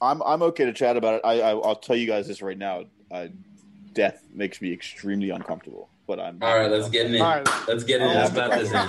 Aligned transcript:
I'm 0.00 0.22
I'm 0.22 0.42
okay 0.42 0.64
to 0.64 0.72
chat 0.72 0.96
about 0.96 1.16
it. 1.16 1.20
I, 1.24 1.40
I 1.40 1.50
I'll 1.50 1.76
tell 1.76 1.96
you 1.96 2.06
guys 2.06 2.26
this 2.26 2.42
right 2.42 2.56
now. 2.58 2.84
Uh, 3.10 3.28
death 3.94 4.22
makes 4.32 4.60
me 4.62 4.72
extremely 4.72 5.30
uncomfortable. 5.30 5.90
But 6.06 6.18
I'm 6.20 6.38
All 6.42 6.56
right, 6.56 6.70
let's 6.70 6.88
get 6.88 7.12
in. 7.14 7.20
All 7.20 7.28
right. 7.40 7.48
Let's 7.68 7.84
get 7.84 8.00
in. 8.00 8.08
Let's 8.08 8.32
clap 8.32 8.50
this 8.58 8.72
in. 8.72 8.88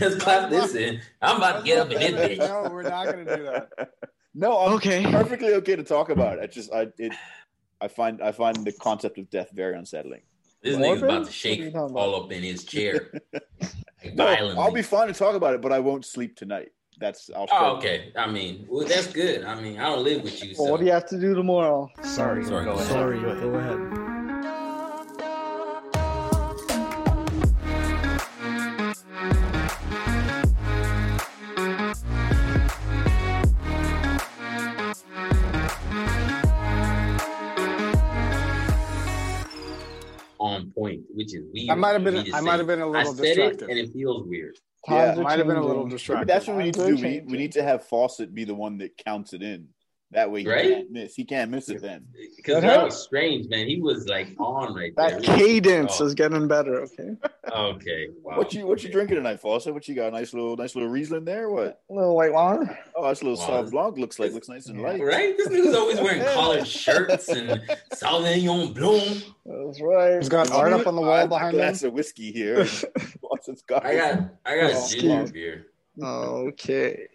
Let's 0.00 0.22
clap 0.22 0.50
this 0.50 0.74
in. 0.74 1.00
I'm 1.22 1.38
about 1.38 1.58
to 1.60 1.64
get 1.64 1.78
up 1.78 1.90
in 1.90 2.14
this 2.14 2.38
bitch. 2.38 2.46
no, 2.46 2.68
we're 2.70 2.82
not 2.82 3.06
gonna 3.06 3.24
do 3.36 3.42
that. 3.44 3.68
No, 4.34 4.56
I'm 4.58 4.74
Okay. 4.74 5.02
perfectly 5.10 5.54
okay 5.54 5.74
to 5.74 5.82
talk 5.82 6.10
about 6.10 6.38
it. 6.38 6.42
I 6.44 6.46
just 6.46 6.72
I 6.72 6.88
it 6.98 7.12
I 7.80 7.88
find 7.88 8.22
I 8.22 8.30
find 8.30 8.64
the 8.64 8.70
concept 8.72 9.18
of 9.18 9.28
death 9.30 9.48
very 9.52 9.76
unsettling. 9.76 10.20
This 10.62 10.76
Morbid? 10.76 11.02
nigga's 11.02 11.02
about 11.02 11.26
to 11.26 11.32
shake 11.32 11.58
you 11.60 11.70
all 11.72 12.22
up 12.22 12.30
in 12.30 12.42
his 12.42 12.64
chair. 12.64 13.10
Like, 14.04 14.14
No, 14.14 14.26
violently. 14.26 14.62
I'll 14.62 14.70
be 14.70 14.82
fine 14.82 15.08
to 15.08 15.12
talk 15.14 15.34
about 15.34 15.54
it, 15.54 15.60
but 15.62 15.72
I 15.72 15.80
won't 15.80 16.04
sleep 16.04 16.36
tonight. 16.36 16.68
That's 16.98 17.30
I'll 17.34 17.46
Oh, 17.52 17.76
okay. 17.76 18.12
I 18.16 18.26
mean, 18.30 18.66
well, 18.68 18.86
that's 18.86 19.06
good. 19.08 19.44
I 19.44 19.60
mean, 19.60 19.78
I 19.78 19.84
don't 19.86 20.02
live 20.04 20.22
with 20.22 20.42
you, 20.42 20.54
so 20.54 20.62
Well, 20.64 20.72
what 20.72 20.80
do 20.80 20.86
you 20.86 20.92
have 20.92 21.06
to 21.08 21.20
do 21.20 21.34
tomorrow? 21.34 21.90
Sorry, 22.02 22.44
Sorry, 22.44 22.64
go 22.64 22.72
ahead. 22.72 22.86
sorry. 22.88 23.20
Go 23.20 23.28
ahead. 23.54 24.08
on 40.38 40.70
point, 40.76 41.02
which 41.14 41.34
is 41.34 41.44
weird. 41.52 41.70
I 41.70 41.74
might 41.74 41.92
have 41.92 42.04
been. 42.04 42.14
me 42.14 42.30
I 42.32 42.40
might 42.40 42.58
have 42.58 42.66
been 42.66 42.80
a 42.80 42.86
I 42.86 42.98
little 42.98 43.14
said 43.14 43.24
it, 43.24 43.34
distracted. 43.36 43.68
and 43.70 43.78
it 43.78 43.92
feels 43.92 44.26
weird. 44.26 44.56
Yeah, 44.90 45.06
Times 45.06 45.18
are 45.18 45.22
might 45.22 45.38
have 45.38 45.46
been 45.46 45.56
a 45.56 45.64
little 45.64 45.88
changing. 45.88 46.14
Maybe 46.14 46.24
that's 46.26 46.46
what 46.46 46.56
we 46.56 46.64
need 46.64 46.74
to 46.74 46.86
do. 46.86 46.94
We, 46.96 47.20
we 47.26 47.38
need 47.38 47.52
to 47.52 47.62
have 47.62 47.84
Fawcett 47.84 48.34
be 48.34 48.44
the 48.44 48.54
one 48.54 48.78
that 48.78 48.96
counts 48.96 49.32
it 49.32 49.42
in. 49.42 49.68
That 50.12 50.30
way 50.30 50.40
he 50.40 50.48
Right? 50.48 50.70
can't 50.70 50.90
miss. 50.90 51.14
He 51.14 51.24
can't 51.24 51.50
miss 51.50 51.68
it 51.68 51.82
then. 51.82 52.06
Because 52.34 52.62
That 52.62 52.68
that 52.68 52.84
was 52.86 53.02
strange, 53.02 53.46
man. 53.50 53.66
He 53.66 53.78
was 53.78 54.08
like 54.08 54.28
on 54.38 54.74
right 54.74 54.94
there. 54.96 55.10
That 55.10 55.22
cadence 55.22 56.00
Oh. 56.00 56.06
is 56.06 56.14
getting 56.14 56.48
better. 56.48 56.80
Okay, 56.84 57.10
Okay. 57.54 58.08
Wow. 58.22 58.38
What 58.38 58.54
you 58.54 58.66
what 58.66 58.82
you 58.82 58.90
drinking 58.90 59.16
tonight, 59.16 59.38
Fawcett? 59.40 59.74
What 59.74 59.86
you 59.86 59.94
got? 59.94 60.14
Nice 60.14 60.32
little 60.32 60.56
nice 60.56 60.74
little 60.74 60.88
Riesling 60.88 61.26
there. 61.26 61.50
What? 61.50 61.82
a 61.90 61.92
little 61.92 62.16
white 62.16 62.32
wine. 62.32 62.74
Oh, 62.96 63.06
that's 63.06 63.20
a 63.20 63.24
little 63.26 63.38
Wow, 63.38 63.58
Sauv 63.60 63.62
this- 63.64 63.70
Blanc. 63.70 63.98
Looks 63.98 64.18
like 64.18 64.32
looks 64.32 64.48
nice 64.48 64.66
and 64.68 64.80
light. 64.80 65.02
Right? 65.02 65.36
This 65.36 65.48
nigga's 65.48 65.74
always 65.74 66.00
wearing 66.00 66.22
collared 66.34 66.66
shirts 66.66 67.28
and 67.28 67.60
Sauvignon 67.92 68.74
Blanc. 68.74 69.24
That's 69.44 69.82
right. 69.82 70.16
He's 70.16 70.30
got 70.30 70.50
art 70.50 70.72
up 70.72 70.86
on 70.86 70.94
the 70.96 71.02
wall 71.02 71.26
behind 71.26 71.52
him. 71.52 71.60
glass 71.60 71.82
of 71.82 71.92
whiskey 71.92 72.32
here. 72.32 72.64
Fawcett's 72.64 73.60
got 73.68 73.84
I 73.84 73.94
got 73.94 74.20
I 74.46 74.56
got 74.56 74.72
Oh, 74.74 74.88
ginger 74.88 75.32
beer. 75.34 75.66
Okay. 76.02 77.08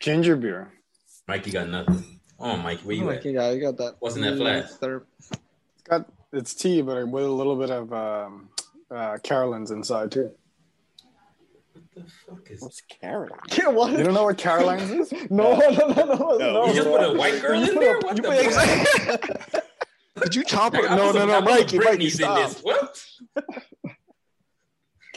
Ginger 0.00 0.36
beer. 0.36 0.72
Mikey 1.28 1.50
got 1.50 1.68
nothing. 1.68 2.20
Oh, 2.40 2.56
Mikey, 2.56 2.86
where 2.86 2.96
you 2.96 3.06
Oh, 3.06 3.10
at? 3.12 3.18
okay, 3.18 3.32
yeah, 3.32 3.50
you 3.50 3.60
got 3.60 3.76
that. 3.76 3.96
What's 4.00 4.16
in 4.16 4.22
that 4.22 4.36
flask? 4.38 4.80
There. 4.80 5.02
It's 5.18 5.30
got 5.84 6.06
it's 6.32 6.54
tea, 6.54 6.80
but 6.82 7.06
with 7.08 7.24
a 7.24 7.28
little 7.28 7.56
bit 7.56 7.70
of 7.70 7.92
um, 7.92 8.48
uh, 8.90 9.18
Carolans 9.22 9.70
inside 9.70 10.10
too. 10.10 10.30
What 11.72 11.84
the 11.94 12.02
fuck 12.26 12.50
is 12.50 12.62
What's 12.62 12.80
carrot? 12.82 13.32
Yeah, 13.58 13.68
what? 13.68 13.92
You 13.92 14.04
don't 14.04 14.14
know 14.14 14.24
what 14.24 14.38
Caroline's 14.38 14.90
is? 14.90 15.12
No, 15.30 15.56
no, 15.58 15.68
no, 15.70 15.86
no, 15.88 16.04
no. 16.14 16.38
No, 16.38 16.66
You 16.66 16.74
just 16.74 16.88
put 16.88 17.02
a 17.02 17.12
white 17.12 17.42
girl 17.42 17.62
in 17.62 17.74
there? 17.74 17.98
What 17.98 18.16
You 18.16 18.22
the 18.22 18.28
put- 19.20 19.42
fuck? 19.52 19.64
Did 20.24 20.34
you 20.34 20.42
chop 20.44 20.74
it? 20.74 20.84
I 20.90 20.96
No, 20.96 21.12
no, 21.12 21.26
no, 21.26 21.40
Mikey, 21.40 21.78
Mikey, 21.78 21.78
Britney's 21.78 22.14
in 22.18 22.24
stop. 22.24 22.38
this. 22.48 22.60
What? 22.62 23.04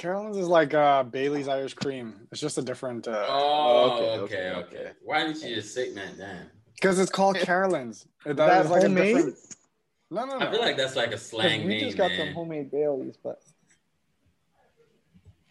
Carolans 0.01 0.35
is 0.35 0.47
like 0.47 0.73
uh, 0.73 1.03
Bailey's 1.03 1.47
Irish 1.47 1.75
cream. 1.75 2.27
It's 2.31 2.41
just 2.41 2.57
a 2.57 2.63
different 2.63 3.07
Oh, 3.07 3.11
uh, 3.11 3.93
okay, 3.93 4.03
okay, 4.03 4.19
okay, 4.19 4.49
okay, 4.49 4.77
okay. 4.79 4.91
Why 5.03 5.23
didn't 5.25 5.43
you 5.43 5.53
just 5.53 5.75
say 5.75 5.93
that? 5.93 6.17
Damn. 6.17 6.47
because 6.73 6.97
it's 6.97 7.11
called 7.11 7.35
Carolans. 7.49 8.07
That 8.25 8.35
that 8.37 8.65
is 8.65 8.71
like 8.71 8.81
homemade? 8.81 9.15
a 9.15 9.17
different. 9.17 9.37
No, 10.09 10.25
no, 10.25 10.39
no. 10.39 10.47
I 10.47 10.51
feel 10.51 10.59
like 10.59 10.75
that's 10.75 10.95
like 10.95 11.11
a 11.11 11.19
slang 11.19 11.59
name. 11.59 11.67
we 11.67 11.73
name, 11.75 11.83
just 11.85 11.97
got 11.97 12.09
man. 12.09 12.17
some 12.17 12.33
homemade 12.33 12.71
Baileys, 12.71 13.15
but 13.23 13.43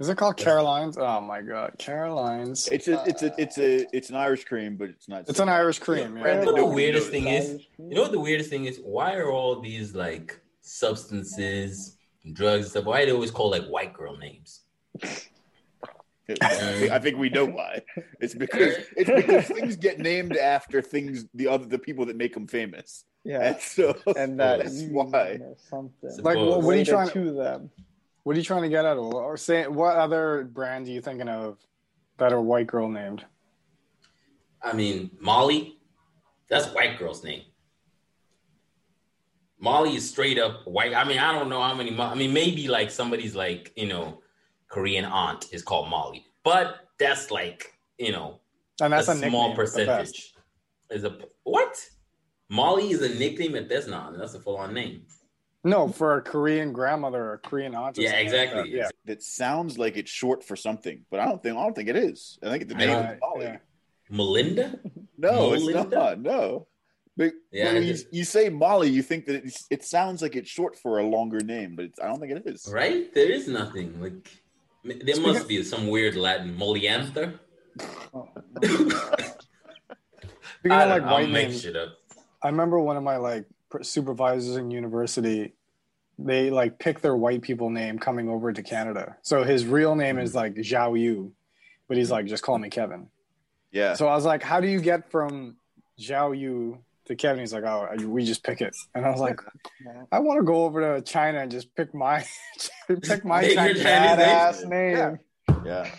Is 0.01 0.09
it 0.09 0.17
called 0.17 0.37
Caroline's? 0.37 0.99
Oh 0.99 1.21
my 1.21 1.43
god, 1.43 1.77
Caroline's. 1.79 2.67
It's 2.73 2.89
a 2.89 3.05
it's 3.07 3.23
a 3.23 3.33
it's 3.41 3.57
a 3.57 3.87
it's 3.97 4.11
an 4.11 4.17
Irish 4.17 4.47
cream, 4.47 4.77
but 4.77 4.89
it's 4.89 5.09
not. 5.09 5.29
It's 5.29 5.39
an 5.39 5.49
Irish 5.49 5.79
cream. 5.79 6.17
You 6.17 6.25
know 6.25 6.45
what 6.47 6.57
the 6.57 6.67
weirdest 6.67 7.11
thing 7.11 7.29
is? 7.29 7.69
You 7.79 7.95
know 7.95 8.03
what 8.03 8.11
the 8.11 8.19
weirdest 8.19 8.51
thing 8.51 8.65
is? 8.65 8.81
Why 8.83 9.15
are 9.15 9.31
all 9.31 9.61
these 9.61 9.95
like 9.95 10.41
substances, 10.61 11.97
drugs, 12.33 12.63
and 12.65 12.71
stuff? 12.71 12.85
Why 12.85 13.03
are 13.03 13.07
they 13.07 13.13
always 13.13 13.31
call 13.31 13.51
like 13.51 13.67
white 13.67 13.93
girl 13.93 14.17
names? 14.17 14.61
I 16.43 16.99
think- 17.01 17.19
we 17.19 17.29
know 17.29 17.45
why. 17.45 17.83
It's 18.21 18.35
because 18.35 18.75
it's 18.97 19.11
because 19.27 19.47
things 19.49 19.77
get 19.77 19.99
named 19.99 20.37
after 20.37 20.81
things 20.81 21.27
the 21.35 21.49
other 21.49 21.67
the 21.67 21.79
people 21.79 22.07
that 22.07 22.17
make 22.17 22.35
them 22.35 22.47
famous, 22.47 23.05
yeah, 23.25 23.49
and 23.49 23.61
so 23.61 23.97
and 24.17 24.39
that 24.39 24.61
that's 24.61 24.83
why. 24.85 25.39
know, 25.41 25.57
something. 25.69 26.11
So- 26.11 26.23
Like, 26.23 26.37
what, 26.37 26.63
what 26.63 26.75
are 26.75 26.79
you 26.79 26.85
trying? 26.85 27.11
to 27.11 27.33
them? 27.33 27.71
What 28.23 28.37
are 28.37 28.39
you 28.39 28.45
trying 28.45 28.63
to 28.63 28.69
get 28.69 28.85
at? 28.85 28.97
Or 28.97 29.37
say, 29.37 29.67
what 29.67 29.97
other 29.97 30.45
brand 30.45 30.87
are 30.87 30.91
you 30.91 31.01
thinking 31.01 31.29
of 31.29 31.59
that 32.19 32.33
are 32.33 32.41
white 32.41 32.67
girl 32.67 32.89
named? 32.89 33.25
I 34.63 34.75
mean, 34.75 35.11
Molly, 35.19 35.79
that's 36.49 36.67
white 36.67 36.99
girl's 36.99 37.25
name. 37.25 37.43
Molly 39.61 39.95
is 39.97 40.09
straight 40.09 40.39
up 40.39 40.67
white. 40.67 40.95
I 40.95 41.05
mean, 41.05 41.19
I 41.19 41.33
don't 41.33 41.49
know 41.49 41.61
how 41.63 41.75
many. 41.75 41.99
I 41.99 42.15
mean, 42.15 42.33
maybe 42.33 42.67
like 42.69 42.91
somebody's 42.91 43.35
like 43.37 43.73
you 43.77 43.87
know, 43.87 44.21
Korean 44.69 45.05
aunt 45.05 45.47
is 45.53 45.63
called 45.63 45.89
Molly, 45.89 46.25
but 46.45 46.89
that's 46.99 47.31
like 47.31 47.73
you 47.99 48.13
know 48.13 48.41
And 48.83 48.93
that's 48.93 49.09
a 49.09 49.13
a, 49.13 49.15
small 49.17 49.49
nickname 49.49 49.51
at 49.51 49.57
percentage. 49.57 50.35
Is 50.91 51.05
a 51.05 51.19
what? 51.45 51.77
Molly 52.49 52.91
is 52.91 53.03
a 53.03 53.15
nickname 53.19 53.55
at 53.55 53.69
best. 53.69 53.89
Not 53.89 54.17
that's 54.19 54.35
a 54.35 54.41
full 54.41 54.57
on 54.57 54.75
name. 54.75 55.03
No, 55.63 55.89
for 55.89 56.17
a 56.17 56.23
Korean 56.23 56.73
grandmother 56.73 57.23
or 57.23 57.33
a 57.35 57.39
Korean 57.39 57.75
aunt. 57.75 57.99
Yeah, 57.99 58.09
something 58.11 58.27
like 58.27 58.35
exactly. 58.35 58.63
that. 58.63 58.77
Yeah. 58.77 58.89
That 59.05 59.23
sounds 59.23 59.77
like 59.79 59.99
it's 59.99 60.11
short 60.11 60.43
for 60.43 60.57
something, 60.57 61.05
but 61.11 61.21
I 61.21 61.27
don't 61.27 61.43
think 61.43 61.57
I 61.57 61.63
don't 61.63 61.77
think 61.77 61.91
it 61.91 61.97
is. 61.97 62.39
I 62.43 62.49
think 62.49 62.67
the 62.69 62.75
name 62.77 62.91
Uh, 62.97 63.03
is 63.13 63.19
Molly. 63.21 63.45
yeah. 63.45 63.57
Melinda. 64.09 64.81
No, 65.19 65.53
it's 65.53 65.67
Melinda? 65.67 65.97
not. 65.97 66.21
No. 66.21 66.67
But 67.21 67.35
Yeah, 67.53 67.75
when 67.75 67.83
you, 67.83 67.93
just- 67.93 68.15
you 68.15 68.25
say 68.25 68.49
Molly, 68.49 68.89
you 68.89 69.03
think 69.03 69.27
that 69.27 69.45
it's, 69.45 69.67
it 69.69 69.85
sounds 69.85 70.23
like 70.23 70.37
it's 70.37 70.49
short 70.49 70.75
for 70.75 71.01
a 71.01 71.07
longer 71.07 71.41
name, 71.41 71.77
but 71.77 71.85
it's, 71.85 72.01
I 72.01 72.07
don't 72.07 72.19
think 72.19 72.33
it 72.33 72.43
is. 72.47 72.67
Right? 72.73 73.13
There 73.13 73.31
is 73.31 73.47
nothing 73.47 74.01
like. 74.01 74.41
There 74.83 74.97
Speaking 74.97 75.23
must 75.23 75.43
of- 75.43 75.49
be 75.49 75.63
some 75.63 75.89
weird 75.89 76.17
Latin 76.17 76.57
Molianther. 76.57 77.39
Oh, 78.15 78.27
Speaking 78.63 78.93
I 80.73 80.87
don't, 80.87 80.89
like 80.89 81.03
I'll 81.03 81.13
white 81.17 81.29
make 81.31 81.53
shit 81.53 81.77
up. 81.77 81.91
I 82.43 82.49
remember 82.49 82.81
one 82.81 82.97
of 82.97 83.03
my 83.03 83.19
like 83.19 83.45
supervisors 83.83 84.57
in 84.57 84.71
university. 84.71 85.53
They 86.19 86.49
like 86.49 86.79
pick 86.79 87.03
their 87.03 87.17
white 87.17 87.43
people 87.43 87.69
name 87.69 87.99
coming 87.99 88.31
over 88.31 88.51
to 88.51 88.63
Canada. 88.63 89.17
So 89.21 89.45
his 89.45 89.67
real 89.67 89.95
name 89.95 90.19
is 90.19 90.35
like 90.35 90.55
Zhao 90.55 90.99
Yu, 90.99 91.33
but 91.87 91.99
he's 91.99 92.11
like 92.11 92.25
just 92.25 92.43
call 92.43 92.57
me 92.59 92.71
Kevin. 92.71 93.09
Yeah. 93.73 93.93
So 93.93 94.09
I 94.09 94.15
was 94.15 94.25
like, 94.25 94.43
how 94.43 94.61
do 94.61 94.69
you 94.69 94.81
get 94.81 95.11
from 95.11 95.57
Zhao 95.99 96.39
Yu 96.39 96.79
to 97.11 97.17
Kevin? 97.17 97.41
He's 97.41 97.53
like, 97.53 97.65
oh, 97.65 97.89
we 98.07 98.25
just 98.25 98.43
pick 98.43 98.61
it. 98.63 98.75
And 98.95 99.05
I 99.05 99.11
was 99.11 99.21
like, 99.21 99.41
yeah. 99.85 100.03
I 100.11 100.19
want 100.21 100.39
to 100.41 100.45
go 100.45 100.65
over 100.65 100.81
to 100.97 101.03
China 101.03 101.39
and 101.41 101.51
just 101.51 101.75
pick 101.75 101.95
my 101.95 102.25
pick 102.89 103.25
my 103.25 103.43
Pick 103.43 103.55
Chinese 103.57 103.83
Chinese 103.83 103.85
name. 103.85 104.17
Badass 104.17 104.69
name. 104.69 105.19
yeah. 105.67 105.91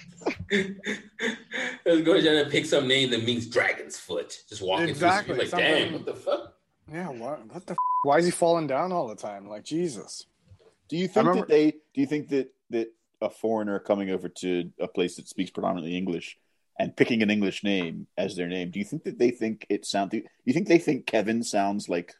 Let's 1.85 2.01
go 2.03 2.19
trying 2.21 2.43
to 2.43 2.49
pick 2.49 2.65
some 2.65 2.87
name 2.87 3.09
that 3.11 3.23
means 3.23 3.47
dragon's 3.47 3.97
foot. 3.97 4.37
Just 4.49 4.61
walking 4.61 4.89
Exactly, 4.89 5.35
through 5.35 5.43
the 5.43 5.47
street, 5.47 5.59
like, 5.61 5.69
something- 5.69 5.83
damn, 5.85 5.93
what 5.93 6.05
the 6.05 6.15
fuck? 6.15 6.53
Yeah, 6.91 7.09
what 7.09 7.45
what 7.53 7.65
the 7.65 7.73
f- 7.73 7.77
why 8.03 8.17
is 8.17 8.25
he 8.25 8.31
falling 8.31 8.67
down 8.67 8.91
all 8.91 9.07
the 9.07 9.15
time? 9.15 9.47
Like 9.47 9.63
Jesus. 9.63 10.25
Do 10.89 10.97
you 10.97 11.07
think 11.07 11.27
remember- 11.27 11.41
that 11.41 11.47
they? 11.47 11.71
Do 11.71 12.01
you 12.01 12.05
think 12.07 12.29
that 12.29 12.53
that 12.71 12.91
a 13.21 13.29
foreigner 13.29 13.79
coming 13.79 14.09
over 14.09 14.27
to 14.27 14.71
a 14.79 14.87
place 14.87 15.15
that 15.15 15.27
speaks 15.27 15.51
predominantly 15.51 15.95
English 15.95 16.37
and 16.79 16.95
picking 16.95 17.21
an 17.21 17.29
English 17.29 17.63
name 17.63 18.07
as 18.17 18.35
their 18.35 18.47
name? 18.47 18.71
Do 18.71 18.79
you 18.79 18.85
think 18.85 19.03
that 19.03 19.19
they 19.19 19.31
think 19.31 19.65
it 19.69 19.85
sounds? 19.85 20.11
Do 20.11 20.23
you 20.45 20.53
think 20.53 20.67
they 20.67 20.77
think 20.79 21.05
Kevin 21.05 21.43
sounds 21.43 21.89
like 21.89 22.13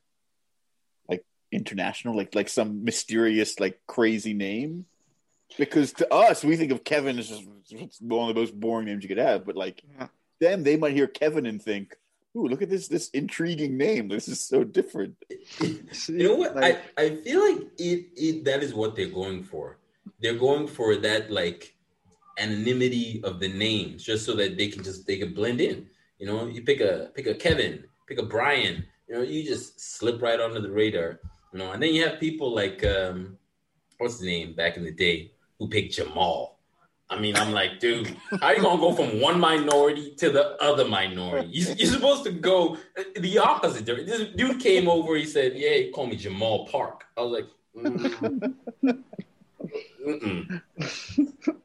like 1.09 1.25
international, 1.51 2.15
like 2.15 2.36
like 2.36 2.50
some 2.50 2.83
mysterious, 2.83 3.59
like 3.59 3.80
crazy 3.88 4.33
name? 4.33 4.86
Because 5.57 5.92
to 5.94 6.13
us, 6.13 6.44
we 6.44 6.56
think 6.56 6.71
of 6.71 6.83
Kevin 6.83 7.19
as 7.19 7.27
just 7.30 8.01
one 8.01 8.30
of 8.30 8.36
the 8.36 8.39
most 8.39 8.57
boring 8.57 8.86
names 8.86 9.03
you 9.03 9.09
could 9.09 9.18
have. 9.18 9.45
But 9.45 9.56
like 9.56 9.81
Yeah. 10.00 10.07
them, 10.39 10.63
they 10.63 10.77
might 10.77 10.94
hear 10.94 11.07
Kevin 11.07 11.45
and 11.45 11.62
think, 11.62 11.97
"Ooh, 12.36 12.47
look 12.47 12.62
at 12.62 12.69
this 12.69 12.88
this 12.88 13.09
intriguing 13.09 13.77
name. 13.77 14.07
This 14.07 14.27
is 14.27 14.39
so 14.39 14.63
different." 14.63 15.15
You 15.59 16.27
know 16.27 16.36
what? 16.36 16.56
Like, 16.56 16.81
I, 16.97 17.04
I 17.04 17.15
feel 17.18 17.42
like 17.42 17.68
it, 17.77 18.06
it 18.15 18.45
that 18.45 18.63
is 18.63 18.74
what 18.74 18.95
they're 18.95 19.07
going 19.09 19.44
for. 19.44 19.77
They're 20.21 20.38
going 20.38 20.68
for 20.68 20.95
that 20.97 21.31
like 21.31 21.75
anonymity 22.42 23.22
of 23.24 23.40
the 23.40 23.48
names, 23.48 24.04
just 24.04 24.26
so 24.26 24.34
that 24.36 24.58
they 24.58 24.68
can 24.68 24.84
just 24.84 25.06
they 25.08 25.18
can 25.18 25.34
blend 25.34 25.62
in. 25.62 25.88
You 26.18 26.28
know, 26.28 26.48
you 26.48 26.64
pick 26.64 26.82
a 26.82 27.12
pick 27.16 27.28
a 27.28 27.36
Kevin, 27.36 27.86
pick 28.08 28.20
a 28.20 28.24
Brian. 28.24 28.86
You 29.08 29.16
know, 29.16 29.22
you 29.22 29.44
just 29.44 29.80
slip 29.80 30.22
right 30.22 30.40
under 30.40 30.60
the 30.60 30.72
radar. 30.72 31.20
You 31.54 31.60
know, 31.60 31.72
and 31.72 31.82
then 31.82 31.94
you 31.94 32.06
have 32.08 32.20
people 32.20 32.54
like 32.54 32.84
um, 32.84 33.38
what's 33.98 34.20
the 34.20 34.26
name 34.26 34.54
back 34.54 34.78
in 34.78 34.84
the 34.84 34.92
day 34.92 35.32
who 35.60 35.68
picked 35.68 35.94
Jamal. 35.94 36.60
I 37.10 37.20
mean, 37.20 37.36
I'm 37.36 37.52
like, 37.52 37.82
dude, 37.82 38.16
how 38.40 38.52
you 38.52 38.62
gonna 38.62 38.80
go 38.80 38.94
from 38.94 39.20
one 39.20 39.38
minority 39.38 40.16
to 40.16 40.30
the 40.30 40.56
other 40.64 40.86
minority? 40.86 41.50
You, 41.52 41.76
you're 41.78 41.92
supposed 41.92 42.24
to 42.24 42.32
go 42.32 42.78
the 43.16 43.38
opposite. 43.38 43.86
This 43.86 44.30
dude 44.36 44.62
came 44.62 44.88
over. 44.88 45.18
He 45.18 45.26
said, 45.26 45.54
"Yeah, 45.56 45.92
call 45.94 46.08
me 46.08 46.16
Jamal 46.16 46.68
Park." 46.68 47.04
I 47.18 47.22
was 47.22 47.32
like, 47.34 47.48
mm. 47.76 49.04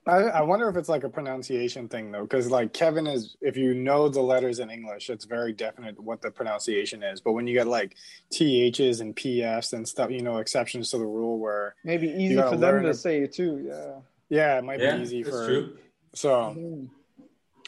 I, 0.06 0.12
I 0.16 0.42
wonder 0.42 0.68
if 0.68 0.76
it's 0.76 0.88
like 0.88 1.04
a 1.04 1.08
pronunciation 1.08 1.88
thing 1.88 2.12
though, 2.12 2.22
because 2.22 2.50
like 2.50 2.72
Kevin 2.72 3.06
is, 3.06 3.36
if 3.40 3.56
you 3.56 3.74
know 3.74 4.08
the 4.08 4.20
letters 4.20 4.60
in 4.60 4.70
English, 4.70 5.10
it's 5.10 5.24
very 5.24 5.52
definite 5.52 5.98
what 6.00 6.22
the 6.22 6.30
pronunciation 6.30 7.02
is. 7.02 7.20
But 7.20 7.32
when 7.32 7.46
you 7.46 7.54
get 7.54 7.66
like 7.66 7.96
ths 8.30 9.00
and 9.00 9.16
pfs 9.16 9.72
and 9.72 9.86
stuff, 9.88 10.10
you 10.10 10.22
know, 10.22 10.36
exceptions 10.38 10.90
to 10.90 10.98
the 10.98 11.06
rule 11.06 11.38
where 11.38 11.74
Maybe 11.84 12.08
easy 12.08 12.36
for 12.36 12.56
them 12.56 12.82
to 12.82 12.90
it. 12.90 12.94
say 12.94 13.20
it 13.22 13.32
too. 13.32 13.64
Yeah. 13.66 14.00
yeah, 14.28 14.58
it 14.58 14.64
might 14.64 14.80
yeah, 14.80 14.96
be 14.96 15.02
easy 15.02 15.22
for. 15.22 15.46
true. 15.46 15.76
So 16.14 16.30
Mm. 16.56 16.88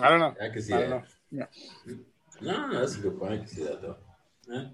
I 0.00 0.08
don't 0.10 0.20
know. 0.20 0.34
I 0.40 0.48
can 0.48 0.62
see 0.62 0.72
I 0.74 0.80
don't 0.82 0.90
that. 0.90 1.04
know. 1.32 1.46
No, 2.40 2.68
no, 2.68 2.78
that's 2.80 2.96
a 2.96 3.00
good 3.00 3.18
point. 3.18 3.32
I 3.32 3.36
can 3.38 3.46
see 3.48 3.64
that 3.64 3.82
though. 3.82 3.96
Yeah. 4.48 4.64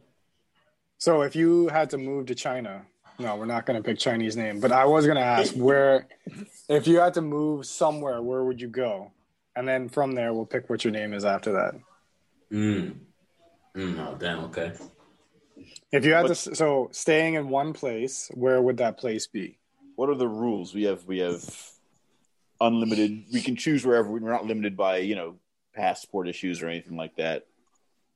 So 0.99 1.23
if 1.23 1.35
you 1.35 1.69
had 1.69 1.89
to 1.91 1.99
move 1.99 2.27
to 2.27 2.35
China, 2.35 2.85
no, 3.19 3.37
we're 3.37 3.47
not 3.47 3.67
going 3.67 3.81
to 3.81 3.87
pick 3.87 3.99
Chinese 3.99 4.37
name, 4.37 4.61
but 4.61 4.73
I 4.73 4.85
was 4.85 5.07
going 5.07 5.17
to 5.17 5.25
ask 5.25 5.55
where, 5.55 6.07
if 6.69 6.87
you 6.87 6.99
had 7.01 7.15
to 7.15 7.21
move 7.21 7.67
somewhere, 7.67 8.21
where 8.23 8.45
would 8.45 8.61
you 8.61 8.69
go? 8.69 9.13
And 9.57 9.69
then 9.69 9.89
from 9.89 10.13
there, 10.13 10.33
we'll 10.33 10.47
pick 10.47 10.69
what 10.69 10.85
your 10.85 10.93
name 10.93 11.15
is 11.15 11.25
after 11.25 11.53
that. 11.53 11.75
Mm. 12.53 12.97
Mm, 13.77 13.99
oh, 14.07 14.17
damn. 14.19 14.45
Okay. 14.45 14.73
If 15.93 16.05
you 16.05 16.13
had 16.15 16.23
But- 16.27 16.37
to, 16.37 16.55
so 16.55 16.89
staying 16.93 17.35
in 17.35 17.49
one 17.49 17.73
place, 17.73 18.31
where 18.35 18.61
would 18.61 18.79
that 18.79 18.99
place 18.99 19.27
be? 19.27 19.59
What 19.97 20.09
are 20.09 20.17
the 20.17 20.29
rules? 20.29 20.75
We 20.75 20.83
have 20.85 21.05
we 21.07 21.19
have 21.19 21.45
unlimited. 22.61 23.25
We 23.33 23.41
can 23.41 23.55
choose 23.55 23.87
wherever. 23.87 24.11
We're 24.11 24.19
not 24.33 24.45
limited 24.45 24.77
by 24.77 24.99
you 24.99 25.15
know 25.15 25.37
passport 25.73 26.27
issues 26.29 26.63
or 26.63 26.69
anything 26.69 26.97
like 26.97 27.15
that. 27.17 27.47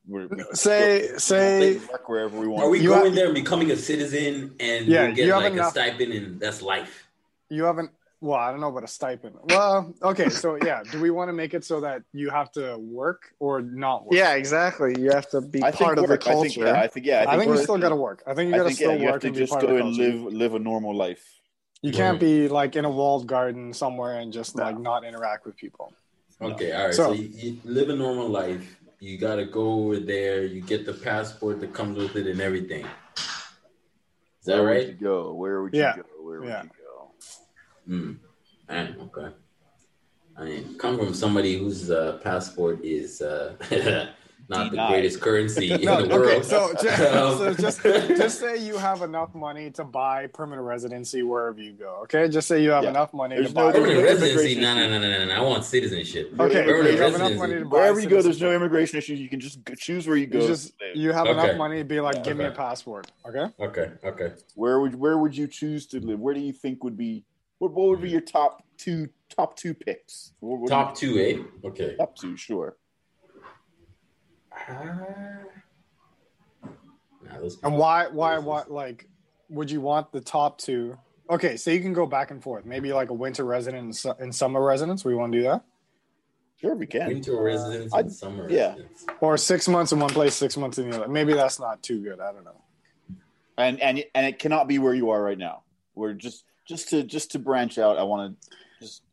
We're, 0.09 0.27
we 0.27 0.43
Say- 0.53 1.11
work- 1.11 1.19
say- 1.19 1.77
work 1.77 2.09
wherever 2.09 2.39
we 2.39 2.47
want. 2.47 2.63
Are 2.63 2.69
we 2.69 2.79
You 2.79 2.89
going 2.89 3.05
have- 3.05 3.15
there 3.15 3.25
and 3.27 3.35
becoming 3.35 3.69
a 3.71 3.75
citizen 3.75 4.55
and 4.59 4.85
Yeah, 4.87 5.07
you 5.09 5.15
get 5.15 5.25
you 5.27 5.33
have 5.33 5.43
like 5.43 5.53
enough- 5.53 5.67
a 5.67 5.71
stipend 5.79 6.13
and 6.13 6.39
that's 6.39 6.61
life? 6.61 7.07
You 7.49 7.63
haven't. 7.65 7.91
Well, 8.21 8.37
I 8.37 8.51
don't 8.51 8.59
know 8.59 8.67
about 8.67 8.83
a 8.83 8.87
stipend. 8.87 9.35
Well, 9.43 9.93
okay, 10.03 10.27
so 10.29 10.57
yeah, 10.65 10.83
do 10.91 10.99
we 10.99 11.09
want 11.09 11.29
to 11.29 11.33
make 11.33 11.53
it 11.53 11.63
so 11.63 11.79
that 11.81 12.01
you 12.11 12.29
have 12.29 12.51
to 12.53 12.77
work 12.77 13.21
or 13.39 13.61
not 13.61 14.05
work? 14.05 14.13
Yeah, 14.13 14.33
exactly. 14.33 14.93
You 14.99 15.11
have 15.11 15.29
to 15.29 15.39
be 15.39 15.63
I 15.63 15.71
part 15.71 15.97
of 15.97 16.09
work. 16.09 16.21
the 16.23 16.29
I 16.29 16.33
culture. 16.33 16.49
think, 16.49 16.65
yeah, 16.65 16.81
I 16.81 16.87
think 16.87 17.05
yeah. 17.05 17.25
I 17.27 17.37
think 17.37 17.45
you 17.45 17.49
work- 17.55 17.63
still 17.63 17.77
got 17.77 17.89
to 17.89 17.95
work. 17.95 18.21
I 18.27 18.33
think 18.33 18.49
you 18.51 18.57
got 18.57 18.63
to 18.63 18.69
think 18.69 18.79
yeah, 18.81 18.87
still 18.87 18.99
you 18.99 19.05
have 19.05 19.13
work 19.13 19.21
to 19.21 19.27
and 19.27 19.35
just 19.37 19.53
go 19.53 19.59
and 19.59 19.79
culture. 19.95 20.01
live 20.03 20.33
live 20.33 20.53
a 20.55 20.59
normal 20.59 20.93
life. 20.95 21.23
You 21.81 21.93
can't 21.93 22.15
Right. 22.15 22.19
be 22.19 22.47
like 22.49 22.75
in 22.75 22.83
a 22.83 22.89
walled 22.89 23.25
garden 23.25 23.73
somewhere 23.73 24.19
and 24.19 24.33
just 24.33 24.57
No. 24.57 24.63
like 24.63 24.77
not 24.77 25.05
interact 25.05 25.45
with 25.45 25.55
people. 25.55 25.93
Okay, 26.41 26.73
all 26.73 26.85
right. 26.87 26.93
So- 26.93 27.07
So, 27.07 27.11
you, 27.13 27.29
you 27.33 27.57
live 27.63 27.89
a 27.89 27.95
normal 27.95 28.27
life. 28.27 28.78
You 28.99 29.17
got 29.17 29.35
to 29.35 29.45
go 29.45 29.71
over 29.85 29.99
there. 29.99 30.43
You 30.45 30.61
get 30.61 30.85
the 30.85 30.93
passport 30.93 31.59
that 31.61 31.73
comes 31.73 31.97
with 31.97 32.15
it 32.17 32.27
and 32.27 32.41
everything. 32.41 32.85
Is 33.15 34.45
that 34.45 34.55
Where 34.55 34.63
would 34.63 34.69
right? 34.69 34.87
you 34.87 34.93
go? 34.93 35.33
Where 35.33 35.61
would 35.61 35.73
Yeah. 35.73 35.95
you 35.95 36.03
go? 36.03 36.09
Where 36.25 36.39
would 36.41 36.49
Yeah. 36.49 36.63
you 36.63 36.69
go? 36.69 37.11
Hmm. 37.85 38.11
Man, 38.67 38.95
okay. 39.01 39.35
I 40.37 40.43
mean, 40.45 40.77
come 40.77 40.97
from 40.97 41.13
somebody 41.13 41.57
whose 41.57 41.89
uh, 41.89 42.19
passport 42.23 42.83
is 42.83 43.21
uh, 43.21 43.55
not 44.49 44.71
the 44.71 44.77
greatest 44.87 45.21
currency 45.21 45.71
in 45.73 45.81
No, 45.81 46.01
the 46.01 46.09
world. 46.15 46.27
okay, 46.31 46.41
so 46.43 46.73
just, 46.81 47.01
Um, 47.13 47.37
so 47.37 47.53
just 47.53 47.81
just 47.83 48.39
say 48.39 48.57
you 48.57 48.77
have 48.77 49.01
enough 49.03 49.33
money 49.35 49.69
to 49.71 49.83
buy 49.83 50.27
permanent 50.27 50.65
residency 50.67 51.21
wherever 51.23 51.61
you 51.61 51.73
go. 51.73 51.99
Okay, 52.03 52.27
just 52.27 52.47
say 52.47 52.61
you 52.63 52.71
have 52.71 52.83
Yeah. 52.83 52.89
enough 52.89 53.13
money 53.13 53.35
There's 53.35 53.49
to 53.49 53.53
no- 53.53 53.65
buy. 53.67 53.71
permanent 53.73 54.03
residency. 54.03 54.53
immigration 54.53 54.61
No, 54.63 54.73
no, 54.75 54.89
no, 54.89 54.99
no, 54.99 55.17
no, 55.19 55.25
no. 55.25 55.33
I 55.33 55.41
want 55.41 55.63
citizenship. 55.65 56.33
Okay, 56.39 56.63
Permanent 56.65 56.95
you 56.95 57.01
have 57.01 57.15
enough 57.15 57.35
money 57.37 57.55
to 57.59 57.65
buy. 57.65 57.77
Wherever 57.77 57.99
you 57.99 58.09
go, 58.09 58.21
there's 58.21 58.41
no 58.41 58.51
immigration 58.53 58.97
issues. 58.97 59.19
You 59.19 59.29
can 59.29 59.39
just 59.39 59.59
choose 59.77 60.07
where 60.07 60.17
you 60.17 60.25
go. 60.27 60.39
You 60.41 60.47
just 60.47 60.73
you 60.95 61.11
have 61.13 61.27
Okay. 61.27 61.39
enough 61.39 61.57
money 61.57 61.77
to 61.77 61.83
be 61.83 61.99
like, 61.99 62.15
Yeah, 62.17 62.21
give 62.23 62.37
me 62.37 62.45
a 62.45 62.51
passport. 62.51 63.11
Okay. 63.27 63.45
Okay, 63.59 63.91
okay. 64.03 64.33
Where 64.55 64.79
would 64.81 64.95
where 64.95 65.17
would 65.17 65.35
you 65.37 65.47
choose 65.47 65.85
to 65.87 65.99
live? 65.99 66.19
Where 66.19 66.33
do 66.33 66.39
you 66.41 66.53
think 66.53 66.83
would 66.83 66.97
be 66.97 67.23
what, 67.59 67.71
what 67.73 67.89
would 67.89 68.01
be 68.01 68.09
your 68.09 68.21
top 68.21 68.63
two 68.77 69.09
top 69.29 69.55
two 69.55 69.73
picks? 69.73 70.31
What 70.39 70.59
would 70.61 70.69
Top 70.69 70.99
you- 71.01 71.13
two, 71.13 71.19
eh? 71.63 71.67
Okay. 71.67 71.95
top 71.97 72.15
two, 72.15 72.35
sure. 72.37 72.77
Nah, 77.23 77.39
those 77.39 77.57
And 77.63 77.77
why 77.77 78.07
why 78.07 78.37
what 78.37 78.71
like 78.71 79.07
would 79.49 79.69
you 79.71 79.81
want 79.81 80.11
the 80.11 80.21
top 80.21 80.57
two? 80.57 80.97
Okay, 81.29 81.57
so 81.57 81.69
you 81.71 81.79
can 81.81 81.93
go 81.93 82.05
back 82.07 82.31
and 82.31 82.41
forth. 82.41 82.65
Maybe 82.65 82.91
like 82.91 83.09
a 83.09 83.13
winter 83.13 83.45
resident 83.45 83.83
and, 83.83 83.95
su- 83.95 84.15
and 84.19 84.33
summer 84.33 84.63
residence. 84.63 85.05
We 85.05 85.13
want 85.15 85.31
to 85.33 85.37
do 85.39 85.43
that, 85.43 85.63
Sure, 86.59 86.73
we 86.75 86.87
can. 86.87 87.07
winter 87.07 87.39
residence 87.41 87.93
I'd- 87.93 88.09
summer 88.09 88.49
yeah. 88.49 88.69
residence. 88.69 89.05
or 89.21 89.37
six 89.37 89.67
months 89.67 89.91
in 89.91 89.99
one 89.99 90.09
place, 90.09 90.33
six 90.33 90.57
months 90.57 90.77
in 90.79 90.89
the 90.89 90.97
other. 90.97 91.07
Maybe 91.07 91.33
that's 91.33 91.59
not 91.59 91.83
too 91.83 92.01
good. 92.01 92.19
I 92.19 92.31
don't 92.31 92.43
know. 92.45 92.55
And 93.57 93.79
and 93.81 94.03
and 94.15 94.25
it 94.25 94.39
cannot 94.39 94.67
be 94.67 94.79
where 94.79 94.93
you 94.93 95.09
are 95.11 95.21
right 95.21 95.37
now. 95.37 95.63
We're 95.93 96.13
just 96.13 96.45
just 96.65 96.89
to 96.89 97.03
just 97.03 97.31
to 97.31 97.39
branch 97.39 97.77
out. 97.77 97.97
I 97.97 98.03
want 98.03 98.39
to 98.41 98.49
just 98.79 99.03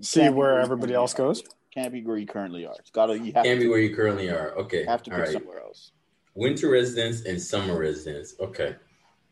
See 0.00 0.28
where 0.28 0.60
everybody 0.60 0.94
else 0.94 1.14
are. 1.14 1.18
goes. 1.18 1.42
Can't 1.74 1.92
be 1.92 2.02
where 2.04 2.16
you 2.16 2.26
currently 2.26 2.66
are. 2.66 2.74
It's 2.78 2.90
gotta 2.90 3.14
you 3.18 3.32
have 3.34 3.44
Can't 3.44 3.60
to, 3.60 3.64
be 3.66 3.68
where 3.68 3.78
you 3.78 3.94
currently 3.94 4.28
are. 4.30 4.52
Okay. 4.56 4.84
have 4.84 5.02
to 5.04 5.10
All 5.10 5.16
pick 5.18 5.26
right. 5.26 5.32
somewhere 5.32 5.60
else, 5.60 5.92
Winter 6.34 6.70
residence 6.70 7.24
and 7.24 7.40
summer 7.40 7.78
residence. 7.78 8.34
Okay. 8.40 8.74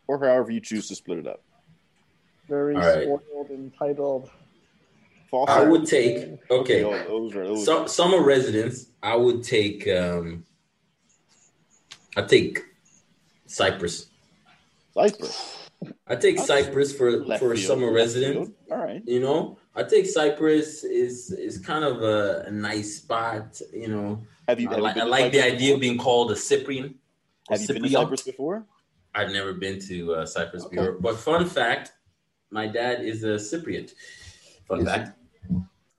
or 0.09 0.19
however 0.19 0.51
you 0.51 0.61
choose 0.61 0.87
to 0.89 0.95
split 0.95 1.19
it 1.19 1.27
up. 1.27 1.43
Very 2.49 2.75
All 2.77 2.81
right. 2.83 3.03
spoiled, 3.05 3.51
entitled. 3.51 4.31
Fall 5.31 5.47
I 5.49 5.65
would 5.65 5.87
take 5.87 6.39
okay. 6.51 6.83
those 6.83 7.35
are 7.35 7.47
those. 7.49 7.65
Su- 7.65 7.89
summer 7.89 8.23
residence. 8.23 8.87
I 9.03 9.17
would 9.17 9.43
take. 9.43 9.89
um 9.89 10.45
I 12.17 12.23
take 12.23 12.61
Cyprus. 13.47 14.07
Cyprus. 14.95 15.69
I 16.07 16.15
take 16.17 16.37
That's 16.37 16.47
Cyprus 16.47 16.97
for 16.97 17.11
Left 17.11 17.43
for 17.43 17.53
a 17.53 17.57
field, 17.57 17.67
summer 17.67 17.87
left 17.87 17.97
residence. 17.97 18.35
field. 18.37 18.53
All 18.71 18.79
right. 18.79 19.03
You 19.07 19.21
know, 19.21 19.59
I 19.77 19.83
think 19.85 20.07
Cyprus 20.07 20.85
is 20.85 21.31
is 21.33 21.59
kind 21.59 21.85
of 21.85 22.03
a, 22.03 22.45
a 22.47 22.51
nice 22.51 22.97
spot. 22.97 23.61
You 23.73 23.89
know, 23.89 24.23
Have 24.49 24.59
you? 24.59 24.69
I 24.69 24.73
have 24.73 24.79
you 24.79 24.83
like, 24.85 24.97
I 24.97 25.05
like 25.05 25.33
the 25.33 25.43
idea 25.45 25.75
of 25.75 25.81
being 25.81 25.99
called 25.99 26.31
a 26.31 26.37
Cyprian. 26.37 26.95
Have 27.51 27.61
you 27.61 27.69
been 27.69 27.83
to 27.83 27.89
Cyprus 27.89 28.23
before? 28.23 28.65
I've 29.15 29.31
never 29.31 29.53
been 29.53 29.79
to 29.89 30.15
uh, 30.15 30.27
Cyprus 30.27 30.65
Okay. 30.65 30.77
before, 30.77 30.93
but 30.93 31.17
fun 31.19 31.47
fact: 31.47 31.93
my 32.51 32.67
dad 32.67 33.05
is 33.05 33.23
a 33.25 33.37
Cypriot. 33.37 33.93
Fun 34.67 34.81
Is 34.81 34.85
he? 34.85 34.91
fact: 34.91 35.19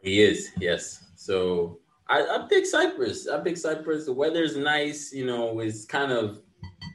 he 0.02 0.22
is. 0.22 0.52
Yes. 0.60 1.06
So 1.16 1.80
I, 2.10 2.22
I 2.22 2.48
pick 2.50 2.66
Cyprus. 2.66 3.28
I 3.28 3.40
pick 3.40 3.58
Cyprus. 3.58 4.06
The 4.06 4.14
weather's 4.14 4.58
nice. 4.58 5.14
You 5.14 5.26
know, 5.26 5.60
it's 5.60 5.86
kind 5.86 6.12
of 6.12 6.42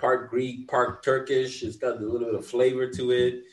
part 0.00 0.30
Greek, 0.30 0.68
part 0.68 1.02
Turkish. 1.04 1.62
It's 1.62 1.76
got 1.76 1.96
a 1.96 2.00
little 2.00 2.26
bit 2.26 2.34
of 2.34 2.44
flavor 2.46 2.88
to 2.88 3.10
it. 3.12 3.44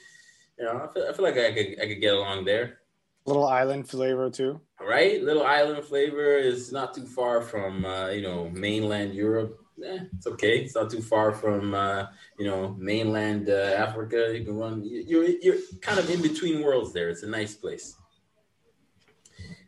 You 0.57 0.65
know, 0.65 0.87
I 0.89 0.93
feel, 0.93 1.05
I 1.09 1.13
feel 1.13 1.25
like 1.25 1.37
I 1.37 1.53
could 1.53 1.79
I 1.81 1.85
could 1.87 2.01
get 2.01 2.13
along 2.13 2.45
there. 2.45 2.78
Little 3.25 3.45
island 3.45 3.87
flavor 3.89 4.29
too. 4.29 4.59
right? 4.79 5.21
Little 5.21 5.45
island 5.45 5.83
flavor 5.85 6.35
is 6.37 6.71
not 6.71 6.93
too 6.93 7.05
far 7.05 7.41
from 7.41 7.85
uh, 7.85 8.07
you 8.09 8.21
know 8.21 8.49
mainland 8.49 9.13
Europe. 9.13 9.57
Eh, 9.85 9.99
it's 10.15 10.27
okay. 10.27 10.59
It's 10.59 10.75
not 10.75 10.89
too 10.89 11.01
far 11.01 11.31
from 11.33 11.73
uh, 11.73 12.07
you 12.39 12.45
know 12.47 12.75
mainland 12.79 13.49
uh, 13.49 13.75
Africa. 13.77 14.31
You 14.35 14.43
can 14.45 14.55
run. 14.57 14.83
you- 14.83 15.03
You're 15.07 15.25
you're 15.41 15.57
kind 15.81 15.99
of 15.99 16.09
in 16.09 16.21
between 16.21 16.63
worlds 16.63 16.91
there. 16.93 17.09
It's 17.09 17.23
a 17.23 17.27
nice 17.29 17.53
place. 17.55 17.95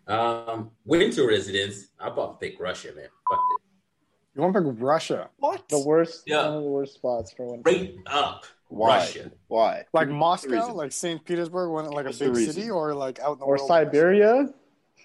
Um, 0.08 0.72
winter 0.84 1.28
residence. 1.28 1.88
I'll 2.00 2.12
probably 2.12 2.50
pick 2.50 2.60
Russia, 2.60 2.90
man. 2.96 3.06
Fuck 3.30 3.40
it. 3.52 3.62
You 4.36 4.42
want 4.42 4.56
to 4.56 4.62
pick 4.62 4.82
Russia? 4.82 5.30
What? 5.38 5.68
The 5.70 5.80
worst, 5.86 6.24
Yeah. 6.26 6.48
one 6.48 6.58
of 6.58 6.64
the 6.64 6.70
worst 6.70 6.96
spots 6.96 7.32
for 7.32 7.46
one. 7.48 7.60
Straight 7.62 7.96
up 8.08 8.44
Why? 8.72 8.98
Russia. 9.00 9.32
Why? 9.48 9.86
Like 9.94 10.04
Give 10.04 10.10
me 10.10 10.14
the 10.14 10.20
Moscow, 10.20 10.50
reason. 10.52 10.74
like 10.76 10.92
St. 10.92 11.24
Petersburg, 11.26 11.70
one 11.72 11.86
like 11.92 12.06
a 12.06 12.10
What's 12.10 12.20
the 12.20 12.32
big 12.32 12.52
city, 12.52 12.70
or 12.70 12.94
like 12.94 13.20
out 13.20 13.34
in 13.34 13.40
the 13.40 13.46
Or 13.46 13.56
wilderness? 13.58 13.68
Siberia. 13.68 14.54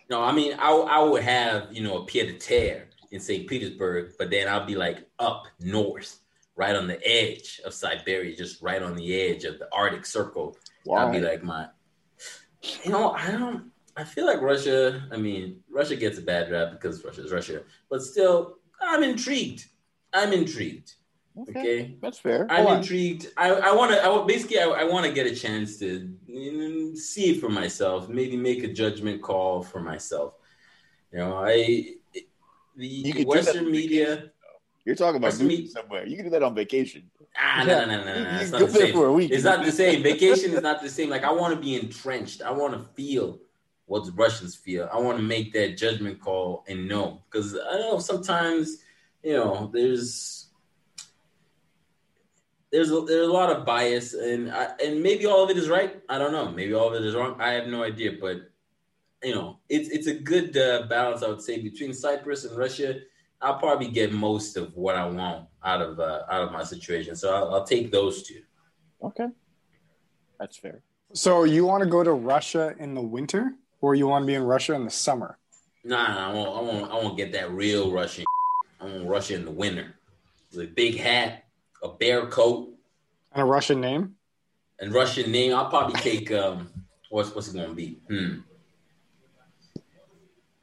No, 0.09 0.23
I 0.23 0.33
mean 0.33 0.53
I 0.59 0.71
I 0.71 1.03
would 1.03 1.23
have 1.23 1.73
you 1.73 1.83
know 1.83 1.99
a 1.99 2.07
pied 2.07 2.29
a 2.29 2.35
terre 2.35 2.89
in 3.11 3.21
St. 3.21 3.47
Petersburg, 3.49 4.13
but 4.19 4.31
then 4.31 4.49
I'll 4.49 4.65
be 4.67 4.77
like 4.77 5.09
up 5.19 5.45
north, 5.61 6.21
right 6.55 6.77
on 6.77 6.87
the 6.87 7.01
edge 7.07 7.61
of 7.65 7.75
Siberia, 7.75 8.37
just 8.37 8.63
right 8.63 8.83
on 8.83 8.95
the 8.97 9.15
edge 9.21 9.45
of 9.45 9.59
the 9.59 9.69
Arctic 9.73 10.07
Circle. 10.07 10.57
That'd 10.85 11.11
Why? 11.11 11.11
be 11.11 11.21
like 11.21 11.43
my, 11.43 11.67
you 12.85 12.91
know, 12.93 13.11
I 13.13 13.31
don't. 13.33 13.71
I 13.97 14.05
feel 14.05 14.27
like 14.27 14.41
Russia. 14.43 15.09
I 15.11 15.17
mean, 15.17 15.61
Russia 15.71 15.97
gets 15.97 16.19
a 16.19 16.23
bad 16.23 16.51
rap 16.53 16.71
because 16.73 17.05
Russia's 17.05 17.33
Russia, 17.33 17.63
but 17.91 18.03
still, 18.03 18.59
I'm 18.81 19.03
intrigued. 19.03 19.67
I'm 20.13 20.33
intrigued. 20.33 20.95
Okay, 21.39 21.97
That's 22.01 22.19
fair. 22.19 22.47
I'm 22.49 22.57
Hold 22.65 22.69
on. 22.69 22.77
intrigued. 22.79 23.27
I, 23.37 23.51
I 23.51 23.75
want 23.75 23.93
to. 23.93 24.03
I 24.03 24.27
basically 24.27 24.59
I, 24.59 24.69
I 24.69 24.85
want 24.85 25.05
to 25.07 25.13
get 25.13 25.27
a 25.27 25.35
chance 25.35 25.79
to 25.79 26.11
see 26.97 27.31
it 27.33 27.41
for 27.41 27.51
myself. 27.51 28.09
Maybe 28.09 28.37
make 28.37 28.65
a 28.65 28.73
judgment 28.73 29.21
call 29.23 29.63
for 29.63 29.81
myself. 29.81 30.35
You 31.13 31.19
know, 31.19 31.37
I 31.37 31.95
the 32.77 32.87
You 32.87 33.13
could 33.13 33.29
do 33.29 33.35
that 33.35 33.45
Western 33.45 33.67
on 33.67 33.71
media. 33.71 34.31
You're 34.85 34.95
talking 34.95 35.17
about 35.17 35.39
me- 35.41 35.67
somewhere. 35.67 36.07
You 36.07 36.17
can 36.17 36.27
do 36.27 36.31
that 36.31 36.43
on 36.43 36.55
vacation. 36.55 37.11
Ah, 37.39 37.65
no, 37.67 37.85
no, 37.85 37.87
no, 37.87 38.05
no, 38.05 38.23
no. 38.23 38.41
It's 38.41 38.51
not 38.53 38.61
the 38.61 38.71
same. 38.71 38.95
for 38.95 39.07
a 39.07 39.13
week. 39.13 39.31
It's 39.31 39.45
not 39.45 39.65
the 39.65 39.73
same. 39.73 40.03
Vacation 40.13 40.53
is 40.53 40.63
not 40.63 40.81
the 40.81 40.89
same. 40.89 41.11
Like 41.11 41.25
I 41.25 41.33
want 41.33 41.55
to 41.55 41.61
be 41.61 41.75
entrenched. 41.75 42.41
I 42.41 42.51
want 42.51 42.73
to 42.75 42.81
feel 42.95 43.41
what 43.87 44.05
the 44.07 44.13
Russians 44.13 44.55
feel. 44.55 44.89
I 44.93 44.99
want 44.99 45.19
to 45.19 45.23
make 45.23 45.53
that 45.53 45.77
judgment 45.77 46.21
call 46.21 46.65
and 46.67 46.89
know 46.89 47.23
because 47.31 47.55
I 47.57 47.79
know 47.79 47.99
sometimes 47.99 48.79
you 49.23 49.35
know 49.35 49.71
there's 49.73 50.46
there's 52.73 52.91
a, 52.91 53.01
there's 53.03 53.29
a 53.29 53.33
lot 53.33 53.51
of 53.51 53.65
bias 53.65 54.15
and 54.15 54.51
I, 54.51 54.71
and 54.85 55.03
maybe 55.03 55.27
all 55.27 55.45
of 55.45 55.51
it 55.51 55.57
is 55.57 55.69
right. 55.69 56.01
I 56.09 56.19
don't 56.19 56.33
know. 56.33 56.51
Maybe 56.51 56.75
all 56.75 56.89
of 56.89 56.95
it 56.95 57.07
is 57.07 57.15
wrong. 57.15 57.41
I 57.41 57.53
have 57.53 57.69
no 57.69 57.83
idea. 57.83 58.13
But 58.21 58.51
you 59.23 59.35
know, 59.35 59.59
it's 59.69 59.89
it's 59.89 60.07
a 60.07 60.15
good 60.15 60.57
uh, 60.57 60.87
balance. 60.89 61.23
I 61.23 61.29
would 61.29 61.43
say 61.43 61.61
between 61.61 61.93
Cyprus 61.93 62.45
and 62.45 62.57
Russia. 62.57 63.01
I'll 63.41 63.59
probably 63.59 63.89
get 63.89 64.13
most 64.13 64.57
of 64.57 64.75
what 64.75 64.97
I 64.97 65.07
want 65.07 65.47
out 65.63 65.83
of 65.83 66.01
uh, 66.01 66.23
out 66.31 66.43
of 66.43 66.53
my 66.53 66.65
situation. 66.65 67.15
So 67.17 67.35
I'll, 67.35 67.55
I'll 67.55 67.65
take 67.65 67.93
those 67.93 68.23
two. 68.23 68.41
Okay, 69.03 69.29
that's 70.39 70.57
fair. 70.57 70.83
So 71.13 71.45
you 71.45 71.67
want 71.67 71.83
to 71.85 71.89
go 71.89 72.03
to 72.03 72.13
Russia 72.13 72.75
in 72.79 72.95
the 72.95 73.03
winter, 73.03 73.55
or 73.81 73.95
you 73.95 74.07
want 74.07 74.23
to 74.23 74.27
be 74.27 74.35
in 74.35 74.43
Russia 74.43 74.75
in 74.75 74.85
the 74.85 74.91
summer? 74.91 75.39
Nah, 75.85 76.15
nah, 76.15 76.31
I 76.31 76.33
won't. 76.33 76.49
I 76.49 76.61
won't. 76.61 76.93
I 76.93 76.95
won't 76.95 77.17
get 77.17 77.33
that 77.33 77.51
real 77.51 77.93
Russian. 77.93 78.25
I 78.81 78.85
want 78.85 79.07
Russia 79.07 79.35
in 79.35 79.45
the 79.45 79.51
winter. 79.51 79.95
With 80.53 80.71
a 80.71 80.73
big 80.73 80.97
hat, 80.97 81.45
a 81.83 81.89
bear 81.89 82.27
coat, 82.27 82.69
And 83.33 83.43
a 83.43 83.45
Russian 83.45 83.81
name? 83.81 84.15
and 84.79 84.93
Russian 84.93 85.31
name. 85.33 85.55
I'll 85.55 85.69
probably 85.71 86.01
take 86.01 86.31
um. 86.33 86.71
What's 87.11 87.35
what's 87.35 87.49
it 87.49 87.55
gonna 87.57 87.73
be? 87.75 87.99
Hmm. 88.09 88.41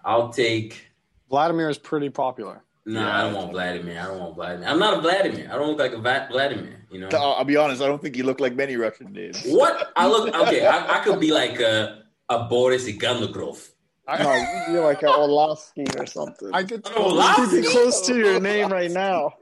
I'll 0.05 0.29
take. 0.29 0.91
Vladimir 1.29 1.69
is 1.69 1.77
pretty 1.77 2.09
popular. 2.09 2.63
No, 2.85 2.99
Yeah. 2.99 3.17
I 3.17 3.21
don't 3.23 3.33
want 3.33 3.51
Vladimir. 3.51 3.99
I 3.99 4.05
don't 4.07 4.19
want 4.19 4.35
Vladimir. 4.35 4.67
I'm 4.67 4.77
not 4.79 4.97
a 4.97 5.01
Vladimir. 5.01 5.49
I 5.51 5.55
don't 5.55 5.69
look 5.69 5.79
like 5.79 5.93
a 5.93 5.97
Va- 5.99 6.27
Vladimir. 6.29 6.85
You 6.91 6.99
know 6.99 7.09
I'll, 7.13 7.33
I'll 7.33 7.43
be 7.45 7.55
honest. 7.55 7.81
I 7.81 7.87
don't 7.87 8.01
think 8.01 8.17
you 8.17 8.23
look 8.23 8.39
like 8.41 8.55
many 8.55 8.75
Russian 8.75 9.13
names. 9.13 9.41
what? 9.45 9.91
I 9.95 10.07
look 10.07 10.35
okay. 10.35 10.65
I, 10.67 10.99
I 10.99 11.03
could 11.03 11.19
be 11.19 11.31
like 11.31 11.59
a 11.59 12.03
a 12.29 12.43
Boris 12.43 12.87
Iganlogrov. 14.07 14.67
No, 14.67 14.73
you're 14.73 14.83
like 14.83 15.01
an 15.03 15.09
Olavsky 15.09 15.99
or 15.99 16.05
something. 16.05 16.49
I 16.53 16.63
could 16.63 16.83
totally 16.83 17.15
Lasky? 17.15 17.47
Pretty 17.47 17.67
close 17.69 18.05
to 18.07 18.15
your 18.17 18.39
name 18.39 18.69
right 18.69 18.91
now. 18.91 19.33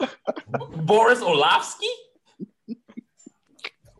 Boris 0.84 1.20
Olavsky? 1.20 1.88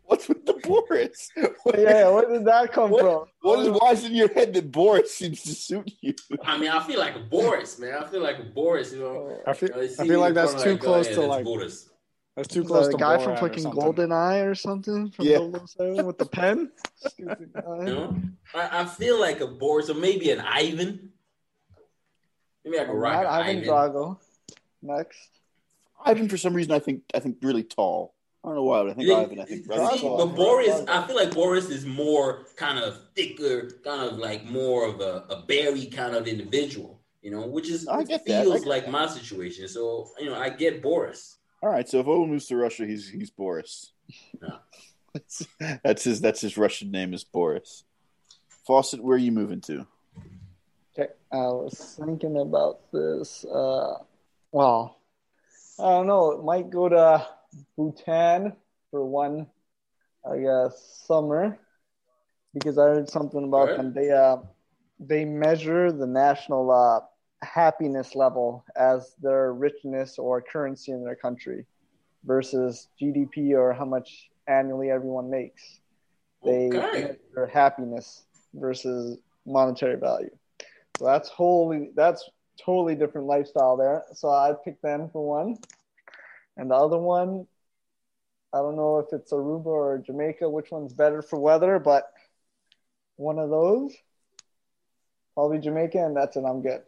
What's 0.05 0.27
with 0.27 0.45
the 0.45 0.53
Boris? 0.55 1.29
What, 1.63 1.79
Yeah, 1.79 2.09
where 2.09 2.27
did 2.29 2.43
that 2.45 2.73
come 2.73 2.91
What? 2.91 3.01
from? 3.01 3.25
what 3.41 3.59
is 3.59 3.69
why 3.69 3.91
is 3.93 4.03
in 4.03 4.13
your 4.13 4.27
head 4.33 4.53
that 4.53 4.69
Boris 4.71 5.13
seems 5.13 5.41
to 5.43 5.53
suit 5.55 5.89
you? 6.01 6.13
I 6.43 6.57
mean, 6.57 6.69
I 6.69 6.83
feel 6.85 6.99
like 6.99 7.15
a 7.15 7.19
Boris, 7.19 7.79
man. 7.79 7.93
I 7.93 8.07
feel 8.07 8.21
like 8.21 8.37
a 8.39 8.43
Boris. 8.43 8.91
You 8.91 8.99
know, 8.99 9.39
I 9.47 9.53
feel, 9.53 9.69
I, 9.73 9.83
I 9.83 9.87
feel 9.87 10.19
like 10.19 10.31
me 10.31 10.35
that's 10.35 10.51
probably 10.53 10.63
too 10.63 10.71
like, 10.71 10.81
oh, 10.81 10.83
close 10.85 11.07
yeah, 11.07 11.13
to 11.15 11.19
that's 11.21 11.29
like 11.29 11.45
Boris. 11.45 11.89
That's 12.35 12.47
too 12.47 12.63
close 12.63 12.85
the 12.87 12.93
to 12.93 12.97
guy 12.97 13.17
from 13.23 13.35
fucking. 13.37 13.63
Golden 13.71 14.11
Eye 14.11 14.39
or 14.39 14.55
something 14.55 15.11
from 15.11 15.25
Yeah. 15.25 15.39
007 15.65 16.05
with 16.05 16.17
the 16.17 16.25
pen. 16.25 16.71
Stupid 16.95 17.51
guy. 17.53 17.77
You 17.79 17.83
know, 17.85 18.21
I, 18.55 18.81
I 18.81 18.85
feel 18.85 19.19
like 19.19 19.41
a 19.41 19.47
Boris, 19.47 19.89
or 19.89 19.95
maybe 19.95 20.31
an 20.31 20.39
Ivan. 20.39 21.09
Maybe 22.63 22.79
I 22.79 22.85
could 22.85 22.93
rock 22.93 23.21
an 23.21 23.25
Ivan 23.27 23.57
Ivan. 23.57 23.69
Drago. 23.69 24.17
Next. 24.81 25.17
Ivan, 26.05 26.29
for 26.29 26.37
some 26.37 26.53
reason, 26.53 26.71
I 26.71 26.79
think 26.79 27.03
I 27.13 27.19
think 27.19 27.37
really 27.41 27.63
tall. 27.63 28.13
I 28.43 28.47
don't 28.47 28.55
know 28.55 28.63
why, 28.63 28.81
but 28.83 28.91
I 28.91 28.93
think 28.95 29.07
Yeah, 29.07 29.17
Ivan. 29.17 29.39
I 29.39 29.45
think 29.45 29.63
see, 29.65 29.69
really 29.69 29.85
Drago. 29.97 29.99
tall. 30.01 30.17
but 30.27 30.35
Boris, 30.35 30.83
I 30.87 31.05
feel 31.05 31.15
like 31.15 31.33
Boris 31.33 31.69
is 31.69 31.85
more 31.85 32.45
kind 32.55 32.79
of 32.79 32.99
thicker, 33.15 33.69
kind 33.83 34.09
of 34.09 34.17
like 34.17 34.45
more 34.45 34.87
of 34.87 34.99
a, 34.99 35.25
a 35.29 35.43
berry 35.47 35.85
kind 35.87 36.15
of 36.15 36.27
individual, 36.27 36.99
you 37.21 37.29
know, 37.31 37.45
which 37.45 37.69
is 37.69 37.87
I 37.87 37.97
which 37.97 38.07
get 38.07 38.25
that, 38.25 38.39
I 38.39 38.43
feels 38.43 38.59
get 38.61 38.67
like 38.69 38.85
that. 38.85 38.91
my 38.91 39.05
situation. 39.07 39.67
So 39.67 40.09
you 40.19 40.25
know, 40.27 40.35
I 40.35 40.49
get 40.49 40.81
Boris. 40.81 41.37
All 41.61 41.69
right, 41.69 41.87
so 41.87 41.99
if 41.99 42.07
Owen 42.07 42.29
moves 42.29 42.47
to 42.47 42.55
Russia, 42.55 42.85
he's 42.85 43.07
he's 43.09 43.29
Boris. 43.29 43.91
Yeah. 44.41 44.57
That's, 45.13 45.45
that's 45.83 46.03
his 46.05 46.21
that's 46.21 46.41
his 46.41 46.57
Russian 46.57 46.89
name 46.89 47.13
is 47.13 47.23
Boris. 47.23 47.83
Fawcett, 48.65 49.03
where 49.03 49.15
are 49.15 49.19
you 49.19 49.31
moving 49.31 49.61
to? 49.61 49.85
Okay, 50.97 51.11
I 51.31 51.37
was 51.37 51.99
thinking 52.03 52.37
about 52.39 52.91
this. 52.91 53.43
Uh, 53.45 53.95
well, 54.51 54.99
I 55.79 55.83
don't 55.89 56.07
know. 56.07 56.31
It 56.31 56.43
might 56.43 56.69
go 56.69 56.89
to 56.89 57.27
Bhutan 57.77 58.53
for 58.89 59.05
one, 59.05 59.47
I 60.29 60.37
guess, 60.37 61.03
summer, 61.05 61.59
because 62.53 62.77
I 62.77 62.83
heard 62.83 63.09
something 63.09 63.43
about 63.43 63.67
Right. 63.69 63.77
them. 63.77 63.93
They 63.93 64.11
uh, 64.11 64.37
they 64.99 65.25
measure 65.25 65.91
the 65.91 66.07
national 66.07 66.71
uh, 66.71 67.01
happiness 67.41 68.15
level 68.15 68.63
as 68.75 69.15
their 69.21 69.53
richness 69.53 70.17
or 70.19 70.41
currency 70.41 70.91
in 70.91 71.03
their 71.03 71.15
country 71.15 71.65
versus 72.23 72.87
GDP 72.99 73.55
or 73.55 73.73
how 73.73 73.85
much 73.85 74.29
annually 74.47 74.91
everyone 74.91 75.29
makes. 75.29 75.79
They 76.43 76.69
Okay. 76.71 77.17
measure 77.35 77.47
happiness 77.47 78.23
versus 78.53 79.19
monetary 79.45 79.95
value. 79.95 80.29
So 80.97 81.05
that's 81.05 81.29
wholly 81.29 81.91
that's 81.95 82.29
totally 82.63 82.95
different 82.95 83.27
lifestyle 83.27 83.77
there. 83.77 84.03
So 84.13 84.29
I 84.29 84.53
picked 84.63 84.81
them 84.81 85.09
for 85.09 85.25
one, 85.25 85.57
and 86.57 86.69
the 86.69 86.75
other 86.75 86.97
one, 86.97 87.47
I 88.53 88.57
don't 88.57 88.75
know 88.75 88.99
if 88.99 89.13
it's 89.13 89.31
Aruba 89.31 89.65
or 89.65 89.97
Jamaica, 89.97 90.49
which 90.49 90.71
one's 90.71 90.93
better 90.93 91.21
for 91.21 91.39
weather, 91.39 91.79
but 91.79 92.11
one 93.15 93.39
of 93.39 93.49
those, 93.49 93.95
probably 95.33 95.59
Jamaica, 95.59 96.05
and 96.05 96.15
that's 96.15 96.35
it. 96.35 96.43
I'm 96.45 96.61
good. 96.61 96.81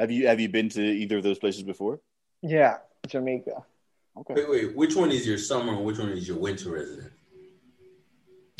Have 0.00 0.10
you 0.10 0.26
have 0.28 0.40
you 0.40 0.48
been 0.48 0.70
to 0.70 0.80
either 0.80 1.18
of 1.18 1.22
those 1.22 1.38
places 1.38 1.62
before? 1.62 2.00
Yeah, 2.40 2.78
Jamaica. 3.06 3.62
Okay. 4.16 4.34
Wait, 4.34 4.48
wait, 4.48 4.74
which 4.74 4.96
one 4.96 5.10
is 5.10 5.26
your 5.26 5.36
summer 5.36 5.74
and 5.74 5.84
which 5.84 5.98
one 5.98 6.08
is 6.08 6.26
your 6.26 6.38
winter 6.38 6.70
resident? 6.70 7.12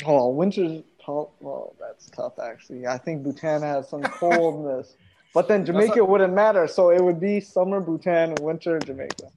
Oh, 0.05 0.29
winter's 0.29 0.83
oh, 1.07 1.31
well, 1.39 1.75
that's 1.79 2.11
tough 2.11 2.37
actually. 2.37 2.85
I 2.85 2.99
think 2.99 3.23
Bhutan 3.23 3.63
has 3.63 3.89
some 3.89 4.03
coldness, 4.21 4.95
but 5.33 5.47
then 5.47 5.65
Jamaica 5.65 6.05
wouldn't 6.05 6.33
matter, 6.33 6.67
so 6.67 6.91
it 6.91 7.03
would 7.03 7.19
be 7.19 7.41
summer 7.41 7.81
Bhutan, 7.81 8.35
winter 8.39 8.77
Jamaica. 8.77 9.31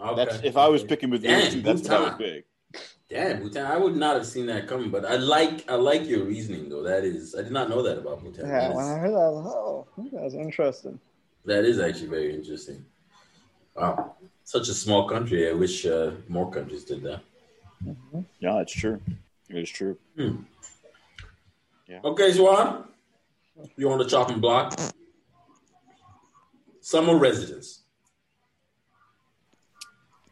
Okay. 0.00 0.24
That's 0.24 0.42
if 0.42 0.56
I 0.56 0.68
was 0.68 0.82
picking 0.82 1.10
with 1.10 1.22
those 1.22 1.52
two, 1.52 1.60
that's 1.60 1.82
what 1.82 1.92
I 1.92 2.16
would 2.16 2.44
Damn, 3.10 3.42
Bhutan. 3.42 3.66
I 3.66 3.76
would 3.76 3.94
not 3.94 4.16
have 4.16 4.26
seen 4.26 4.46
that 4.46 4.66
coming, 4.66 4.88
but 4.88 5.04
I 5.04 5.16
like 5.16 5.70
I 5.70 5.74
like 5.74 6.06
your 6.06 6.24
reasoning 6.24 6.70
though. 6.70 6.82
That 6.82 7.04
is, 7.04 7.34
I 7.34 7.42
did 7.42 7.52
not 7.52 7.68
know 7.68 7.82
that 7.82 7.98
about 7.98 8.22
Bhutan. 8.22 8.48
Yeah, 8.48 8.68
That 8.68 8.74
when 8.74 8.86
I 8.86 8.96
heard 8.96 9.10
that, 9.10 9.18
I 9.18 9.28
was 9.28 9.54
oh, 9.54 9.86
that's 10.14 10.32
interesting. 10.32 10.98
That 11.44 11.64
is 11.64 11.78
actually 11.78 12.08
very 12.08 12.34
interesting. 12.34 12.84
Wow, 13.74 14.16
such 14.44 14.68
a 14.68 14.74
small 14.74 15.08
country. 15.08 15.48
I 15.48 15.52
wish 15.52 15.86
uh, 15.86 16.12
more 16.28 16.50
countries 16.50 16.84
did 16.84 17.02
that. 17.02 17.20
Yeah, 18.40 18.60
it's 18.60 18.72
true. 18.72 19.00
It 19.48 19.56
is 19.56 19.70
true. 19.70 19.98
Okay, 22.04 22.32
Juan, 22.38 22.84
you're 23.76 23.92
on 23.92 23.98
the 23.98 24.04
chopping 24.04 24.40
block? 24.40 24.78
Summer 26.80 27.16
residence. 27.16 27.82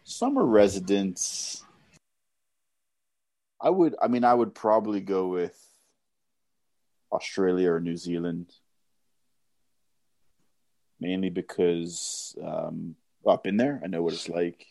Summer 0.05 0.45
residence. 0.45 1.65
I 3.61 3.71
would. 3.71 3.95
I 4.03 4.09
mean, 4.09 4.25
I 4.25 4.35
would 4.35 4.55
probably 4.55 5.01
go 5.01 5.29
with 5.29 5.57
Australia 7.13 7.73
or 7.73 7.81
New 7.81 7.97
Zealand, 7.97 8.53
mainly 11.01 11.31
because 11.31 12.37
um, 12.43 12.95
well, 13.23 13.37
I've 13.37 13.43
been 13.43 13.57
there. 13.57 13.81
I 13.83 13.87
know 13.89 14.03
what 14.03 14.15
it's 14.15 14.29
like. 14.29 14.67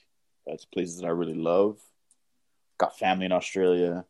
That's 0.48 0.66
places 0.66 1.00
that 1.00 1.06
I 1.06 1.12
really 1.12 1.36
love. 1.36 1.78
Got 2.78 2.98
family 2.98 3.26
in 3.26 3.32
Australia. 3.32 4.06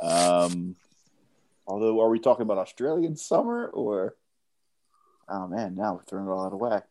Um, 0.00 0.76
although, 1.66 2.00
are 2.00 2.10
we 2.10 2.18
talking 2.18 2.42
about 2.42 2.58
Australian 2.58 3.16
summer 3.16 3.66
or? 3.66 4.14
Oh 5.28 5.46
man, 5.46 5.74
now 5.74 5.94
we're 5.94 6.02
throwing 6.04 6.26
it 6.26 6.30
all 6.30 6.44
out 6.46 6.52
of 6.52 6.58
whack. 6.60 6.86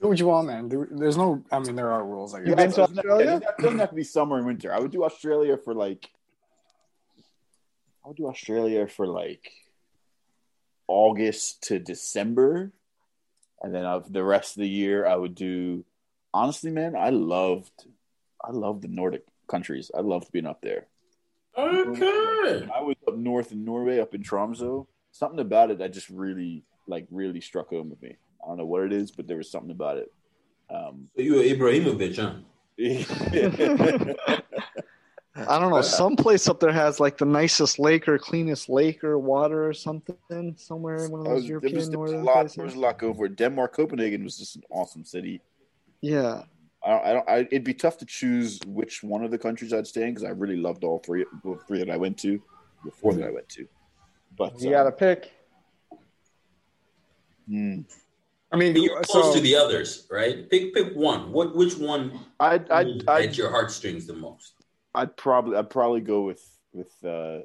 Do 0.00 0.06
what 0.08 0.18
you 0.20 0.28
want, 0.28 0.46
man. 0.46 0.68
There's 0.92 1.16
no. 1.16 1.42
I 1.50 1.58
mean, 1.58 1.74
there 1.74 1.90
are 1.90 2.04
rules. 2.04 2.32
I 2.32 2.38
You 2.40 2.54
guess. 2.54 2.56
been 2.56 2.72
to 2.72 2.82
Australia? 2.82 3.40
yeah, 3.42 3.48
It 3.58 3.62
doesn't 3.62 3.78
have 3.80 3.90
to 3.90 3.96
be 3.96 4.04
summer 4.04 4.36
and 4.38 4.46
winter. 4.46 4.72
I 4.72 4.78
would 4.78 4.92
do 4.92 5.04
Australia 5.04 5.56
for 5.56 5.74
like. 5.74 6.08
I 8.04 8.08
would 8.08 8.16
do 8.16 8.28
Australia 8.28 8.86
for 8.86 9.06
like 9.08 9.50
August 10.88 11.62
to 11.64 11.78
December, 11.78 12.72
and 13.62 13.74
then 13.74 13.84
of 13.84 14.12
the 14.12 14.24
rest 14.24 14.56
of 14.56 14.62
the 14.62 14.68
year, 14.68 15.06
I 15.06 15.14
would 15.14 15.34
do. 15.34 15.84
Honestly, 16.34 16.70
man, 16.70 16.96
I 16.96 17.10
loved, 17.10 17.86
I 18.42 18.50
loved 18.50 18.82
the 18.82 18.88
Nordic 18.88 19.24
countries. 19.48 19.90
I 19.96 20.00
loved 20.00 20.32
being 20.32 20.46
up 20.46 20.60
there. 20.60 20.86
Okay. 21.56 22.68
I 22.74 22.80
was 22.82 22.96
up 23.06 23.16
north 23.16 23.52
in 23.52 23.64
Norway, 23.64 23.98
up 23.98 24.14
in 24.14 24.22
Tromsø. 24.22 24.86
something 25.10 25.40
about 25.40 25.70
it 25.70 25.78
that 25.78 25.92
just 25.92 26.08
really, 26.10 26.64
like, 26.86 27.06
really 27.10 27.40
struck 27.40 27.70
home 27.70 27.90
with 27.90 28.00
me. 28.02 28.16
I 28.42 28.48
don't 28.48 28.58
know 28.58 28.66
what 28.66 28.84
it 28.84 28.92
is, 28.92 29.10
but 29.10 29.26
there 29.26 29.38
was 29.38 29.50
something 29.50 29.70
about 29.70 29.98
it. 29.98 30.12
Um, 30.70 31.08
So 31.16 31.22
you 31.22 31.34
were 31.34 31.42
Ibrahimovic, 31.42 32.16
huh? 32.16 32.34
I 35.36 35.58
don't 35.60 35.70
know. 35.70 35.82
Some 35.82 36.16
place 36.16 36.48
up 36.48 36.58
there 36.58 36.72
has 36.72 36.98
like 36.98 37.16
the 37.18 37.24
nicest 37.24 37.78
lake 37.78 38.08
or 38.08 38.18
cleanest 38.18 38.68
lake 38.68 39.04
or 39.04 39.18
water 39.18 39.66
or 39.68 39.72
something 39.72 40.16
somewhere 40.56 41.04
in 41.04 41.12
one 41.12 41.20
of 41.20 41.26
I 41.26 41.30
those 41.30 41.42
was- 41.42 41.48
European 41.48 41.72
there 41.74 41.78
was, 41.80 41.90
there 41.90 41.98
was 42.00 42.10
a 42.10 42.14
northern 42.14 42.26
lot. 42.26 42.40
places. 42.40 42.56
There 42.56 42.64
was 42.64 42.74
a 42.74 42.78
lot 42.80 42.98
go 42.98 43.14
for 43.14 43.26
it. 43.26 43.36
Denmark, 43.36 43.74
Copenhagen 43.76 44.24
was 44.24 44.36
just 44.36 44.56
an 44.56 44.62
awesome 44.70 45.04
city. 45.04 45.40
Yeah, 46.00 46.42
I 46.84 46.90
don't. 46.90 47.04
I 47.06 47.12
don't 47.12 47.28
I, 47.28 47.36
it'd 47.38 47.64
be 47.64 47.74
tough 47.74 47.98
to 47.98 48.06
choose 48.06 48.58
which 48.66 49.02
one 49.02 49.22
of 49.24 49.30
the 49.30 49.38
countries 49.38 49.72
I'd 49.72 49.86
stay 49.86 50.02
in 50.04 50.10
because 50.14 50.24
I 50.24 50.30
really 50.30 50.56
loved 50.56 50.82
all 50.82 50.98
three. 50.98 51.24
All 51.44 51.58
three 51.68 51.78
that 51.78 51.90
I 51.90 51.96
went 51.96 52.18
to, 52.18 52.40
the 52.84 52.90
four 52.90 53.12
that 53.14 53.24
I 53.24 53.30
went 53.30 53.48
to. 53.50 53.66
But 54.36 54.60
You 54.60 54.70
uh, 54.70 54.84
got 54.84 54.90
to 54.90 54.92
pick. 54.92 55.32
hmm. 57.48 57.80
I 58.50 58.56
mean, 58.56 58.74
You're 58.76 59.02
close 59.02 59.26
so 59.26 59.34
to 59.34 59.40
the 59.40 59.54
others, 59.54 60.06
right? 60.10 60.48
Pick 60.48 60.72
pick 60.74 60.94
one. 60.94 61.32
What 61.32 61.54
which 61.54 61.76
one 61.76 62.18
I'd 62.40 62.70
I'd 62.70 63.06
I'd, 63.08 63.28
at 63.30 63.36
your 63.36 63.50
heartstrings 63.50 64.06
the 64.06 64.14
most? 64.14 64.54
I'd 64.94 65.16
probably 65.16 65.56
I'd 65.56 65.70
probably 65.70 66.00
go 66.00 66.22
with 66.22 66.44
with 66.72 66.92
uh, 67.04 67.40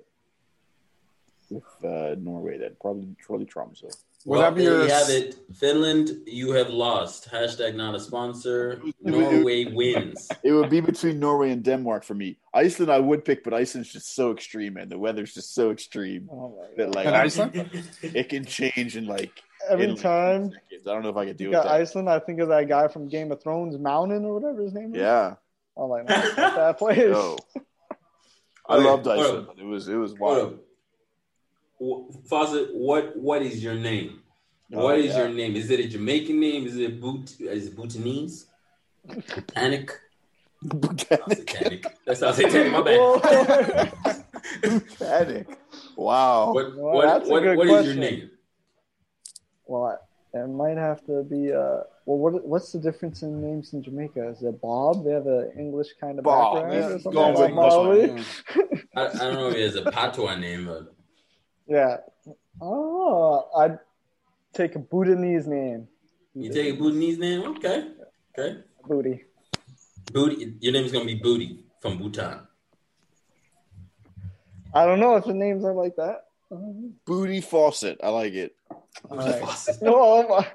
with 1.49 1.63
uh, 1.83 2.15
Norway 2.19 2.57
then. 2.57 2.75
Probably 2.81 3.15
probably 3.25 3.45
Tromsø. 3.45 3.83
Would 4.25 4.39
well, 4.39 4.51
there 4.53 4.63
your- 4.63 4.83
you 4.83 4.89
have 4.89 5.09
it. 5.09 5.35
Finland, 5.53 6.11
you 6.25 6.51
have 6.51 6.69
lost. 6.69 7.29
Hashtag 7.29 7.75
not 7.75 7.93
a 7.93 7.99
sponsor. 7.99 8.81
Norway 9.01 9.65
wins. 9.65 10.29
It 10.43 10.53
would 10.53 10.69
be 10.69 10.79
between 10.79 11.19
Norway 11.19 11.51
and 11.51 11.61
Denmark 11.61 12.03
for 12.05 12.13
me. 12.13 12.37
Iceland 12.53 12.89
I 12.91 12.99
would 12.99 13.25
pick, 13.25 13.43
but 13.43 13.53
Iceland's 13.53 13.91
just 13.91 14.15
so 14.15 14.31
extreme, 14.31 14.77
and 14.77 14.89
the 14.89 14.97
weather's 14.97 15.33
just 15.33 15.53
so 15.53 15.71
extreme 15.71 16.29
Oh 16.31 16.57
that 16.77 16.95
like 16.95 17.07
Iceland? 17.07 17.69
it 18.01 18.29
can 18.29 18.45
change 18.45 18.95
in 18.95 19.05
like 19.07 19.41
Every 19.69 19.89
in, 19.89 19.95
time 19.97 20.51
seconds. 20.51 20.87
I 20.87 20.93
don't 20.93 21.03
know 21.03 21.09
if 21.09 21.17
I 21.17 21.25
could 21.25 21.37
deal 21.37 21.45
you 21.45 21.49
with 21.49 21.63
got 21.63 21.65
that. 21.65 21.81
Iceland, 21.81 22.09
I 22.09 22.19
think 22.19 22.39
of 22.39 22.47
that 22.49 22.67
guy 22.69 22.87
from 22.87 23.09
Game 23.09 23.29
of 23.33 23.41
Thrones, 23.43 23.77
Mountain 23.77 24.23
or 24.25 24.33
whatever 24.39 24.61
his 24.63 24.73
name 24.73 24.93
is. 24.95 25.01
Yeah, 25.01 25.35
I'm 25.77 25.89
like, 25.89 26.07
no, 26.07 26.15
it's 26.15 26.37
not 26.37 26.55
that 26.55 26.77
place. 26.77 26.97
no. 26.97 27.37
I 28.69 28.75
Okay, 28.75 28.85
loved 28.85 29.05
hold 29.05 29.19
Iceland. 29.19 29.47
but 29.47 29.57
It 29.59 29.65
was 29.65 29.87
it 29.87 29.95
was 29.95 30.13
wild. 30.13 30.53
up. 30.53 30.59
Fawcett, 32.29 32.69
what 32.73 33.15
what 33.17 33.41
is 33.41 33.61
your 33.63 33.75
name? 33.75 34.21
Oh, 34.73 34.83
What 34.85 34.99
is 34.99 35.07
yeah. 35.13 35.19
your 35.23 35.29
name? 35.29 35.55
Is 35.55 35.69
it 35.69 35.79
a 35.81 35.87
Jamaican 35.87 36.39
name? 36.39 36.65
Is 36.65 36.77
it 36.77 36.99
boot? 37.01 37.39
Is 37.39 37.67
it 37.67 37.75
Bhutanese? 37.75 38.47
Botanic? 39.05 39.91
Satanic. 40.63 41.85
That's 42.05 42.21
not 42.21 42.35
satanic. 42.35 42.71
My 42.71 42.81
bad. 42.81 42.97
Whoa. 42.97 43.19
Panic. 44.99 45.47
Wow. 45.97 46.53
What 46.53 46.75
Well, 46.77 46.93
what 46.95 47.27
what, 47.27 47.57
what 47.57 47.67
is 47.67 47.85
your 47.87 47.95
name? 47.95 48.31
well, 49.65 49.99
it 50.33 50.47
might 50.47 50.77
have 50.77 51.05
to 51.05 51.23
be. 51.23 51.51
Uh, 51.53 51.81
well, 52.05 52.17
what 52.17 52.45
what's 52.45 52.71
the 52.71 52.79
difference 52.79 53.21
in 53.21 53.39
names 53.41 53.73
in 53.73 53.83
Jamaica? 53.83 54.29
Is 54.29 54.41
it 54.41 54.59
Bob? 54.61 55.05
They 55.05 55.11
have 55.11 55.27
an 55.27 55.51
English 55.57 55.89
kind 55.99 56.17
of 56.17 56.25
Bob, 56.25 56.55
background 56.55 56.93
or 56.93 56.99
something. 56.99 57.11
Go 57.11 57.29
like 57.29 57.49
with 57.49 57.55
Bob 57.55 58.75
I, 58.95 59.07
I 59.07 59.25
don't 59.25 59.33
know 59.35 59.49
if 59.49 59.55
it 59.55 59.61
has 59.61 59.75
a 59.75 59.91
patois 59.91 60.35
name, 60.35 60.65
but 60.65 60.93
Yeah. 61.67 61.97
Oh, 62.61 63.49
I'd 63.57 63.79
take 64.53 64.75
a 64.75 64.79
Bhutanese 64.79 65.47
name. 65.47 65.87
you 66.33 66.51
take 66.51 66.73
a 66.73 66.77
Bhutanese 66.77 67.19
name. 67.19 67.43
Okay, 67.43 67.89
okay. 68.37 68.61
Booty. 68.87 69.23
Booty. 70.11 70.55
Your 70.59 70.73
name 70.73 70.85
is 70.85 70.91
gonna 70.91 71.05
be 71.05 71.15
Booty 71.15 71.63
from 71.79 71.97
Bhutan. 71.97 72.47
I 74.73 74.85
don't 74.85 74.99
know 74.99 75.15
if 75.15 75.25
the 75.25 75.33
names 75.33 75.63
are 75.63 75.73
like 75.73 75.95
that. 75.97 76.25
Booty 77.05 77.41
Fawcett. 77.41 77.99
I 78.03 78.09
like 78.09 78.33
it. 78.33 78.55
Alright. 79.09 79.41
Oh 79.81 80.27
my. 80.27 80.47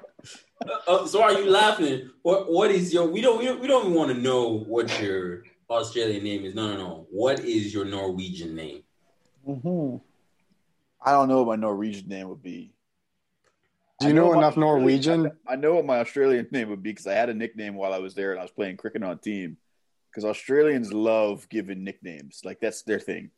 Uh, 0.87 1.07
so 1.07 1.23
are 1.23 1.31
you 1.33 1.49
laughing? 1.49 2.09
What 2.21 2.51
what 2.51 2.69
is 2.71 2.93
your? 2.93 3.07
We 3.07 3.21
don't 3.21 3.39
we 3.39 3.45
don't, 3.45 3.61
we 3.61 3.67
don't 3.67 3.85
even 3.85 3.95
want 3.97 4.13
to 4.13 4.21
know 4.21 4.59
what 4.67 5.01
your 5.01 5.43
Australian 5.69 6.23
name 6.23 6.43
is. 6.43 6.53
No 6.53 6.67
no 6.71 6.77
no. 6.77 7.07
What 7.11 7.39
is 7.39 7.73
your 7.73 7.85
Norwegian 7.85 8.55
name? 8.55 8.83
hmm 9.45 9.95
I 11.01 11.13
don't 11.13 11.29
know 11.29 11.43
what 11.43 11.47
my 11.57 11.61
Norwegian 11.67 12.09
name 12.09 12.27
would 12.27 12.43
be. 12.43 12.73
Do 14.01 14.07
you 14.07 14.11
I 14.11 14.15
know 14.15 14.25
what 14.27 14.33
my 14.33 14.39
enough 14.39 14.57
Australian- 14.57 14.79
Norwegian? 14.81 15.31
I 15.47 15.55
know 15.55 15.75
what 15.75 15.85
my 15.85 15.99
Australian 15.99 16.47
name 16.51 16.69
would 16.69 16.83
be 16.83 16.91
because 16.91 17.07
I 17.07 17.13
had 17.13 17.29
a 17.29 17.33
nickname 17.33 17.75
while 17.75 17.93
I 17.93 17.99
was 17.99 18.13
there 18.13 18.31
and 18.31 18.39
I 18.39 18.43
was 18.43 18.51
playing 18.51 18.75
cricket 18.77 19.01
on 19.03 19.11
a 19.11 19.15
team. 19.15 19.55
Because 20.11 20.25
Australians 20.25 20.91
love 20.91 21.47
giving 21.49 21.83
nicknames, 21.85 22.41
like 22.43 22.59
that's 22.59 22.81
their 22.81 22.99
thing. 22.99 23.29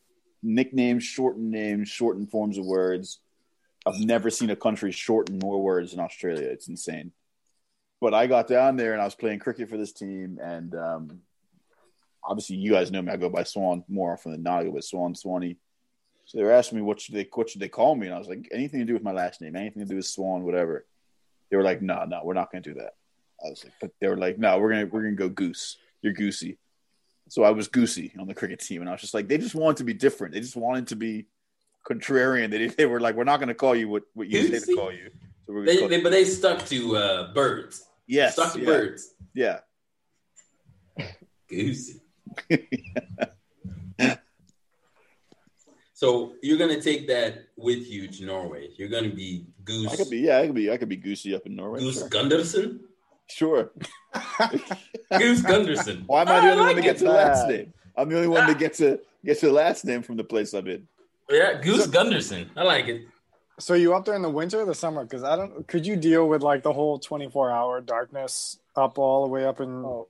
Nicknames, 0.43 1.03
shortened 1.03 1.51
names, 1.51 1.89
shortened 1.89 2.31
forms 2.31 2.57
of 2.57 2.65
words. 2.65 3.19
I've 3.85 3.99
never 3.99 4.29
seen 4.29 4.49
a 4.49 4.55
country 4.55 4.91
shorten 4.91 5.39
more 5.39 5.61
words 5.61 5.91
than 5.91 5.99
Australia. 5.99 6.47
It's 6.47 6.67
insane. 6.67 7.11
But 7.99 8.13
I 8.13 8.27
got 8.27 8.47
down 8.47 8.77
there 8.77 8.93
and 8.93 9.01
I 9.01 9.05
was 9.05 9.15
playing 9.15 9.39
cricket 9.39 9.69
for 9.69 9.77
this 9.77 9.93
team, 9.93 10.39
and 10.41 10.73
um, 10.75 11.21
obviously 12.23 12.55
you 12.55 12.71
guys 12.71 12.91
know 12.91 13.01
me. 13.01 13.11
I 13.11 13.17
go 13.17 13.29
by 13.29 13.43
Swan 13.43 13.83
more 13.87 14.13
often 14.13 14.31
than 14.31 14.43
not. 14.43 14.61
I 14.61 14.63
go 14.65 14.71
by 14.71 14.79
Swan 14.79 15.15
Swanee. 15.15 15.57
So 16.25 16.37
they 16.37 16.43
were 16.43 16.51
asking 16.51 16.77
me 16.77 16.83
what 16.83 16.99
should 17.01 17.15
they 17.15 17.27
what 17.33 17.49
should 17.49 17.61
they 17.61 17.69
call 17.69 17.95
me, 17.95 18.07
and 18.07 18.15
I 18.15 18.19
was 18.19 18.27
like 18.27 18.47
anything 18.51 18.79
to 18.79 18.85
do 18.85 18.93
with 18.93 19.03
my 19.03 19.11
last 19.11 19.41
name, 19.41 19.55
anything 19.55 19.83
to 19.83 19.89
do 19.89 19.97
with 19.97 20.05
Swan, 20.05 20.43
whatever. 20.43 20.85
They 21.49 21.57
were 21.57 21.63
like, 21.63 21.81
no, 21.81 22.05
no, 22.05 22.21
we're 22.23 22.33
not 22.33 22.51
going 22.51 22.63
to 22.63 22.73
do 22.73 22.79
that. 22.79 22.93
I 23.43 23.49
was 23.49 23.63
like, 23.63 23.73
but 23.81 23.91
they 23.99 24.07
were 24.07 24.17
like, 24.17 24.37
no, 24.37 24.57
we're 24.59 24.69
gonna 24.69 24.85
we're 24.85 25.01
gonna 25.01 25.15
go 25.15 25.29
Goose. 25.29 25.77
You're 26.01 26.13
Goosey. 26.13 26.57
So 27.31 27.43
I 27.45 27.51
was 27.51 27.69
Goosey 27.69 28.11
on 28.19 28.27
the 28.27 28.33
cricket 28.33 28.59
team, 28.59 28.81
and 28.81 28.89
I 28.89 28.91
was 28.91 28.99
just 28.99 29.13
like, 29.13 29.29
they 29.29 29.37
just 29.37 29.55
wanted 29.55 29.77
to 29.77 29.85
be 29.85 29.93
different. 29.93 30.33
They 30.33 30.41
just 30.41 30.57
wanted 30.57 30.87
to 30.87 30.97
be 30.97 31.27
contrarian. 31.89 32.51
They 32.51 32.67
they 32.67 32.85
were 32.85 32.99
like, 32.99 33.15
we're 33.15 33.23
not 33.23 33.37
going 33.37 33.47
to 33.47 33.55
call 33.55 33.73
you 33.73 33.87
what 33.87 34.03
what 34.13 34.27
you 34.27 34.49
say 34.49 34.59
to 34.59 34.75
call 34.75 34.91
you. 34.91 35.09
So 35.47 35.53
we're 35.53 35.65
They, 35.65 35.77
call 35.77 35.87
they 35.87 36.01
but 36.01 36.11
they 36.11 36.25
stuck 36.25 36.65
to 36.65 36.97
uh, 36.97 37.33
birds. 37.33 37.85
yes, 38.05 38.33
stuck 38.33 38.51
to 38.51 38.59
yeah, 38.59 38.65
birds. 38.65 39.13
yeah. 39.33 39.59
Goosey. 41.47 42.01
so 45.93 46.33
you're 46.43 46.57
gonna 46.57 46.81
take 46.81 47.07
that 47.07 47.45
with 47.55 47.87
you 47.89 48.09
to 48.09 48.25
Norway. 48.25 48.71
You're 48.75 48.89
gonna 48.89 49.07
be 49.07 49.45
Goose 49.63 49.93
I 49.93 49.95
could 49.95 50.09
be 50.09 50.19
yeah, 50.19 50.39
I 50.39 50.47
could 50.47 50.55
be 50.55 50.69
I 50.69 50.75
could 50.75 50.89
be 50.89 50.97
Goosey 50.97 51.33
up 51.33 51.45
in 51.45 51.55
Norway. 51.55 51.79
Goose 51.79 51.99
Sure. 51.99 52.09
Gunderson. 52.09 52.81
Sure. 53.31 53.71
Goose 55.17 55.41
Gunderson. 55.41 56.03
Why 56.07 56.21
am 56.21 56.27
I 56.29 56.39
the 56.41 56.47
I 56.47 56.51
only 56.51 56.57
one 56.57 56.65
like 56.67 56.75
to 56.77 56.81
get 56.81 56.95
it. 56.95 56.99
to 56.99 57.03
the 57.05 57.11
last 57.11 57.47
name? 57.47 57.73
I'm 57.95 58.09
the 58.09 58.15
only 58.15 58.27
one 58.27 58.47
to 58.47 58.55
get 58.55 58.73
to 58.75 58.99
get 59.25 59.39
to 59.39 59.47
the 59.47 59.51
last 59.53 59.85
name 59.85 60.01
from 60.03 60.17
the 60.17 60.23
place 60.23 60.53
I'm 60.53 60.67
in. 60.67 60.87
Yeah, 61.29 61.61
Goose 61.61 61.87
Gunderson. 61.87 62.49
I 62.57 62.63
like 62.63 62.87
it. 62.87 63.03
So 63.59 63.73
you 63.75 63.93
up 63.93 64.05
there 64.05 64.15
in 64.15 64.21
the 64.21 64.29
winter 64.29 64.61
or 64.61 64.65
the 64.65 64.73
summer? 64.75 65.03
Because 65.03 65.23
I 65.23 65.35
don't. 65.35 65.67
Could 65.67 65.85
you 65.85 65.95
deal 65.95 66.27
with 66.27 66.41
like 66.41 66.63
the 66.63 66.73
whole 66.73 66.99
twenty 66.99 67.29
four 67.29 67.51
hour 67.51 67.79
darkness 67.81 68.57
up 68.75 68.97
all 68.97 69.23
the 69.23 69.29
way 69.29 69.45
up 69.45 69.59
in 69.61 69.69
Oh, 69.85 70.07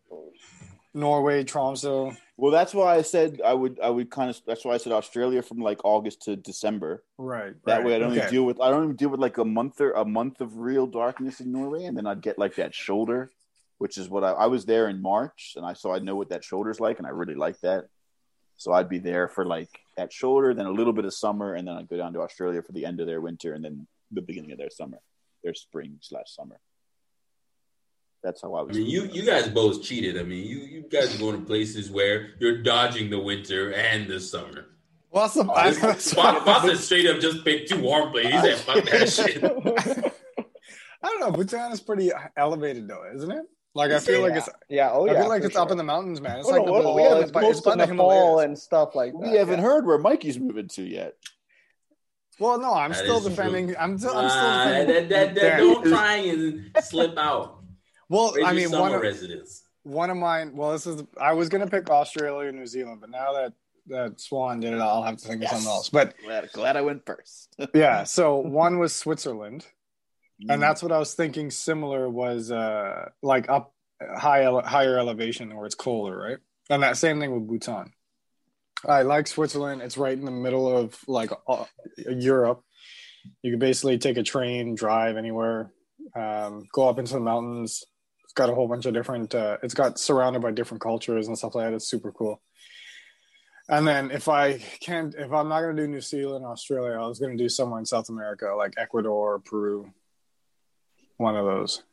Norway, 0.93 1.43
Tromsø? 1.43 2.15
Well, 2.41 2.51
that's 2.51 2.73
why 2.73 2.95
I 2.95 3.03
said 3.03 3.39
I 3.45 3.53
would. 3.53 3.79
I 3.79 3.91
would 3.91 4.09
kind 4.09 4.31
of. 4.31 4.41
That's 4.47 4.65
why 4.65 4.73
I 4.73 4.77
said 4.77 4.93
Australia 4.93 5.43
from 5.43 5.59
like 5.59 5.85
August 5.85 6.23
to 6.23 6.35
December. 6.35 7.03
Right. 7.19 7.53
That 7.65 7.77
right. 7.77 7.85
way, 7.85 7.95
I 7.95 7.99
don't 7.99 8.13
okay. 8.13 8.21
even 8.21 8.31
deal 8.31 8.45
with. 8.45 8.59
I 8.59 8.71
don't 8.71 8.85
even 8.85 8.95
deal 8.95 9.09
with 9.09 9.19
like 9.19 9.37
a 9.37 9.45
month 9.45 9.79
or 9.79 9.91
a 9.91 10.03
month 10.03 10.41
of 10.41 10.57
real 10.57 10.87
darkness 10.87 11.39
in 11.39 11.51
Norway, 11.51 11.83
and 11.83 11.95
then 11.95 12.07
I'd 12.07 12.23
get 12.23 12.39
like 12.39 12.55
that 12.55 12.73
shoulder, 12.73 13.29
which 13.77 13.95
is 13.99 14.09
what 14.09 14.23
I, 14.23 14.31
I 14.31 14.47
was 14.47 14.65
there 14.65 14.89
in 14.89 15.03
March, 15.03 15.53
and 15.55 15.63
I 15.63 15.73
so 15.73 15.93
I 15.93 15.99
know 15.99 16.15
what 16.15 16.29
that 16.29 16.43
shoulder's 16.43 16.79
like, 16.79 16.97
and 16.97 17.05
I 17.05 17.11
really 17.11 17.35
like 17.35 17.59
that. 17.59 17.85
So 18.57 18.73
I'd 18.73 18.89
be 18.89 18.97
there 18.97 19.27
for 19.27 19.45
like 19.45 19.69
that 19.97 20.11
shoulder, 20.11 20.55
then 20.55 20.65
a 20.65 20.71
little 20.71 20.93
bit 20.93 21.05
of 21.05 21.13
summer, 21.13 21.53
and 21.53 21.67
then 21.67 21.75
I'd 21.75 21.89
go 21.89 21.97
down 21.97 22.13
to 22.13 22.21
Australia 22.21 22.63
for 22.63 22.71
the 22.71 22.87
end 22.87 22.99
of 23.01 23.05
their 23.05 23.21
winter, 23.21 23.53
and 23.53 23.63
then 23.63 23.85
the 24.09 24.23
beginning 24.23 24.51
of 24.51 24.57
their 24.57 24.71
summer, 24.71 24.97
their 25.43 25.53
spring 25.53 25.99
slash 26.01 26.35
summer. 26.35 26.59
That's 28.23 28.41
how 28.41 28.53
I 28.53 28.61
I 28.61 28.65
mean, 28.65 28.85
you 28.85 29.05
you 29.05 29.23
guys 29.25 29.47
both 29.49 29.81
cheated. 29.83 30.17
I 30.19 30.23
mean, 30.23 30.45
you 30.45 30.59
you 30.59 30.81
guys 30.83 31.15
are 31.15 31.19
going 31.19 31.39
to 31.39 31.45
places 31.45 31.89
where 31.89 32.29
you're 32.39 32.61
dodging 32.61 33.09
the 33.09 33.19
winter 33.19 33.73
and 33.73 34.07
the 34.07 34.19
summer. 34.19 34.65
Well, 35.11 35.23
that's 35.23 35.33
the, 35.33 35.87
Oh, 35.87 35.93
Spot, 35.97 36.45
Fawcett 36.45 36.77
straight 36.77 37.07
up 37.07 37.19
just 37.19 37.43
picked 37.43 37.69
two 37.69 37.81
warm 37.81 38.11
places. 38.11 38.31
He 38.31 38.39
said, 38.39 38.57
"Fuck 38.59 38.85
that 38.85 39.09
shit." 39.11 39.43
I 41.03 41.07
don't 41.07 41.19
know. 41.19 41.31
Bhutan 41.31 41.71
is 41.71 41.81
pretty 41.81 42.11
elevated 42.37 42.87
though, 42.87 43.03
isn't 43.15 43.31
it? 43.31 43.45
Like 43.73 43.91
I 43.91 43.99
feel 43.99 44.21
like 44.21 44.33
it's. 44.35 44.49
yeah. 44.69 44.91
Oh 44.91 45.05
yeah, 45.05 45.13
I 45.13 45.15
feel 45.21 45.29
like 45.29 45.41
for 45.41 45.47
it's 45.47 45.55
up 45.57 45.71
in 45.71 45.77
the 45.77 45.83
mountains, 45.83 46.21
man. 46.21 46.39
It's 46.39 46.49
Hold 46.49 46.59
like 46.59 46.67
on, 46.69 46.83
the, 46.83 46.83
hold 46.83 46.85
on, 46.87 46.95
we 46.95 47.01
it's, 47.03 47.13
haven't- 47.13 47.33
by, 47.33 47.43
it's 47.45 47.61
by 47.61 47.75
the 47.75 47.85
Nepal 47.87 48.39
and 48.39 48.57
stuff 48.59 48.93
like 48.95 49.13
that. 49.13 49.17
we 49.19 49.35
haven't 49.37 49.59
yeah. 49.59 49.65
heard 49.65 49.85
where 49.85 49.97
Mikey's 49.97 50.37
moving 50.37 50.67
to 50.69 50.83
yet. 50.83 51.15
Well, 52.39 52.59
no, 52.59 52.73
I'm 52.73 52.91
That 52.91 52.99
still 52.99 53.17
is 53.17 53.21
true. 53.23 53.29
defending. 53.29 53.75
I'm 53.77 53.97
still. 53.97 54.15
I'm 54.17 54.29
still 54.29 54.41
Nah, 54.41 54.65
defending. 54.67 55.09
that, 55.09 55.09
that, 55.09 55.41
that, 55.41 55.57
don't 55.57 55.85
try 55.87 56.15
and 56.17 56.71
slip 56.81 57.17
out. 57.17 57.60
Well, 58.11 58.33
Where's 58.33 58.45
I 58.45 58.51
mean, 58.53 58.71
one 58.71 58.93
of, 58.93 59.01
residence. 59.01 59.63
one 59.83 60.09
of 60.09 60.17
mine. 60.17 60.53
Well, 60.55 60.73
this 60.73 60.85
is. 60.85 61.01
I 61.19 61.31
was 61.33 61.47
gonna 61.47 61.67
pick 61.67 61.89
Australia 61.89 62.49
or 62.49 62.51
New 62.51 62.67
Zealand, 62.67 62.99
but 62.99 63.09
now 63.09 63.31
that 63.33 63.53
that 63.87 64.19
Swan 64.19 64.59
did 64.59 64.73
it, 64.73 64.81
I'll 64.81 65.01
have 65.03 65.17
to 65.17 65.27
think 65.27 65.41
Yes. 65.41 65.51
of 65.51 65.57
something 65.59 65.71
else. 65.71 65.89
But 65.89 66.15
Glad, 66.23 66.51
glad 66.51 66.75
I 66.77 66.81
went 66.81 67.05
first. 67.05 67.55
yeah, 67.73 68.03
so 68.03 68.35
one 68.37 68.79
was 68.79 68.93
Switzerland, 68.93 69.65
Mm. 70.43 70.53
and 70.53 70.61
that's 70.61 70.83
what 70.83 70.91
I 70.91 70.99
was 70.99 71.13
thinking. 71.13 71.49
Similar 71.51 72.09
was 72.09 72.51
uh 72.51 73.09
like 73.21 73.49
up 73.49 73.73
high 74.17 74.43
ele- 74.43 74.61
higher 74.63 74.97
elevation 74.99 75.55
where 75.55 75.65
it's 75.65 75.75
colder, 75.75 76.17
right? 76.17 76.37
And 76.69 76.83
that 76.83 76.97
same 76.97 77.19
thing 77.19 77.31
with 77.33 77.47
Bhutan. 77.47 77.93
I 78.85 79.03
like 79.03 79.27
Switzerland. 79.27 79.81
It's 79.83 79.97
right 79.97 80.17
in 80.17 80.25
the 80.25 80.31
middle 80.31 80.67
of 80.75 80.97
like 81.07 81.31
uh, 81.47 81.65
Europe. 82.09 82.63
You 83.43 83.51
can 83.51 83.59
basically 83.59 83.99
take 83.99 84.17
a 84.17 84.23
train, 84.23 84.73
drive 84.73 85.15
anywhere, 85.15 85.71
um, 86.15 86.65
go 86.73 86.89
up 86.89 86.97
into 86.97 87.13
the 87.13 87.19
mountains. 87.19 87.83
It's 88.31 88.37
got 88.37 88.49
a 88.49 88.55
whole 88.55 88.69
bunch 88.69 88.85
of 88.85 88.93
different. 88.93 89.35
Uh, 89.35 89.57
it's 89.61 89.73
got 89.73 89.99
surrounded 89.99 90.41
by 90.41 90.51
different 90.51 90.79
cultures 90.79 91.27
and 91.27 91.37
stuff 91.37 91.53
like 91.53 91.67
that. 91.67 91.73
It's 91.75 91.85
super 91.89 92.13
cool. 92.13 92.41
And 93.67 93.85
then 93.85 94.09
if 94.09 94.29
I 94.29 94.59
can't, 94.79 95.13
if 95.15 95.33
I'm 95.33 95.49
not 95.49 95.59
going 95.59 95.75
to 95.75 95.81
do 95.81 95.87
New 95.89 95.99
Zealand, 95.99 96.45
Australia, 96.45 96.93
I 96.97 97.05
was 97.07 97.19
going 97.19 97.37
to 97.37 97.43
do 97.43 97.49
somewhere 97.49 97.77
in 97.79 97.85
South 97.85 98.07
America, 98.07 98.53
like 98.57 98.75
Ecuador, 98.77 99.39
Peru, 99.39 99.91
one 101.17 101.35
of 101.35 101.43
those, 101.45 101.83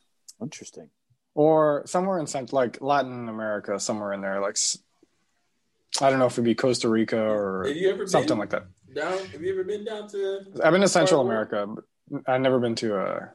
Interesting. 0.41 0.89
or 1.35 1.83
somewhere 1.85 2.19
in 2.19 2.25
Cent- 2.27 2.53
like 2.53 2.81
Latin 2.81 3.27
America, 3.27 3.77
somewhere 3.77 4.13
in 4.13 4.21
there, 4.21 4.39
like 4.39 4.55
i 6.01 6.09
don't 6.09 6.19
know 6.19 6.25
if 6.27 6.33
it'd 6.33 6.45
be 6.45 6.55
Costa 6.55 6.87
Rica 6.87 7.19
or 7.21 7.65
Have 7.67 7.75
you 7.75 7.89
ever 7.89 8.07
something 8.07 8.37
like 8.37 8.51
that. 8.51 8.63
down? 8.95 9.17
Have 9.27 9.41
you 9.41 9.51
ever 9.51 9.65
been 9.65 9.83
down 9.83 10.07
to? 10.09 10.39
I've 10.63 10.71
been 10.71 10.81
to 10.81 10.87
Central 10.87 11.19
Or- 11.21 11.25
America, 11.25 11.67
but 11.67 12.21
I've 12.27 12.39
never 12.41 12.59
been 12.59 12.75
to 12.75 12.97
uh 12.97 13.25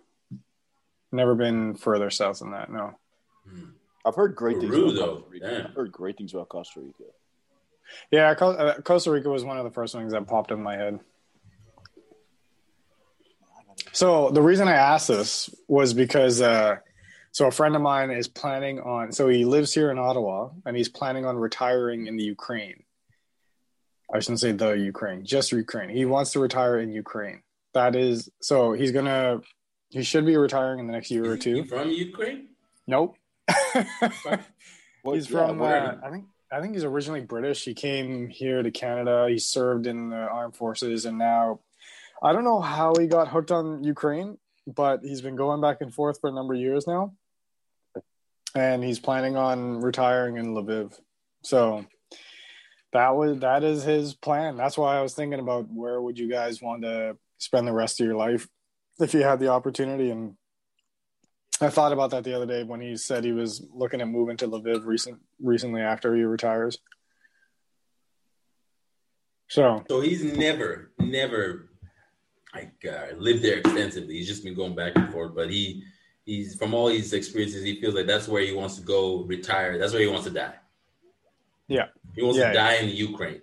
never 1.15 1.35
been 1.35 1.75
further 1.75 2.11
south 2.11 2.41
than 2.41 2.51
that. 2.51 2.71
No. 2.71 2.99
Hmm. 3.49 3.71
I've 4.05 4.15
heard 4.15 4.37
great 4.37 4.61
things 4.61 4.75
about 4.75 4.95
though. 4.95 5.17
Costa 5.17 5.31
Rica. 5.31 5.65
I've 5.69 5.75
heard 5.75 5.93
great 5.93 6.19
things 6.19 6.35
about 6.35 6.49
Costa 6.49 6.81
Rica. 6.81 7.05
Yeah, 8.11 8.31
uh, 8.31 8.81
Costa 8.81 9.11
Rica 9.11 9.29
was 9.29 9.45
one 9.45 9.59
of 9.59 9.65
the 9.65 9.71
first 9.71 9.95
things 9.95 10.13
that 10.13 10.27
popped 10.27 10.51
in 10.51 10.63
my 10.63 10.77
head. 10.77 11.01
So 13.93 14.31
the 14.31 14.43
reason 14.43 14.69
I 14.69 14.73
asked 14.73 15.09
this 15.09 15.51
was 15.69 15.95
because 15.95 16.41
uh, 16.41 16.77
so 17.33 17.47
a 17.47 17.51
friend 17.51 17.77
of 17.77 17.83
mine 17.83 18.11
is 18.11 18.29
planning 18.29 18.81
on 18.81 19.13
so 19.13 19.29
he 19.29 19.45
lives 19.45 19.73
here 19.73 19.91
in 19.91 19.99
Ottawa 19.99 20.51
and 20.65 20.77
he's 20.77 20.89
planning 20.89 21.25
on 21.25 21.37
retiring 21.37 22.07
in 22.07 22.17
the 22.17 22.25
Ukraine. 22.25 22.83
I 24.13 24.21
shouldn't 24.21 24.41
say 24.41 24.53
the 24.53 24.73
Ukraine, 24.73 25.25
just 25.25 25.53
Ukraine. 25.53 25.89
He 25.89 26.05
wants 26.05 26.33
to 26.33 26.41
retire 26.41 26.79
in 26.79 26.93
Ukraine. 26.93 27.43
That 27.73 27.97
is 27.97 28.31
so 28.41 28.73
he's 28.73 28.93
gonna 28.93 29.41
he 29.95 30.03
should 30.03 30.27
be 30.27 30.37
retiring 30.37 30.81
in 30.81 30.87
the 30.89 30.93
next 30.93 31.11
year 31.11 31.25
or 31.25 31.35
Is 31.37 31.45
he 31.45 31.53
two. 31.63 31.65
from 31.67 31.89
Ukraine? 31.91 32.49
Nope. 32.87 33.17
What- 35.03 35.15
he's 35.17 35.31
yeah, 35.31 35.47
from 35.47 35.61
uh, 35.63 35.95
I 36.03 36.11
think 36.11 36.25
I 36.51 36.61
think 36.61 36.75
he's 36.75 36.85
originally 36.85 37.21
British. 37.21 37.65
He 37.65 37.75
came 37.75 38.29
here 38.29 38.63
to 38.63 38.71
Canada. 38.71 39.27
He 39.29 39.39
served 39.39 39.87
in 39.87 40.09
the 40.11 40.17
armed 40.17 40.57
forces, 40.57 41.05
and 41.05 41.19
now 41.19 41.61
I 42.23 42.33
don't 42.33 42.45
know 42.45 42.61
how 42.61 42.95
he 42.99 43.07
got 43.07 43.29
hooked 43.29 43.51
on 43.51 43.85
Ukraine, 43.85 44.39
but 44.67 45.01
he's 45.03 45.21
been 45.21 45.37
going 45.37 45.61
back 45.61 45.79
and 45.83 45.93
forth 45.95 46.21
for 46.21 46.31
a 46.31 46.33
number 46.33 46.55
of 46.55 46.61
years 46.61 46.87
now, 46.87 47.13
and 48.55 48.83
he's 48.83 48.99
planning 48.99 49.37
on 49.37 49.81
retiring 49.81 50.39
in 50.39 50.55
Lviv. 50.55 50.99
So 51.43 51.85
that 52.95 53.15
was 53.15 53.41
that 53.41 53.63
is 53.63 53.83
his 53.85 54.15
plan. 54.15 54.57
That's 54.57 54.79
why 54.79 54.97
I 54.97 55.03
was 55.03 55.13
thinking 55.15 55.41
about 55.41 55.67
where 55.71 56.01
would 56.01 56.19
you 56.19 56.31
guys 56.31 56.63
want 56.63 56.83
to 56.83 57.17
spend 57.39 57.67
the 57.69 57.73
rest 57.75 58.01
of 58.01 58.07
your 58.07 58.17
life 58.17 58.49
if 59.01 59.15
you 59.15 59.23
had 59.23 59.41
the 59.41 59.49
opportunity 59.49 60.11
and 60.11 60.37
I 61.61 61.69
thought 61.71 61.93
about 61.93 62.11
that 62.11 62.25
the 62.25 62.35
other 62.35 62.47
day 62.47 62.65
when 62.65 62.81
he 62.81 62.97
said 62.97 63.25
he 63.25 63.33
was 63.33 63.65
looking 63.73 64.01
at 64.01 64.09
moving 64.09 64.37
to 64.39 64.49
Lviv 64.49 64.85
recent 64.85 65.19
recently 65.41 65.83
after 65.83 66.15
he 66.15 66.25
retires. 66.25 66.79
So 69.49 69.85
So 69.89 70.01
he's 70.01 70.25
never, 70.25 70.91
never 70.99 71.71
like 72.55 72.75
uh, 72.89 73.15
lived 73.17 73.43
there 73.43 73.59
extensively. 73.59 74.15
He's 74.15 74.27
just 74.27 74.43
been 74.45 74.55
going 74.55 74.75
back 74.75 74.93
and 74.97 75.13
forth. 75.13 75.35
But 75.35 75.51
he, 75.51 75.85
he's 76.25 76.57
from 76.57 76.75
all 76.75 76.89
his 76.89 77.13
experiences, 77.13 77.63
he 77.63 77.81
feels 77.81 77.95
like 77.95 78.07
that's 78.07 78.27
where 78.29 78.43
he 78.43 78.53
wants 78.53 78.77
to 78.77 78.83
go 78.83 79.23
retire. 79.25 79.79
That's 79.79 79.93
where 79.93 80.03
he 80.03 80.09
wants 80.09 80.25
to 80.25 80.31
die. 80.31 80.55
Yeah. 81.69 81.87
he 82.15 82.23
wants 82.23 82.39
Yeah, 82.39 82.49
to 82.49 82.55
die 82.55 82.75
in 82.77 82.91
Ukraine. 82.91 83.43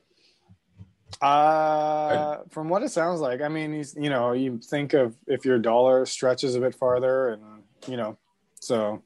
Uh 1.21 2.37
from 2.49 2.67
what 2.69 2.81
it 2.81 2.89
sounds 2.89 3.19
like, 3.21 3.41
I 3.41 3.47
mean 3.47 3.73
he's 3.73 3.95
you 3.95 4.09
know, 4.09 4.31
you 4.33 4.57
think 4.57 4.93
of 4.93 5.15
if 5.27 5.45
your 5.45 5.59
dollar 5.59 6.05
stretches 6.05 6.55
a 6.55 6.59
bit 6.59 6.75
farther 6.75 7.29
and 7.29 7.43
you 7.87 7.97
know, 7.97 8.17
so 8.59 9.03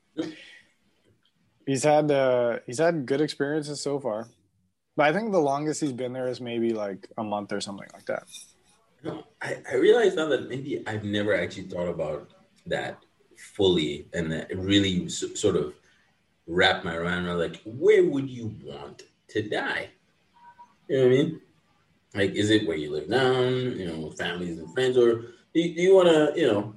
he's 1.65 1.84
had 1.84 2.10
uh 2.12 2.60
he's 2.65 2.80
had 2.80 3.06
good 3.06 3.21
experiences 3.21 3.82
so 3.82 3.99
far. 3.99 4.28
But 4.95 5.08
I 5.08 5.13
think 5.13 5.32
the 5.34 5.39
longest 5.39 5.82
he's 5.82 5.91
been 5.91 6.13
there 6.13 6.28
is 6.28 6.39
maybe 6.39 6.71
like 6.73 7.10
a 7.17 7.23
month 7.23 7.51
or 7.51 7.60
something 7.60 7.88
like 7.93 8.06
that. 8.06 8.23
I, 9.41 9.58
I 9.71 9.75
realize 9.75 10.15
now 10.15 10.28
that 10.30 10.47
maybe 10.47 10.82
I've 10.88 11.04
never 11.04 11.36
actually 11.36 11.67
thought 11.67 11.89
about 11.89 12.30
that 12.65 12.97
fully 13.38 14.08
and 14.13 14.32
that 14.32 14.58
really 14.58 15.06
s- 15.06 15.25
sort 15.36 15.58
of 15.58 15.73
wrap 16.47 16.84
my 16.84 16.97
mind 16.97 17.28
around 17.28 17.38
like 17.39 17.62
where 17.65 18.04
would 18.04 18.30
you 18.30 18.56
want 18.63 19.04
to 19.30 19.41
die? 19.47 19.89
You 20.88 20.97
know 20.97 21.04
what 21.04 21.08
I 21.08 21.17
mean? 21.17 21.41
Like, 22.15 22.32
is 22.32 22.49
it 22.49 22.65
where 22.67 22.78
you 22.78 22.91
live 22.91 23.10
now? 23.10 23.41
You 23.41 23.88
know, 23.88 24.08
with 24.08 24.17
families 24.17 24.58
and 24.58 24.73
friends, 24.73 24.97
or 24.97 25.21
do 25.54 25.60
you, 25.60 25.69
you 25.75 25.95
want 25.95 26.08
to? 26.08 26.34
You 26.39 26.47
know, 26.47 26.75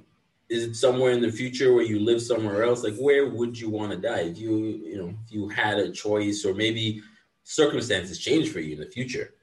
is 0.49 0.63
it 0.63 0.75
somewhere 0.75 1.11
in 1.11 1.21
the 1.21 1.31
future 1.31 1.73
where 1.73 1.83
you 1.83 1.99
live 1.99 2.21
somewhere 2.21 2.63
else? 2.63 2.83
Like, 2.83 2.97
where 2.97 3.29
would 3.29 3.57
you 3.57 3.69
want 3.69 3.91
to 3.91 3.97
die 3.97 4.21
if 4.21 4.37
you, 4.37 4.57
you 4.83 4.97
know, 4.97 5.13
if 5.25 5.31
you 5.31 5.47
had 5.47 5.77
a 5.77 5.91
choice, 5.91 6.43
or 6.43 6.53
maybe 6.53 7.01
circumstances 7.43 8.19
change 8.19 8.49
for 8.49 8.59
you 8.59 8.73
in 8.73 8.81
the 8.81 8.87
future? 8.87 9.33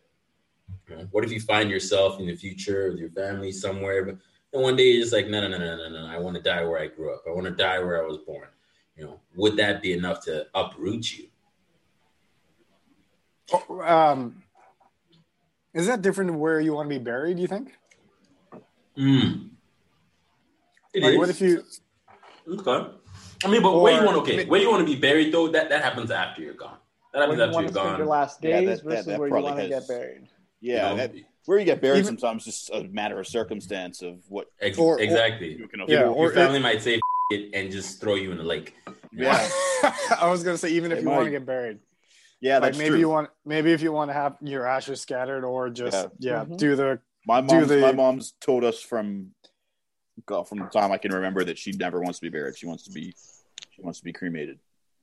You 0.89 0.97
know, 0.97 1.09
what 1.13 1.25
if 1.25 1.33
you 1.33 1.41
find 1.41 1.71
yourself 1.71 2.21
in 2.21 2.27
the 2.27 2.37
future 2.37 2.91
with 2.91 2.99
your 2.99 3.11
family 3.11 3.51
somewhere, 3.51 4.05
but 4.05 4.17
and 4.53 4.63
one 4.63 4.77
day 4.77 4.85
you're 4.85 5.03
just 5.03 5.13
like, 5.13 5.29
no, 5.29 5.41
no, 5.41 5.49
no, 5.49 5.59
no, 5.59 5.77
no, 5.77 5.89
no, 5.89 6.07
I 6.07 6.19
want 6.19 6.37
to 6.37 6.43
die 6.43 6.65
where 6.65 6.81
I 6.81 6.87
grew 6.87 7.13
up. 7.13 7.23
I 7.27 7.31
want 7.31 7.47
to 7.47 7.53
die 7.53 7.79
where 7.79 8.03
I 8.03 8.07
was 8.07 8.19
born. 8.19 8.49
You 8.97 9.05
know, 9.05 9.21
would 9.35 9.57
that 9.57 9.83
be 9.83 9.93
enough 9.93 10.25
to 10.25 10.47
uproot 10.55 11.19
you? 11.19 11.29
Um 13.83 14.43
is 15.77 15.87
that 15.87 16.03
different 16.03 16.33
to 16.33 16.37
where 16.37 16.59
you 16.61 16.73
want 16.73 16.89
to 16.91 16.99
be 16.99 17.03
buried, 17.03 17.37
do 17.37 17.43
you 17.43 17.49
think? 17.49 17.73
Mm. 18.97 19.51
It 20.95 21.03
like 21.03 21.13
is. 21.13 21.19
what 21.19 21.29
if 21.29 21.41
you 21.41 21.63
Okay. 22.49 22.91
I 23.45 23.49
mean, 23.49 23.63
but 23.63 23.79
where 23.81 23.93
you 24.01 24.05
want? 24.07 24.17
Okay, 24.19 24.47
where 24.47 24.61
you 24.61 24.71
want 24.71 24.87
to 24.87 24.93
be 24.93 24.99
buried 24.99 25.33
though? 25.33 25.49
That 25.49 25.69
that 25.69 25.83
happens 25.83 26.11
after 26.11 26.41
you're 26.41 26.55
gone. 26.55 26.79
That 27.13 27.21
happens 27.23 27.39
you 27.39 27.45
after 27.45 27.61
you're 27.61 27.69
to 27.69 27.75
spend 27.75 27.99
your 27.99 28.07
last 28.07 28.41
days 28.41 28.67
that- 28.69 28.77
that- 28.77 28.85
versus 28.85 29.07
that 29.07 29.19
where 29.19 29.29
you 29.29 29.33
probably 29.33 29.51
want 29.51 29.63
to 29.63 29.69
get 29.69 29.87
buried. 29.89 30.29
Yeah, 30.61 30.75
You 30.91 30.97
know? 30.97 30.97
that, 30.97 31.13
where 31.45 31.59
you 31.59 31.65
get 31.67 31.81
buried 31.83 31.99
Even- 31.99 32.19
sometimes 32.19 32.45
just 32.47 32.71
a 32.71 32.85
matter 32.85 33.21
of 33.21 33.27
circumstance 33.27 34.01
of 34.01 34.19
what 34.29 34.47
Ex- 34.61 34.79
or- 34.79 34.97
or- 34.97 35.01
exactly. 35.01 35.55
you 35.57 35.69
can 35.69 35.81
Yeah, 35.81 36.01
Your- 36.01 36.09
or 36.09 36.25
your 36.27 36.33
family 36.33 36.59
might 36.59 36.81
say 36.83 36.99
it 37.31 37.51
and 37.53 37.71
just 37.71 38.01
throw 38.01 38.15
you 38.15 38.33
in 38.33 38.39
the 38.39 38.45
lake. 38.45 38.75
yeah, 39.13 39.47
I 40.21 40.31
was 40.31 40.43
gonna 40.43 40.57
say 40.57 40.71
even 40.71 40.91
if 40.93 40.99
They 40.99 41.03
you 41.05 41.11
want 41.11 41.25
to 41.27 41.31
get 41.31 41.45
buried. 41.45 41.79
Yeah. 42.41 42.55
like 42.59 42.63
That's 42.73 42.79
maybe 42.79 42.91
true. 42.93 42.99
you 43.01 43.09
want 43.09 43.31
maybe 43.45 43.73
if 43.73 43.83
you 43.83 43.93
want 43.93 44.11
to 44.11 44.15
have 44.15 44.37
your 44.41 44.67
ashes 44.67 45.01
scattered 45.01 45.45
or 45.45 45.71
just 45.71 46.09
Yeah. 46.19 46.41
yeah, 46.41 46.45
Mhm. 46.45 46.59
do 46.59 46.77
the 46.77 47.01
My 47.27 47.41
do 47.41 47.47
mom, 47.47 47.69
the- 47.69 47.81
my 47.81 47.93
mom's 47.93 48.33
told 48.41 48.65
us 48.65 48.81
from 48.81 49.35
God, 50.27 50.49
from 50.49 50.59
the 50.59 50.67
time 50.67 50.93
I 50.93 50.99
can 50.99 51.13
remember 51.13 51.45
that 51.45 51.59
she 51.59 51.73
never 51.73 52.01
wants 52.01 52.19
to 52.21 52.27
be 52.27 52.31
buried. 52.31 52.57
She 52.57 52.67
wants 52.67 52.85
to 52.85 52.91
be 52.93 53.15
she 53.71 53.83
wants 53.83 53.99
to 53.99 54.05
be 54.05 54.13
cremated. 54.13 54.59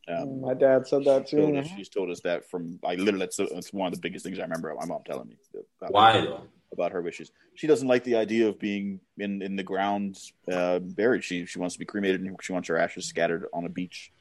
Um, 0.08 0.42
My 0.42 0.54
dad 0.54 0.86
said 0.88 1.06
that 1.06 1.28
too. 1.28 1.38
told 1.38 1.56
us, 1.58 1.68
she's 1.68 1.88
told 1.90 2.10
us 2.10 2.20
that 2.22 2.50
from 2.50 2.80
I 2.84 2.96
literally 2.96 3.20
that's, 3.20 3.38
that's 3.38 3.72
one 3.72 3.88
of 3.88 3.94
the 3.94 4.00
biggest 4.02 4.26
things 4.26 4.40
I 4.40 4.44
remember 4.44 4.74
my 4.78 4.86
mom 4.86 5.02
telling 5.06 5.28
me 5.30 5.38
about, 5.80 5.94
Why 5.94 6.22
though? 6.22 6.48
about 6.74 6.92
her 6.92 7.02
wishes. 7.02 7.32
She 7.56 7.68
doesn't 7.68 7.88
like 7.88 8.04
the 8.04 8.16
idea 8.16 8.48
of 8.50 8.60
being 8.60 9.00
in 9.18 9.42
in 9.42 9.56
the 9.56 9.64
ground 9.64 10.18
uh, 10.52 10.80
buried. 10.80 11.24
She 11.24 11.46
she 11.46 11.60
wants 11.60 11.76
to 11.76 11.80
be 11.80 11.86
cremated 11.86 12.22
and 12.22 12.36
she 12.42 12.52
wants 12.52 12.68
her 12.70 12.78
ashes 12.78 13.06
scattered 13.06 13.46
on 13.54 13.66
a 13.66 13.70
beach 13.70 14.12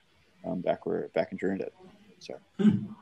um, 0.46 0.60
back 0.60 0.84
where 0.86 1.08
back 1.14 1.32
in 1.32 1.38
Trinidad. 1.38 1.70
So, 2.20 2.34
Hmm. 2.58 2.92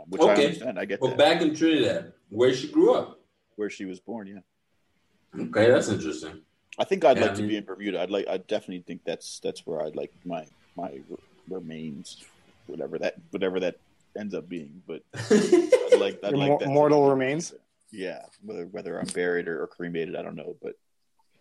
Uh, 0.00 0.04
which 0.08 0.22
I 0.22 0.32
Okay. 0.32 0.46
understand. 0.46 0.78
I 0.78 0.84
get 0.84 1.00
Well, 1.00 1.10
that. 1.10 1.18
back 1.18 1.42
in 1.42 1.54
Trinidad, 1.54 2.12
where 2.30 2.52
she 2.54 2.68
grew 2.68 2.94
up. 2.94 3.18
where 3.56 3.68
she 3.70 3.84
was 3.84 4.00
born. 4.00 4.26
Yeah. 4.26 5.42
Okay, 5.44 5.70
that's 5.70 5.88
interesting. 5.88 6.40
I 6.78 6.84
think 6.84 7.04
I'd 7.04 7.16
Yeah, 7.18 7.24
like 7.24 7.32
I 7.32 7.34
to 7.34 7.42
be 7.46 7.56
in 7.56 7.64
Bermuda. 7.64 8.00
I'd 8.00 8.10
like. 8.10 8.26
I 8.28 8.38
definitely 8.38 8.82
think 8.86 9.02
that's 9.04 9.38
that's 9.40 9.66
where 9.66 9.82
I'd 9.84 9.96
like 9.96 10.12
my 10.24 10.46
my 10.76 11.00
remains, 11.48 12.24
whatever 12.66 12.98
that 12.98 13.16
whatever 13.30 13.60
that 13.60 13.76
ends 14.18 14.34
up 14.34 14.48
being. 14.48 14.82
But 14.86 15.02
I'd 15.30 15.98
like 16.00 16.18
I'd 16.24 16.32
like 16.32 16.58
that 16.60 16.68
mortal 16.68 17.04
be- 17.04 17.10
remains? 17.10 17.52
Yeah, 17.92 18.22
whether 18.44 18.66
whether 18.66 18.98
I'm 18.98 19.06
buried 19.08 19.46
or, 19.46 19.62
or 19.62 19.66
cremated, 19.66 20.16
I 20.16 20.22
don't 20.22 20.36
know. 20.36 20.56
But 20.62 20.74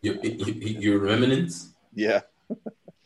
your, 0.02 0.15
your, 0.15 0.50
your 0.56 1.00
remnants. 1.00 1.69
yeah, 1.93 2.22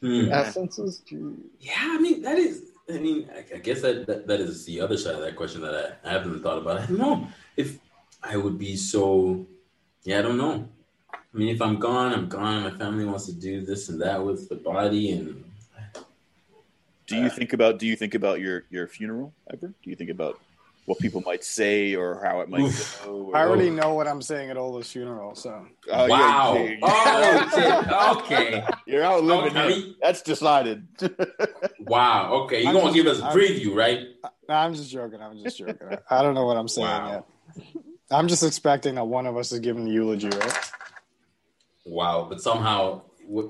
Hmm. 0.01 0.31
Essences. 0.31 0.99
Gee. 1.05 1.35
Yeah, 1.59 1.73
I 1.77 1.99
mean 1.99 2.21
that 2.23 2.37
is. 2.39 2.63
I 2.89 2.97
mean, 2.97 3.29
I, 3.53 3.57
guess 3.59 3.81
that, 3.81 4.05
that 4.07 4.27
that 4.27 4.41
is 4.41 4.65
the 4.65 4.81
other 4.81 4.97
side 4.97 5.15
of 5.15 5.21
that 5.21 5.35
question 5.35 5.61
that 5.61 5.99
I, 6.03 6.09
I 6.09 6.11
haven't 6.11 6.41
thought 6.43 6.57
about. 6.57 6.79
I 6.81 6.85
don't 6.85 6.97
know 6.97 7.27
if 7.55 7.79
I 8.21 8.35
would 8.37 8.57
be 8.57 8.75
so. 8.75 9.45
Yeah, 10.03 10.19
I 10.19 10.21
don't 10.21 10.37
know. 10.37 10.67
I 11.13 11.37
mean, 11.37 11.47
if 11.47 11.61
I'm 11.61 11.79
gone, 11.79 12.13
I'm 12.13 12.27
gone. 12.27 12.63
My 12.63 12.71
family 12.71 13.05
wants 13.05 13.25
to 13.27 13.33
do 13.33 13.61
this 13.61 13.89
and 13.89 14.01
that 14.01 14.23
with 14.23 14.49
the 14.49 14.55
body, 14.55 15.11
and 15.11 15.43
do 17.07 17.17
you 17.17 17.29
think 17.29 17.53
about 17.53 17.79
do 17.79 17.87
you 17.87 17.95
think 17.95 18.15
about 18.15 18.39
your 18.39 18.63
your 18.69 18.87
funeral 18.87 19.33
ever? 19.51 19.67
Do 19.67 19.89
you 19.89 19.95
think 19.95 20.09
about 20.09 20.39
what 20.85 20.99
people 20.99 21.21
might 21.21 21.43
say 21.43 21.95
or 21.95 22.21
how 22.23 22.41
it 22.41 22.49
might 22.49 22.61
Oof. 22.61 23.01
go? 23.05 23.11
Or, 23.31 23.37
I 23.37 23.41
already 23.47 23.69
know 23.69 23.93
what 23.93 24.07
I'm 24.07 24.21
saying 24.21 24.49
at 24.49 24.57
Ola's 24.57 24.91
funeral, 24.91 25.33
so 25.35 25.65
Oh, 25.91 26.05
yeah, 26.05 26.07
wow. 26.07 26.55
you- 26.57 26.77
Oh, 26.81 27.51
shit. 27.55 28.23
okay. 28.23 28.63
You're 28.85 29.03
outliving 29.03 29.57
Okay. 29.57 29.73
him. 29.81 29.95
That's 30.01 30.21
decided. 30.21 30.87
Wow. 31.79 32.33
Okay. 32.45 32.59
You're 32.61 32.69
I'm 32.69 32.75
gonna 32.75 32.85
just- 32.87 32.95
give 32.95 33.07
us 33.07 33.19
a 33.19 33.25
I'm- 33.25 33.37
preview, 33.37 33.75
right? 33.75 33.99
No, 34.47 34.55
I'm 34.55 34.73
just 34.73 34.89
joking. 34.89 35.21
I'm 35.21 35.37
just 35.43 35.57
joking. 35.57 35.77
I 36.09 36.21
don't 36.21 36.33
know 36.33 36.45
what 36.45 36.55
I'm 36.57 36.67
saying 36.69 36.87
Wow. 36.87 37.25
yet. 37.55 37.65
I'm 38.11 38.27
just 38.27 38.43
expecting 38.43 38.95
that 38.95 39.03
one 39.05 39.25
of 39.25 39.35
us 39.37 39.51
is 39.51 39.59
giving 39.59 39.85
the 39.85 39.91
eulogy, 39.91 40.29
right? 40.29 40.57
Wow. 41.85 42.27
But 42.29 42.41
somehow, 42.41 43.01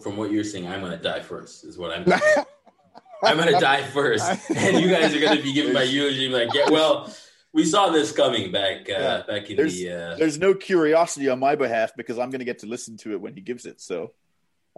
from 0.01 0.17
what 0.17 0.31
you're 0.31 0.43
saying, 0.43 0.67
I'm 0.67 0.81
gonna 0.81 0.97
die 0.97 1.19
first. 1.21 1.63
Is 1.63 1.77
what 1.77 1.91
I'm. 1.91 2.05
I'm 3.23 3.37
gonna 3.37 3.59
die 3.59 3.83
first, 3.83 4.25
and 4.55 4.81
you 4.81 4.89
guys 4.89 5.15
are 5.15 5.19
gonna 5.19 5.41
be 5.41 5.53
giving 5.53 5.73
my 5.73 5.83
eulogy. 5.83 6.27
Like, 6.27 6.53
yeah, 6.53 6.69
well, 6.69 7.13
we 7.53 7.63
saw 7.65 7.89
this 7.89 8.11
coming 8.11 8.51
back, 8.51 8.89
uh, 8.89 8.93
Yeah. 8.93 9.21
back 9.27 9.49
in 9.49 9.55
There's- 9.57 9.73
the. 9.75 9.91
Uh, 9.91 10.15
There's 10.17 10.37
no 10.39 10.53
curiosity 10.53 11.29
on 11.29 11.39
my 11.39 11.55
behalf 11.55 11.91
because 11.95 12.17
I'm 12.19 12.29
going 12.31 12.39
to 12.39 12.45
get 12.45 12.59
to 12.59 12.65
listen 12.67 12.97
to 12.97 13.11
it 13.11 13.21
when 13.21 13.35
he 13.35 13.41
gives 13.41 13.65
it. 13.65 13.79
So 13.79 14.11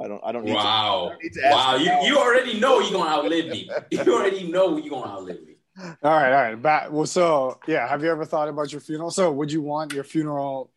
I 0.02 0.08
don't. 0.10 0.22
I 0.26 0.32
don't 0.34 0.44
need 0.44 0.52
to. 0.52 0.56
wow, 0.58 1.10
don't 1.10 1.24
need 1.24 1.34
to 1.34 1.46
ask 1.46 1.56
wow! 1.56 1.76
You 1.78 2.10
you 2.10 2.18
already 2.18 2.60
know 2.60 2.80
you're 2.82 2.92
gonna 2.92 3.10
outlive 3.10 3.48
me. 3.48 3.70
You 3.92 4.00
already 4.14 4.52
know 4.52 4.78
you're 4.78 4.90
gonna 4.90 5.10
outlive 5.12 5.42
me. 5.46 5.54
All 5.78 5.94
right, 6.04 6.34
all 6.34 6.42
right. 6.44 6.56
Back, 6.62 6.92
well, 6.92 7.06
so 7.06 7.60
yeah, 7.68 7.88
have 7.88 8.04
you 8.04 8.10
ever 8.12 8.26
thought 8.26 8.50
about 8.50 8.72
your 8.74 8.82
funeral? 8.82 9.10
So, 9.10 9.32
would 9.32 9.52
you 9.52 9.62
want 9.62 9.94
your 9.94 10.04
funeral 10.04 10.70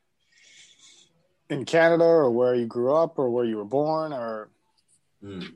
in 1.50 1.64
Canada 1.64 2.04
or 2.04 2.30
where 2.30 2.54
you 2.54 2.66
grew 2.66 2.92
up 2.94 3.18
or 3.18 3.28
where 3.30 3.44
you 3.44 3.56
were 3.56 3.64
born 3.64 4.12
or 4.12 4.50
Mm. 5.24 5.52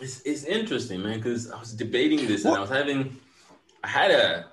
It's 0.00 0.20
it's 0.22 0.44
interesting, 0.44 1.02
man, 1.02 1.18
because 1.18 1.50
I 1.50 1.58
was 1.58 1.72
debating 1.72 2.24
this 2.28 2.44
and 2.44 2.54
I 2.54 2.60
was 2.60 2.70
having, 2.70 3.16
I 3.82 3.88
had 3.88 4.10
a, 4.12 4.38
it 4.40 4.46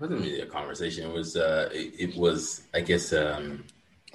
wasn't 0.00 0.20
really 0.20 0.40
a 0.40 0.46
conversation. 0.46 1.10
It 1.10 1.12
was, 1.12 1.36
uh, 1.36 1.68
it, 1.72 2.10
it 2.10 2.16
was, 2.16 2.62
I 2.72 2.80
guess, 2.80 3.12
um, 3.12 3.64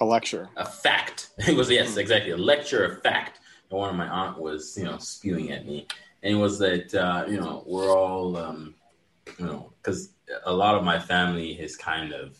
a 0.00 0.04
lecture? 0.04 0.48
a 0.56 0.64
fact. 0.64 1.30
It 1.48 1.56
was 1.56 1.70
yes, 1.70 1.96
exactly 1.96 2.32
a 2.32 2.36
lecture 2.36 2.84
a 2.84 2.96
fact. 2.96 3.40
And 3.70 3.78
one 3.78 3.90
of 3.90 3.96
my 3.96 4.08
aunt 4.08 4.38
was, 4.38 4.76
you 4.76 4.84
know, 4.84 4.98
spewing 4.98 5.52
at 5.52 5.66
me, 5.66 5.86
and 6.22 6.34
it 6.34 6.36
was 6.36 6.58
that 6.58 6.94
uh, 6.94 7.24
you 7.28 7.40
know 7.40 7.64
we're 7.66 7.96
all, 7.96 8.36
um, 8.36 8.74
you 9.38 9.46
know, 9.46 9.72
because 9.78 10.10
a 10.44 10.52
lot 10.52 10.74
of 10.74 10.84
my 10.84 10.98
family 10.98 11.52
is 11.52 11.76
kind 11.76 12.12
of, 12.12 12.36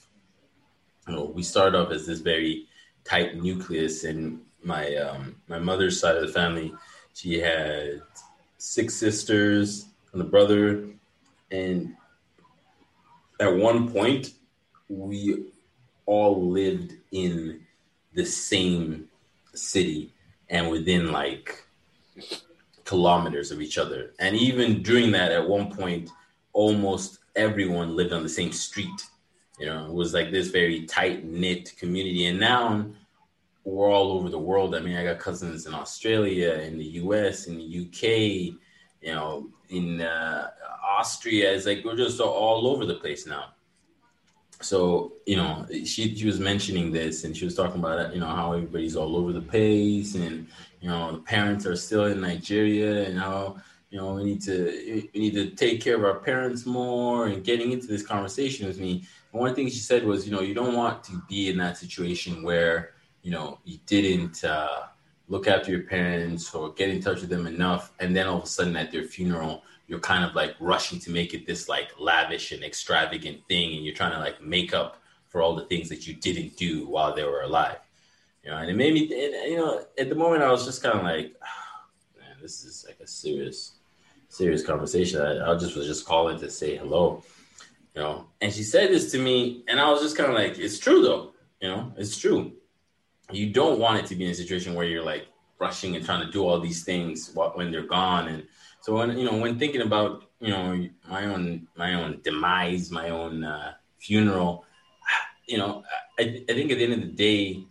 you 1.08 1.14
know, 1.14 1.24
we 1.24 1.42
start 1.42 1.74
off 1.74 1.90
as 1.90 2.06
this 2.06 2.20
very 2.20 2.66
tight 3.04 3.36
nucleus, 3.36 4.04
and 4.04 4.40
my 4.62 4.94
um, 4.96 5.36
my 5.48 5.58
mother's 5.58 5.98
side 5.98 6.16
of 6.16 6.26
the 6.26 6.32
family, 6.32 6.72
she 7.14 7.38
had 7.38 8.02
six 8.58 8.94
sisters 8.94 9.86
and 10.12 10.22
a 10.22 10.24
brother, 10.24 10.84
and 11.50 11.94
at 13.40 13.54
one 13.54 13.90
point 13.90 14.32
we 14.88 15.46
all 16.06 16.50
lived 16.50 16.94
in 17.12 17.60
the 18.14 18.24
same 18.24 19.08
city 19.54 20.12
and 20.48 20.70
within 20.70 21.12
like 21.12 21.64
kilometers 22.84 23.50
of 23.50 23.60
each 23.60 23.78
other. 23.78 24.12
And 24.18 24.36
even 24.36 24.82
during 24.82 25.10
that, 25.12 25.32
at 25.32 25.46
one 25.46 25.70
point, 25.74 26.10
almost 26.52 27.18
everyone 27.34 27.96
lived 27.96 28.12
on 28.12 28.22
the 28.22 28.28
same 28.28 28.52
street. 28.52 29.02
You 29.58 29.66
know, 29.66 29.86
it 29.86 29.92
was 29.92 30.14
like 30.14 30.30
this 30.30 30.48
very 30.48 30.86
tight 30.86 31.24
knit 31.24 31.74
community. 31.76 32.26
And 32.26 32.38
now 32.38 32.86
we're 33.64 33.90
all 33.90 34.12
over 34.12 34.28
the 34.28 34.38
world. 34.38 34.74
I 34.74 34.80
mean, 34.80 34.96
I 34.96 35.04
got 35.04 35.18
cousins 35.18 35.66
in 35.66 35.74
Australia, 35.74 36.52
in 36.60 36.78
the 36.78 36.84
US, 37.02 37.48
in 37.48 37.58
the 37.58 37.64
UK, 37.64 38.56
you 39.02 39.14
know, 39.14 39.48
in 39.68 40.00
uh, 40.00 40.50
Austria. 40.98 41.52
It's 41.52 41.66
like 41.66 41.84
we're 41.84 41.96
just 41.96 42.20
all 42.20 42.66
over 42.66 42.86
the 42.86 42.94
place 42.94 43.26
now 43.26 43.56
so 44.60 45.12
you 45.26 45.36
know 45.36 45.66
she 45.84 46.14
she 46.14 46.24
was 46.24 46.40
mentioning 46.40 46.90
this 46.90 47.24
and 47.24 47.36
she 47.36 47.44
was 47.44 47.54
talking 47.54 47.78
about 47.78 48.14
you 48.14 48.20
know 48.20 48.26
how 48.26 48.52
everybody's 48.52 48.96
all 48.96 49.16
over 49.16 49.32
the 49.32 49.40
place 49.40 50.14
and 50.14 50.46
you 50.80 50.88
know 50.88 51.12
the 51.12 51.18
parents 51.18 51.66
are 51.66 51.76
still 51.76 52.06
in 52.06 52.20
Nigeria 52.20 53.06
and 53.06 53.18
how 53.18 53.56
you 53.90 53.98
know 53.98 54.14
we 54.14 54.24
need 54.24 54.40
to 54.42 55.08
we 55.14 55.20
need 55.20 55.34
to 55.34 55.50
take 55.50 55.80
care 55.80 55.96
of 55.96 56.04
our 56.04 56.20
parents 56.20 56.64
more 56.64 57.26
and 57.26 57.44
getting 57.44 57.72
into 57.72 57.86
this 57.86 58.04
conversation 58.04 58.66
with 58.66 58.78
me 58.80 59.04
one 59.32 59.54
thing 59.54 59.68
she 59.68 59.78
said 59.78 60.04
was 60.04 60.26
you 60.26 60.32
know 60.32 60.40
you 60.40 60.54
don't 60.54 60.74
want 60.74 61.04
to 61.04 61.20
be 61.28 61.50
in 61.50 61.58
that 61.58 61.76
situation 61.76 62.42
where 62.42 62.94
you 63.22 63.30
know 63.30 63.58
you 63.64 63.78
didn't 63.84 64.42
uh, 64.42 64.84
look 65.28 65.46
after 65.46 65.70
your 65.70 65.82
parents 65.82 66.54
or 66.54 66.72
get 66.72 66.88
in 66.88 67.02
touch 67.02 67.20
with 67.20 67.28
them 67.28 67.46
enough 67.46 67.92
and 68.00 68.16
then 68.16 68.26
all 68.26 68.38
of 68.38 68.44
a 68.44 68.46
sudden 68.46 68.74
at 68.76 68.90
their 68.90 69.04
funeral 69.04 69.62
you're 69.86 70.00
kind 70.00 70.24
of 70.24 70.34
like 70.34 70.54
rushing 70.60 70.98
to 71.00 71.10
make 71.10 71.34
it 71.34 71.46
this 71.46 71.68
like 71.68 71.88
lavish 71.98 72.52
and 72.52 72.64
extravagant 72.64 73.40
thing 73.48 73.76
and 73.76 73.84
you're 73.84 73.94
trying 73.94 74.12
to 74.12 74.18
like 74.18 74.42
make 74.42 74.74
up 74.74 75.00
for 75.28 75.42
all 75.42 75.54
the 75.54 75.64
things 75.66 75.88
that 75.88 76.06
you 76.06 76.14
didn't 76.14 76.56
do 76.56 76.86
while 76.88 77.14
they 77.14 77.24
were 77.24 77.42
alive. 77.42 77.78
You 78.42 78.50
know 78.50 78.58
and 78.58 78.70
it 78.70 78.76
made 78.76 78.94
me 78.94 79.02
and, 79.02 79.52
you 79.52 79.56
know 79.56 79.84
at 79.98 80.08
the 80.08 80.14
moment 80.14 80.44
i 80.44 80.50
was 80.52 80.64
just 80.64 80.80
kind 80.80 80.96
of 80.96 81.04
like 81.04 81.34
oh, 81.42 82.20
man 82.20 82.36
this 82.40 82.64
is 82.64 82.84
like 82.86 83.00
a 83.00 83.06
serious 83.06 83.72
serious 84.28 84.64
conversation. 84.64 85.20
I, 85.20 85.52
I 85.52 85.58
just 85.58 85.76
was 85.76 85.86
just 85.86 86.06
calling 86.06 86.38
to 86.38 86.50
say 86.50 86.76
hello 86.76 87.24
you 87.94 88.02
know? 88.02 88.26
And 88.40 88.52
she 88.52 88.62
said 88.62 88.90
this 88.90 89.10
to 89.12 89.18
me 89.18 89.64
and 89.66 89.80
i 89.80 89.90
was 89.90 90.00
just 90.00 90.16
kind 90.16 90.30
of 90.30 90.36
like 90.36 90.58
it's 90.58 90.78
true 90.78 91.02
though 91.02 91.32
you 91.60 91.68
know? 91.68 91.92
It's 91.96 92.16
true. 92.16 92.52
You 93.32 93.52
don't 93.52 93.78
want 93.78 93.98
it 93.98 94.06
to 94.06 94.14
be 94.14 94.24
in 94.24 94.30
a 94.30 94.34
situation 94.34 94.74
where 94.74 94.86
you're 94.86 95.04
like 95.04 95.26
rushing 95.58 95.96
and 95.96 96.04
trying 96.04 96.24
to 96.24 96.30
do 96.30 96.46
all 96.46 96.60
these 96.60 96.84
things 96.84 97.32
when 97.54 97.70
they're 97.70 97.86
gone 97.86 98.28
and 98.28 98.44
so 98.86 98.94
when 98.94 99.18
you 99.18 99.24
know 99.24 99.36
when 99.38 99.58
thinking 99.58 99.82
about 99.82 100.30
you 100.38 100.50
know 100.50 100.88
my 101.10 101.24
own 101.24 101.66
my 101.74 101.94
own 101.94 102.20
demise, 102.22 102.92
my 102.92 103.08
own 103.10 103.42
uh, 103.42 103.72
funeral, 103.98 104.64
you 105.48 105.58
know, 105.58 105.82
I, 106.20 106.44
I 106.48 106.52
think 106.52 106.70
at 106.70 106.78
the 106.78 106.84
end 106.84 106.92
of 106.92 107.00
the 107.00 107.06
day, 107.06 107.64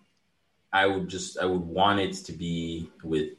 I 0.73 0.86
would 0.86 1.08
just 1.08 1.39
I 1.39 1.45
would 1.45 1.62
want 1.62 2.01
it 2.01 2.15
to 2.25 2.34
be 2.34 2.89
with 3.01 3.30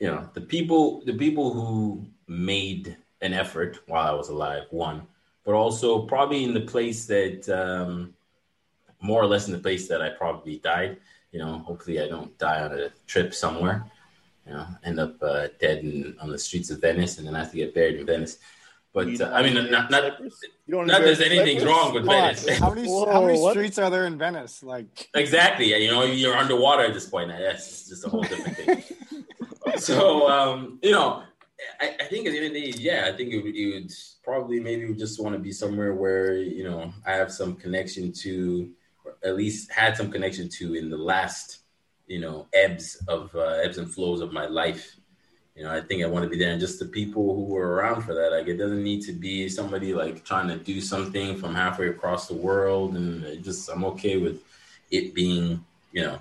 you 0.00 0.08
know 0.08 0.28
the 0.34 0.40
people 0.40 1.04
the 1.06 1.12
people 1.14 1.52
who 1.52 2.04
made 2.26 2.96
an 3.20 3.32
effort 3.32 3.78
while 3.86 4.08
I 4.12 4.16
was 4.16 4.28
alive, 4.28 4.64
one, 4.70 5.06
but 5.44 5.54
also 5.54 6.04
probably 6.04 6.42
in 6.42 6.52
the 6.52 6.62
place 6.62 7.06
that 7.06 7.48
um, 7.48 8.12
more 9.00 9.22
or 9.22 9.26
less 9.26 9.46
in 9.46 9.52
the 9.52 9.60
place 9.60 9.86
that 9.86 10.02
I 10.02 10.08
probably 10.08 10.58
died. 10.58 10.96
You 11.30 11.38
know, 11.38 11.58
hopefully 11.58 12.00
I 12.00 12.08
don't 12.08 12.36
die 12.38 12.60
on 12.64 12.72
a 12.72 12.90
trip 13.06 13.34
somewhere 13.34 13.88
you 14.46 14.52
know, 14.52 14.66
end 14.84 15.00
up 15.00 15.22
uh, 15.22 15.48
dead 15.60 15.78
in, 15.78 16.16
on 16.20 16.30
the 16.30 16.38
streets 16.38 16.70
of 16.70 16.80
Venice, 16.80 17.18
and 17.18 17.26
then 17.26 17.34
I 17.34 17.40
have 17.40 17.50
to 17.50 17.56
get 17.56 17.74
buried 17.74 18.00
in 18.00 18.06
Venice. 18.06 18.38
But 18.94 19.20
uh, 19.20 19.30
I 19.34 19.42
mean, 19.42 19.54
not 19.70 19.90
not, 19.90 20.20
not 20.68 21.02
there's 21.02 21.20
anything 21.20 21.66
wrong 21.66 21.92
with 21.92 22.06
Venice. 22.06 22.48
how 22.58 22.72
many 22.72 22.86
Whoa, 22.86 23.10
how 23.10 23.26
many 23.26 23.50
streets 23.50 23.76
are 23.76 23.90
there 23.90 24.06
in 24.06 24.16
Venice? 24.16 24.62
Like 24.62 25.10
exactly, 25.14 25.74
you 25.74 25.90
know, 25.90 26.04
you're 26.04 26.36
underwater 26.36 26.84
at 26.84 26.94
this 26.94 27.08
point. 27.08 27.28
That's 27.28 27.88
just 27.88 28.06
a 28.06 28.08
whole 28.08 28.22
different 28.22 28.56
thing. 28.56 28.84
so 29.76 30.28
um, 30.30 30.78
you 30.80 30.92
know, 30.92 31.24
I, 31.80 31.96
I, 32.00 32.04
think 32.04 32.26
at 32.26 32.30
the 32.30 32.36
end 32.36 32.46
of 32.46 32.52
the 32.52 32.70
day, 32.70 32.78
yeah, 32.78 33.10
I 33.12 33.16
think 33.16 33.32
it 33.32 33.42
would, 33.42 33.56
it 33.56 33.74
would 33.74 33.92
probably 34.22 34.60
maybe 34.60 34.86
we 34.86 34.94
just 34.94 35.20
want 35.20 35.34
to 35.34 35.40
be 35.40 35.50
somewhere 35.50 35.94
where 35.94 36.36
you 36.36 36.62
know 36.62 36.92
I 37.04 37.14
have 37.14 37.32
some 37.32 37.56
connection 37.56 38.12
to, 38.12 38.70
or 39.04 39.16
at 39.24 39.34
least 39.34 39.72
had 39.72 39.96
some 39.96 40.12
connection 40.12 40.48
to 40.50 40.74
in 40.74 40.88
the 40.88 40.96
last 40.96 41.63
you 42.06 42.20
know 42.20 42.46
ebbs 42.52 42.96
of 43.08 43.34
uh, 43.34 43.60
ebbs 43.62 43.78
and 43.78 43.90
flows 43.90 44.20
of 44.20 44.32
my 44.32 44.46
life. 44.46 44.96
You 45.56 45.62
know 45.62 45.70
i 45.70 45.80
think 45.80 46.02
i 46.02 46.06
want 46.06 46.24
to 46.24 46.28
be 46.28 46.36
there 46.36 46.50
and 46.50 46.60
just 46.60 46.80
the 46.80 46.86
people 46.86 47.32
who 47.36 47.44
were 47.44 47.74
around 47.74 48.02
for 48.02 48.12
that 48.12 48.32
like 48.32 48.48
it 48.48 48.56
doesn't 48.56 48.82
need 48.82 49.02
to 49.02 49.12
be 49.12 49.48
somebody 49.48 49.94
like 49.94 50.24
trying 50.24 50.48
to 50.48 50.56
do 50.56 50.80
something 50.80 51.36
from 51.36 51.54
halfway 51.54 51.90
across 51.90 52.26
the 52.26 52.34
world 52.34 52.96
and 52.96 53.44
just 53.44 53.70
i'm 53.70 53.84
okay 53.84 54.16
with 54.16 54.42
it 54.90 55.14
being 55.14 55.64
you 55.92 56.02
know 56.02 56.18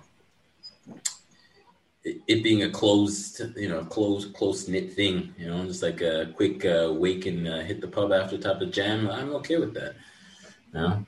it, 2.03 2.43
being 2.43 2.63
a 2.63 2.69
closed 2.69 3.41
you 3.55 3.69
know 3.69 3.83
closed 3.85 4.33
close 4.33 4.67
knit 4.67 4.93
thing 4.93 5.33
you 5.37 5.47
know 5.47 5.65
just 5.65 5.81
like 5.81 6.01
a 6.01 6.31
quick 6.35 6.65
uh, 6.65 6.91
wake 6.93 7.25
and 7.25 7.47
uh, 7.47 7.59
hit 7.59 7.81
the 7.81 7.87
pub 7.87 8.11
after 8.11 8.37
top 8.37 8.61
of 8.61 8.71
jam 8.71 9.09
i'm 9.09 9.33
okay 9.33 9.57
with 9.57 9.73
that 9.73 9.95
you 10.73 10.79
know 10.79 11.05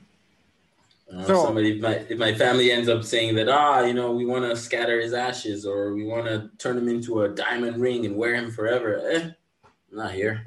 uh, 1.14 1.24
so, 1.26 1.44
somebody, 1.44 1.76
if 1.78 1.82
my, 1.82 1.94
if 2.10 2.18
my 2.18 2.34
family 2.34 2.72
ends 2.72 2.90
up 2.90 3.04
saying 3.04 3.36
that, 3.36 3.48
ah, 3.48 3.82
you 3.82 3.94
know, 3.94 4.12
we 4.12 4.26
want 4.26 4.44
to 4.44 4.56
scatter 4.56 5.00
his 5.00 5.14
ashes 5.14 5.66
or 5.66 5.94
we 5.94 6.04
want 6.04 6.26
to 6.26 6.50
turn 6.58 6.78
him 6.78 6.88
into 6.88 7.22
a 7.22 7.30
diamond 7.30 7.80
ring 7.80 8.06
and 8.06 8.16
wear 8.16 8.34
him 8.34 8.50
forever, 8.52 9.02
eh, 9.10 9.30
I'm 9.64 9.98
not 9.98 10.12
here. 10.12 10.46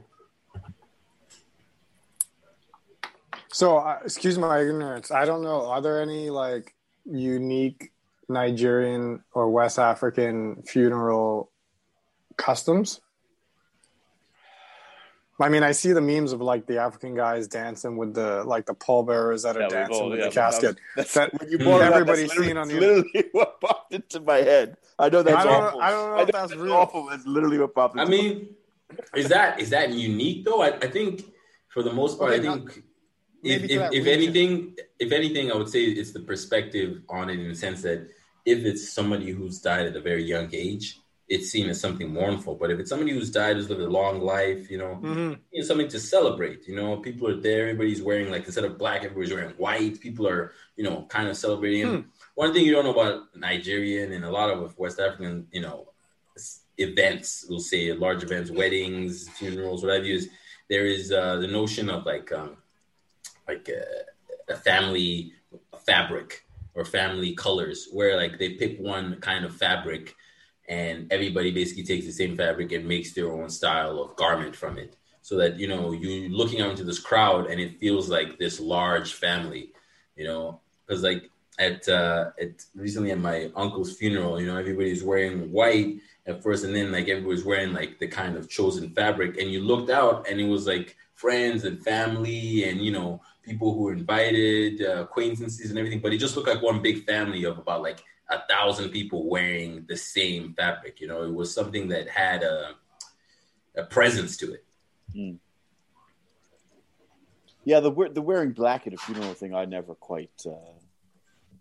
So, 3.52 3.78
uh, 3.78 3.98
excuse 4.04 4.38
my 4.38 4.60
ignorance. 4.60 5.10
I 5.10 5.24
don't 5.24 5.42
know. 5.42 5.66
Are 5.66 5.80
there 5.80 6.02
any 6.02 6.30
like 6.30 6.74
unique 7.04 7.92
Nigerian 8.28 9.24
or 9.32 9.50
West 9.50 9.78
African 9.78 10.62
funeral 10.62 11.50
customs? 12.36 13.00
I 15.40 15.48
mean, 15.48 15.62
I 15.62 15.70
see 15.70 15.92
the 15.92 16.00
memes 16.00 16.32
of 16.32 16.40
like 16.40 16.66
the 16.66 16.78
African 16.78 17.14
guys 17.14 17.46
dancing 17.46 17.96
with 17.96 18.14
the 18.14 18.42
like 18.44 18.66
the 18.66 18.74
pallbearers 18.74 19.44
that 19.44 19.56
are 19.56 19.62
yeah, 19.62 19.68
dancing 19.68 20.02
all, 20.02 20.10
with 20.10 20.18
yeah, 20.18 20.26
the 20.26 20.30
casket. 20.32 20.78
That's, 20.96 21.14
that 21.14 21.32
you 21.48 21.58
brought 21.58 21.82
everybody's 21.82 22.32
seen 22.32 22.56
on 22.56 22.66
the 22.66 22.80
literally 22.80 23.24
what 23.32 23.60
popped 23.60 23.94
into 23.94 24.20
my 24.20 24.38
head. 24.38 24.76
I 24.98 25.08
know 25.08 25.22
that's 25.22 25.36
I 25.36 25.44
don't, 25.44 25.62
awful. 25.62 25.80
I 25.80 25.90
don't 25.90 26.10
know 26.10 26.16
I 26.16 26.22
if 26.22 26.28
that's, 26.28 26.50
that's 26.50 26.60
real. 26.60 26.72
awful. 26.72 27.06
That's 27.06 27.24
literally 27.24 27.58
what 27.58 27.72
popped. 27.72 27.96
Into 27.96 28.06
I 28.06 28.10
mean, 28.10 28.48
is 29.14 29.28
that 29.28 29.60
is 29.60 29.70
that 29.70 29.90
unique 29.90 30.44
though? 30.44 30.62
I, 30.62 30.76
I 30.76 30.88
think 30.88 31.22
for 31.68 31.84
the 31.84 31.92
most 31.92 32.18
part, 32.18 32.32
okay, 32.32 32.48
I 32.48 32.52
think. 32.52 32.82
if, 33.44 33.62
if, 33.70 33.92
if 33.92 34.06
anything, 34.08 34.74
if 34.98 35.12
anything, 35.12 35.52
I 35.52 35.56
would 35.56 35.68
say 35.68 35.84
it's 35.84 36.12
the 36.12 36.20
perspective 36.20 37.02
on 37.08 37.30
it 37.30 37.38
in 37.38 37.48
the 37.48 37.54
sense 37.54 37.82
that 37.82 38.08
if 38.44 38.64
it's 38.64 38.92
somebody 38.92 39.30
who's 39.30 39.60
died 39.60 39.86
at 39.86 39.94
a 39.94 40.00
very 40.00 40.24
young 40.24 40.48
age, 40.52 40.98
it's 41.28 41.50
seen 41.50 41.68
as 41.68 41.80
something 41.80 42.12
mournful. 42.12 42.54
But 42.54 42.70
if 42.70 42.78
it's 42.78 42.88
somebody 42.88 43.12
who's 43.12 43.30
died, 43.30 43.56
who's 43.56 43.68
lived 43.68 43.82
a 43.82 43.88
long 43.88 44.20
life, 44.20 44.70
you 44.70 44.78
know, 44.78 44.98
mm-hmm. 45.02 45.34
it's 45.52 45.68
something 45.68 45.88
to 45.88 46.00
celebrate. 46.00 46.66
You 46.66 46.76
know, 46.76 46.96
people 46.96 47.28
are 47.28 47.36
there. 47.36 47.68
Everybody's 47.68 48.02
wearing 48.02 48.30
like 48.30 48.46
instead 48.46 48.64
of 48.64 48.78
black, 48.78 49.04
everybody's 49.04 49.32
wearing 49.32 49.54
white. 49.56 50.00
People 50.00 50.26
are, 50.26 50.52
you 50.76 50.84
know, 50.84 51.06
kind 51.08 51.28
of 51.28 51.36
celebrating. 51.36 51.86
Hmm. 51.86 52.00
One 52.34 52.52
thing 52.52 52.64
you 52.64 52.72
don't 52.72 52.84
know 52.84 52.92
about 52.92 53.36
Nigerian 53.36 54.12
and 54.12 54.24
a 54.24 54.30
lot 54.30 54.50
of 54.50 54.78
West 54.78 55.00
African, 55.00 55.48
you 55.52 55.60
know, 55.60 55.88
events, 56.78 57.44
we'll 57.48 57.60
say 57.60 57.92
large 57.92 58.22
events, 58.22 58.50
weddings, 58.50 59.28
funerals, 59.30 59.82
what 59.82 59.94
have 59.94 60.06
you, 60.06 60.14
is 60.14 60.28
there 60.68 60.86
is 60.86 61.12
uh, 61.12 61.36
the 61.36 61.46
notion 61.46 61.90
of 61.90 62.06
like 62.06 62.32
um, 62.32 62.56
like 63.46 63.68
a, 63.68 64.52
a 64.52 64.56
family 64.56 65.32
fabric 65.84 66.44
or 66.74 66.84
family 66.84 67.34
colors, 67.34 67.88
where 67.92 68.16
like 68.16 68.38
they 68.38 68.50
pick 68.50 68.78
one 68.78 69.16
kind 69.20 69.44
of 69.44 69.54
fabric 69.54 70.14
and 70.68 71.10
everybody 71.12 71.50
basically 71.50 71.84
takes 71.84 72.06
the 72.06 72.12
same 72.12 72.36
fabric 72.36 72.72
and 72.72 72.86
makes 72.86 73.12
their 73.12 73.32
own 73.32 73.48
style 73.48 74.00
of 74.00 74.16
garment 74.16 74.54
from 74.54 74.78
it 74.78 74.96
so 75.22 75.36
that 75.36 75.58
you 75.58 75.68
know 75.68 75.92
you're 75.92 76.30
looking 76.30 76.60
out 76.60 76.70
into 76.70 76.84
this 76.84 76.98
crowd 76.98 77.46
and 77.46 77.60
it 77.60 77.80
feels 77.80 78.08
like 78.08 78.38
this 78.38 78.60
large 78.60 79.14
family 79.14 79.72
You 80.16 80.24
know, 80.26 80.60
because 80.86 81.02
like 81.02 81.30
at 81.58 81.88
uh, 81.88 82.30
at 82.40 82.64
recently 82.74 83.12
at 83.12 83.18
my 83.18 83.50
uncle's 83.56 83.96
funeral, 83.96 84.40
you 84.40 84.46
know, 84.46 84.56
everybody's 84.56 85.04
wearing 85.04 85.52
white 85.52 86.00
at 86.26 86.42
first, 86.42 86.64
and 86.64 86.74
then 86.74 86.92
like 86.92 87.08
everybody's 87.08 87.44
wearing 87.44 87.72
like 87.72 87.98
the 87.98 88.08
kind 88.08 88.36
of 88.36 88.48
chosen 88.48 88.90
fabric, 88.90 89.38
and 89.38 89.50
you 89.52 89.60
looked 89.62 89.90
out, 89.90 90.28
and 90.28 90.40
it 90.40 90.48
was 90.48 90.66
like 90.66 90.96
friends 91.14 91.64
and 91.64 91.82
family, 91.84 92.64
and 92.68 92.80
you 92.80 92.92
know, 92.92 93.20
people 93.42 93.74
who 93.74 93.82
were 93.84 93.92
invited, 93.92 94.82
uh, 94.82 95.02
acquaintances, 95.02 95.70
and 95.70 95.78
everything. 95.78 96.00
But 96.00 96.12
it 96.12 96.18
just 96.18 96.36
looked 96.36 96.48
like 96.48 96.62
one 96.62 96.82
big 96.82 97.04
family 97.06 97.44
of 97.44 97.58
about 97.58 97.82
like 97.82 98.00
a 98.30 98.40
thousand 98.48 98.90
people 98.90 99.28
wearing 99.28 99.84
the 99.88 99.96
same 99.96 100.52
fabric. 100.54 101.00
You 101.00 101.08
know, 101.08 101.22
it 101.24 101.32
was 101.34 101.52
something 101.52 101.88
that 101.88 102.08
had 102.08 102.42
a 102.42 102.74
a 103.76 103.84
presence 103.84 104.36
to 104.38 104.52
it. 104.54 104.64
Mm. 105.14 105.38
Yeah, 107.64 107.80
the 107.80 107.90
the 108.12 108.22
wearing 108.22 108.52
black 108.52 108.86
at 108.86 108.92
a 108.94 108.96
funeral 108.96 109.34
thing, 109.34 109.54
I 109.54 109.64
never 109.66 109.94
quite, 109.94 110.30
uh, 110.46 110.50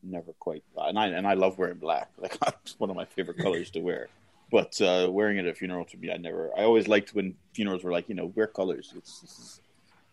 never 0.03 0.31
quite, 0.33 0.63
and 0.77 0.97
I 0.97 1.07
and 1.07 1.27
I 1.27 1.33
love 1.33 1.57
wearing 1.57 1.77
black. 1.77 2.09
Like 2.17 2.37
it's 2.63 2.79
one 2.79 2.89
of 2.89 2.95
my 2.95 3.05
favorite 3.05 3.37
colors 3.37 3.69
to 3.71 3.79
wear. 3.79 4.07
But 4.49 4.79
uh, 4.79 5.09
wearing 5.11 5.37
it 5.37 5.45
at 5.45 5.51
a 5.51 5.53
funeral 5.53 5.83
to 5.85 5.97
me, 5.97 6.09
I 6.09 6.15
never. 6.15 6.51
I 6.57 6.63
always 6.63 6.87
liked 6.87 7.13
when 7.13 7.35
funerals 7.53 7.83
were 7.83 7.91
like, 7.91 8.07
you 8.07 8.15
know, 8.15 8.27
wear 8.33 8.47
colors. 8.47 8.93
It's, 8.95 9.19
it's 9.23 9.61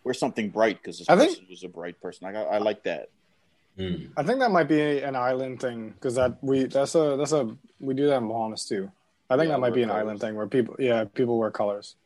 wear 0.03 0.13
something 0.15 0.51
bright 0.51 0.83
because 0.83 0.99
this 0.99 1.09
I 1.09 1.15
person 1.15 1.35
think- 1.37 1.51
was 1.51 1.63
a 1.63 1.69
bright 1.69 2.01
person. 2.01 2.27
I 2.27 2.43
I 2.43 2.59
like 2.59 2.83
that. 2.85 3.11
Mm. 3.79 4.13
I 4.17 4.23
think 4.23 4.39
that 4.39 4.51
might 4.53 4.69
be 4.69 5.01
an 5.01 5.17
island 5.17 5.61
thing 5.61 5.91
because 5.91 6.15
that 6.15 6.39
we 6.43 6.65
that's 6.65 6.95
a 6.95 7.17
that's 7.19 7.33
a 7.33 7.57
we 7.81 7.95
do 7.95 8.07
that 8.07 8.19
in 8.19 8.29
Bahamas 8.29 8.65
too. 8.67 8.91
I 9.29 9.37
think 9.37 9.49
Yeah, 9.49 9.55
that 9.55 9.61
might 9.61 9.75
be 9.75 9.83
an 9.83 9.89
wear 9.89 9.99
island 9.99 10.21
thing 10.21 10.37
where 10.37 10.47
people 10.47 10.77
yeah 10.79 11.05
people 11.05 11.39
wear 11.39 11.51
colors. 11.51 11.97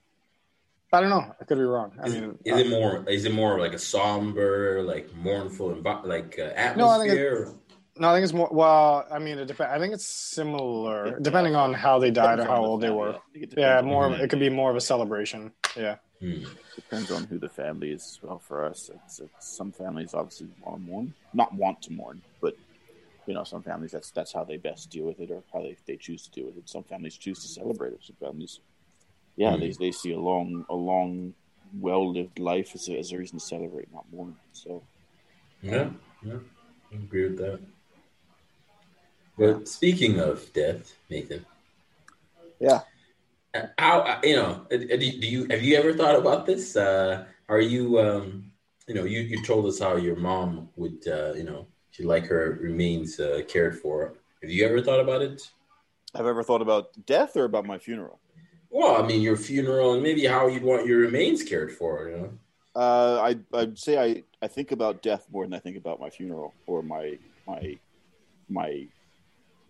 I 0.90 1.00
don't 1.02 1.10
know. 1.10 1.34
I 1.38 1.44
could 1.44 1.58
be 1.58 1.64
wrong. 1.64 1.92
I 2.02 2.06
Is, 2.06 2.14
mean, 2.14 2.38
is 2.46 2.52
uh, 2.54 2.56
it 2.56 2.68
more? 2.70 3.04
Is 3.06 3.24
it 3.26 3.32
more 3.34 3.58
like 3.60 3.74
a 3.74 3.78
somber, 3.78 4.82
like 4.82 5.12
mournful, 5.14 5.74
envi- 5.74 6.06
like 6.06 6.38
uh, 6.38 6.44
No, 6.76 6.88
I 6.88 6.98
think 7.00 7.10
atmosphere? 7.10 7.52
no, 7.98 8.08
I 8.08 8.14
think 8.14 8.24
it's 8.24 8.32
more. 8.32 8.48
Well, 8.50 9.06
I 9.12 9.18
mean, 9.18 9.38
it 9.38 9.44
depends. 9.44 9.70
I 9.70 9.78
think 9.78 9.92
it's 9.92 10.06
similar 10.06 11.18
depending 11.20 11.54
on 11.54 11.74
how 11.74 11.98
they 11.98 12.10
died 12.10 12.38
or 12.38 12.42
Depends 12.44 12.48
on 12.50 12.56
how 12.56 12.62
the 12.62 12.68
old 12.68 12.80
they 12.80 12.88
were. 12.90 13.10
I 13.16 13.18
think 13.34 13.52
it 13.52 13.54
Yeah, 13.58 13.82
more. 13.82 14.08
the 14.08 14.14
of- 14.14 14.20
It 14.22 14.30
could 14.30 14.40
be 14.40 14.48
more 14.48 14.70
of 14.70 14.76
a 14.76 14.80
celebration. 14.80 15.52
Yeah. 15.76 15.96
Hmm. 16.20 16.42
Depends 16.74 17.10
on 17.12 17.24
who 17.24 17.38
the 17.38 17.48
family 17.48 17.92
is. 17.92 18.02
as 18.02 18.18
Well, 18.22 18.38
for 18.38 18.64
us, 18.64 18.90
it's, 18.92 19.20
it's 19.20 19.56
some 19.56 19.72
families 19.72 20.14
obviously 20.14 20.48
want 20.60 20.80
to 20.82 20.90
mourn, 20.90 21.14
not 21.32 21.54
want 21.54 21.80
to 21.82 21.92
mourn, 21.92 22.22
but 22.40 22.54
you 23.26 23.34
know, 23.34 23.44
some 23.44 23.62
families 23.62 23.92
that's 23.92 24.10
that's 24.10 24.32
how 24.32 24.42
they 24.42 24.56
best 24.56 24.90
deal 24.90 25.04
with 25.04 25.20
it, 25.20 25.30
or 25.30 25.42
how 25.52 25.60
they, 25.60 25.76
they 25.86 25.96
choose 25.96 26.24
to 26.24 26.30
deal 26.30 26.46
with 26.46 26.56
it. 26.56 26.68
Some 26.68 26.82
families 26.82 27.16
choose 27.16 27.40
to 27.42 27.48
celebrate 27.48 27.92
it. 27.92 28.00
Some 28.02 28.16
families, 28.16 28.60
yeah, 29.36 29.52
Mm. 29.52 29.60
they 29.60 29.86
they 29.86 29.92
see 29.92 30.12
a 30.12 30.18
long 30.18 30.64
a 30.68 30.74
long, 30.74 31.34
well 31.78 32.10
lived 32.10 32.38
life 32.38 32.70
as 32.74 32.88
a, 32.88 32.98
as 32.98 33.12
a 33.12 33.18
reason 33.18 33.38
to 33.38 33.44
celebrate, 33.44 33.92
not 33.92 34.06
mourn. 34.12 34.34
So 34.52 34.82
Yeah, 35.62 35.90
yeah, 36.24 36.38
I 36.92 36.94
agree 36.96 37.24
with 37.28 37.38
that. 37.38 37.60
But 39.36 39.68
speaking 39.68 40.18
of 40.18 40.52
death, 40.52 40.94
Nathan, 41.10 41.44
Yeah. 42.58 42.80
Uh, 43.54 43.66
how 43.78 44.00
uh, 44.00 44.20
you 44.22 44.36
know? 44.36 44.66
uh, 44.72 44.76
Do 44.76 44.86
do 44.96 45.26
you 45.26 45.46
have 45.50 45.62
you 45.62 45.76
ever 45.76 45.92
thought 45.94 46.16
about 46.16 46.46
this? 46.46 46.76
Uh, 46.76 47.24
are 47.48 47.60
you 47.60 47.98
um, 48.00 48.50
you 48.86 48.94
know 48.94 49.04
you 49.04 49.20
you 49.20 49.42
told 49.44 49.66
us 49.66 49.78
how 49.78 49.96
your 49.96 50.16
mom 50.16 50.68
would 50.76 51.06
uh, 51.08 51.32
you 51.34 51.44
know 51.44 51.66
she'd 51.90 52.06
like 52.06 52.26
her 52.26 52.58
remains 52.60 53.18
uh, 53.20 53.42
cared 53.48 53.78
for. 53.78 54.14
Have 54.42 54.50
you 54.50 54.64
ever 54.66 54.80
thought 54.82 55.00
about 55.00 55.22
it? 55.22 55.50
i've 56.14 56.24
ever 56.26 56.42
thought 56.42 56.62
about 56.62 56.88
death 57.06 57.36
or 57.36 57.44
about 57.44 57.66
my 57.66 57.78
funeral? 57.78 58.18
Well, 58.70 59.02
I 59.02 59.06
mean, 59.06 59.20
your 59.22 59.36
funeral 59.36 59.94
and 59.94 60.02
maybe 60.02 60.24
how 60.26 60.46
you'd 60.46 60.62
want 60.62 60.86
your 60.86 60.98
remains 61.00 61.42
cared 61.42 61.72
for. 61.72 62.08
You 62.08 62.16
know. 62.16 62.32
Uh, 62.74 63.20
I 63.22 63.58
I'd 63.58 63.78
say 63.78 63.98
I, 63.98 64.24
I 64.42 64.48
think 64.48 64.72
about 64.72 65.02
death 65.02 65.26
more 65.32 65.44
than 65.44 65.54
I 65.54 65.58
think 65.58 65.76
about 65.76 66.00
my 66.00 66.10
funeral 66.10 66.54
or 66.66 66.82
my 66.82 67.18
my 67.46 67.78
my 68.48 68.86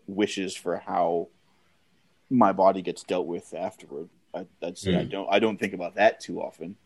wishes 0.06 0.56
for 0.56 0.76
how 0.78 1.28
my 2.30 2.52
body 2.52 2.82
gets 2.82 3.02
dealt 3.02 3.26
with 3.26 3.54
afterward. 3.54 4.08
I, 4.34 4.46
I'd 4.62 4.76
I 4.94 5.04
Hmm. 5.04 5.08
don't 5.08 5.28
I 5.30 5.38
don't 5.38 5.58
think 5.58 5.74
about 5.74 5.94
that 5.96 6.20
too 6.20 6.40
often. 6.40 6.76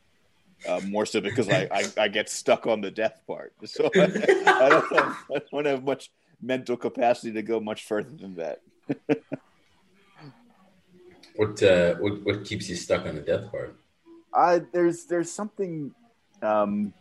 Uh, 0.64 0.80
more 0.80 1.04
so 1.04 1.20
because 1.20 1.48
I, 1.48 1.66
I, 1.72 1.92
I 1.98 2.06
get 2.08 2.28
stuck 2.28 2.68
on 2.68 2.80
the 2.80 2.90
death 2.92 3.20
part, 3.26 3.52
so 3.64 3.90
I, 3.98 4.04
I 4.64 4.70
don't 4.70 4.92
have, 4.92 5.16
I 5.34 5.40
don't 5.50 5.66
have 5.66 5.82
much 5.82 6.10
mental 6.40 6.76
capacity 6.76 7.32
to 7.32 7.42
go 7.42 7.58
much 7.58 7.84
further 7.84 8.16
than 8.16 8.36
that. 8.36 8.60
What 11.36 11.62
uh, 11.62 11.94
what 11.94 12.22
what 12.24 12.44
keeps 12.44 12.68
you 12.68 12.76
stuck 12.76 13.06
on 13.06 13.14
the 13.14 13.22
death 13.22 13.50
part? 13.50 13.76
Uh, 14.34 14.60
there's 14.72 15.04
there's 15.06 15.30
something. 15.32 15.94
Um, 16.42 16.92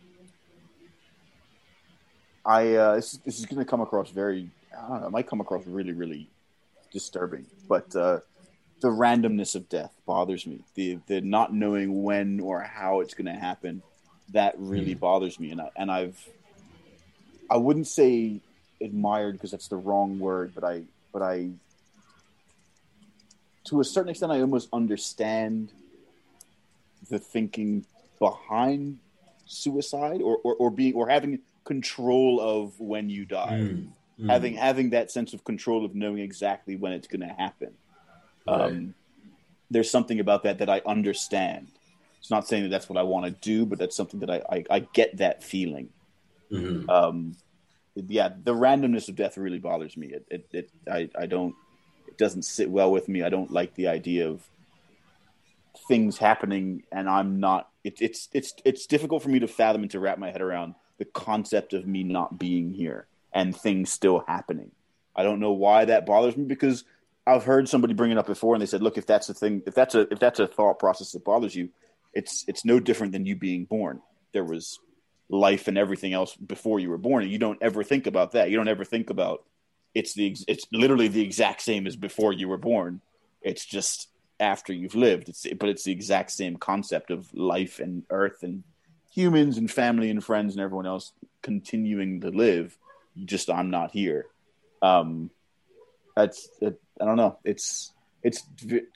I 2.44 2.74
uh, 2.74 2.94
this, 2.96 3.12
this 3.24 3.38
is 3.38 3.46
going 3.46 3.58
to 3.58 3.64
come 3.64 3.80
across 3.80 4.10
very. 4.10 4.50
I 4.76 4.88
don't 4.88 5.00
know. 5.02 5.06
It 5.08 5.10
might 5.10 5.26
come 5.26 5.40
across 5.40 5.66
really 5.66 5.92
really 5.92 6.30
disturbing, 6.92 7.46
but 7.68 7.94
uh, 7.94 8.20
the 8.82 8.88
randomness 8.88 9.54
of 9.54 9.68
death 9.68 9.92
bothers 10.06 10.46
me. 10.46 10.64
The 10.74 10.98
the 11.06 11.20
not 11.22 11.54
knowing 11.54 12.02
when 12.02 12.40
or 12.40 12.60
how 12.60 13.00
it's 13.00 13.14
going 13.14 13.32
to 13.32 13.40
happen 13.40 13.82
that 14.32 14.54
really 14.58 14.94
Hmm. 14.94 15.00
bothers 15.00 15.38
me, 15.40 15.50
and 15.52 15.60
I, 15.60 15.70
and 15.76 15.90
I've 15.90 16.18
I 17.50 17.56
wouldn't 17.56 17.86
say 17.86 18.40
admired 18.82 19.34
because 19.34 19.52
that's 19.52 19.68
the 19.68 19.76
wrong 19.76 20.18
word, 20.18 20.52
but 20.54 20.64
I 20.64 20.82
but 21.12 21.22
I 21.22 21.50
to 23.66 23.80
a 23.80 23.84
certain 23.84 24.10
extent 24.10 24.32
I 24.32 24.40
almost 24.40 24.68
understand 24.72 25.72
the 27.08 27.18
thinking 27.18 27.86
behind 28.18 28.98
suicide 29.46 30.20
or, 30.22 30.38
or, 30.44 30.54
or 30.56 30.70
being 30.70 30.94
or 30.94 31.08
having 31.08 31.40
control 31.64 32.40
of 32.40 32.78
when 32.80 33.08
you 33.10 33.24
die 33.24 33.60
Mm, 33.60 33.88
mm. 34.20 34.30
having 34.30 34.54
having 34.54 34.90
that 34.90 35.10
sense 35.10 35.34
of 35.34 35.44
control 35.44 35.84
of 35.84 35.94
knowing 35.94 36.18
exactly 36.18 36.74
when 36.76 36.92
it's 36.92 37.06
going 37.06 37.20
to 37.20 37.34
happen 37.34 37.72
um, 38.48 38.94
there's 39.70 39.90
something 39.90 40.20
about 40.20 40.42
that 40.42 40.58
that 40.58 40.68
i 40.68 40.80
understand. 40.86 41.68
It's 42.18 42.30
not 42.30 42.46
saying 42.46 42.62
that 42.64 42.68
that's 42.68 42.88
what 42.88 42.98
i 42.98 43.02
want 43.02 43.26
to 43.26 43.32
do 43.32 43.66
but 43.66 43.78
that's 43.78 43.96
something 43.96 44.20
that 44.20 44.30
i 44.30 44.42
i, 44.50 44.64
I 44.70 44.78
get 44.80 45.18
that 45.18 45.42
feeling. 45.42 45.88
Mhm. 46.50 46.88
um, 46.88 47.36
yeah 47.94 48.30
the 48.42 48.54
randomness 48.54 49.08
of 49.08 49.16
death 49.16 49.36
really 49.38 49.58
bothers 49.58 49.96
me. 49.96 50.08
It, 50.08 50.26
it, 50.30 50.46
it 50.52 50.70
I, 50.90 51.08
I 51.18 51.26
don't 51.26 51.54
it 52.08 52.18
doesn't 52.18 52.42
sit 52.42 52.70
well 52.70 52.90
with 52.92 53.08
me. 53.08 53.22
I 53.22 53.28
don't 53.30 53.50
like 53.50 53.74
the 53.74 53.88
idea 53.88 54.28
of 54.28 54.42
things 55.88 56.18
happening 56.18 56.82
and 56.92 57.08
i'm 57.08 57.40
not 57.40 57.70
it, 57.82 57.94
it's 58.00 58.28
it's 58.34 58.52
it's 58.62 58.86
difficult 58.86 59.22
for 59.22 59.30
me 59.30 59.38
to 59.40 59.48
fathom 59.48 59.80
and 59.82 59.90
to 59.90 59.98
wrap 59.98 60.18
my 60.18 60.30
head 60.30 60.42
around 60.42 60.74
the 60.98 61.04
concept 61.06 61.72
of 61.72 61.86
me 61.86 62.04
not 62.04 62.38
being 62.38 62.72
here 62.72 63.06
and 63.32 63.56
things 63.56 63.90
still 63.90 64.24
happening. 64.28 64.70
I 65.16 65.22
don't 65.22 65.40
know 65.40 65.52
why 65.52 65.86
that 65.86 66.06
bothers 66.06 66.36
me 66.36 66.44
because 66.44 66.84
i've 67.26 67.44
heard 67.44 67.68
somebody 67.68 67.94
bring 67.94 68.10
it 68.10 68.18
up 68.18 68.26
before 68.26 68.54
and 68.54 68.62
they 68.62 68.66
said 68.66 68.82
look 68.82 68.98
if 68.98 69.06
that's 69.06 69.28
a 69.28 69.34
thing 69.34 69.62
if 69.66 69.74
that's 69.74 69.94
a 69.94 70.00
if 70.12 70.18
that's 70.18 70.40
a 70.40 70.46
thought 70.46 70.78
process 70.78 71.12
that 71.12 71.24
bothers 71.24 71.54
you 71.54 71.68
it's 72.14 72.44
it's 72.46 72.64
no 72.64 72.80
different 72.80 73.12
than 73.12 73.26
you 73.26 73.36
being 73.36 73.64
born. 73.64 74.00
There 74.32 74.44
was 74.44 74.78
life 75.28 75.68
and 75.68 75.78
everything 75.78 76.12
else 76.12 76.36
before 76.36 76.78
you 76.78 76.90
were 76.90 76.98
born 76.98 77.22
and 77.22 77.32
you 77.32 77.38
don't 77.38 77.62
ever 77.62 77.82
think 77.82 78.06
about 78.06 78.32
that. 78.32 78.50
You 78.50 78.56
don't 78.56 78.68
ever 78.68 78.84
think 78.84 79.10
about 79.10 79.44
it's 79.94 80.14
the 80.14 80.36
it's 80.48 80.66
literally 80.72 81.08
the 81.08 81.22
exact 81.22 81.62
same 81.62 81.86
as 81.86 81.96
before 81.96 82.32
you 82.32 82.48
were 82.48 82.58
born. 82.58 83.00
It's 83.40 83.64
just 83.64 84.08
after 84.40 84.72
you've 84.72 84.94
lived. 84.94 85.28
It's 85.28 85.46
but 85.58 85.68
it's 85.68 85.84
the 85.84 85.92
exact 85.92 86.30
same 86.30 86.56
concept 86.56 87.10
of 87.10 87.32
life 87.34 87.80
and 87.80 88.04
earth 88.10 88.42
and 88.42 88.62
humans 89.12 89.58
and 89.58 89.70
family 89.70 90.10
and 90.10 90.24
friends 90.24 90.54
and 90.54 90.62
everyone 90.62 90.86
else 90.86 91.12
continuing 91.42 92.20
to 92.20 92.28
live. 92.28 92.76
Just 93.24 93.50
i'm 93.50 93.70
not 93.70 93.90
here. 93.90 94.26
Um 94.82 95.30
that's 96.16 96.48
it, 96.60 96.78
i 97.02 97.04
don't 97.04 97.16
know 97.16 97.36
it's 97.44 97.92
it's 98.22 98.44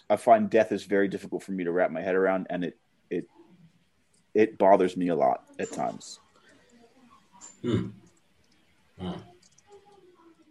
I 0.08 0.14
find 0.16 0.48
death 0.48 0.70
is 0.70 0.84
very 0.84 1.08
difficult 1.08 1.42
for 1.42 1.50
me 1.50 1.64
to 1.64 1.72
wrap 1.72 1.90
my 1.90 2.00
head 2.00 2.14
around 2.14 2.46
and 2.48 2.62
it 2.64 2.78
it 3.10 3.24
it 4.34 4.56
bothers 4.56 4.96
me 4.96 5.08
a 5.08 5.16
lot 5.16 5.42
at 5.58 5.72
times 5.72 6.20
Hmm. 7.62 7.88
Hmm. 9.00 9.12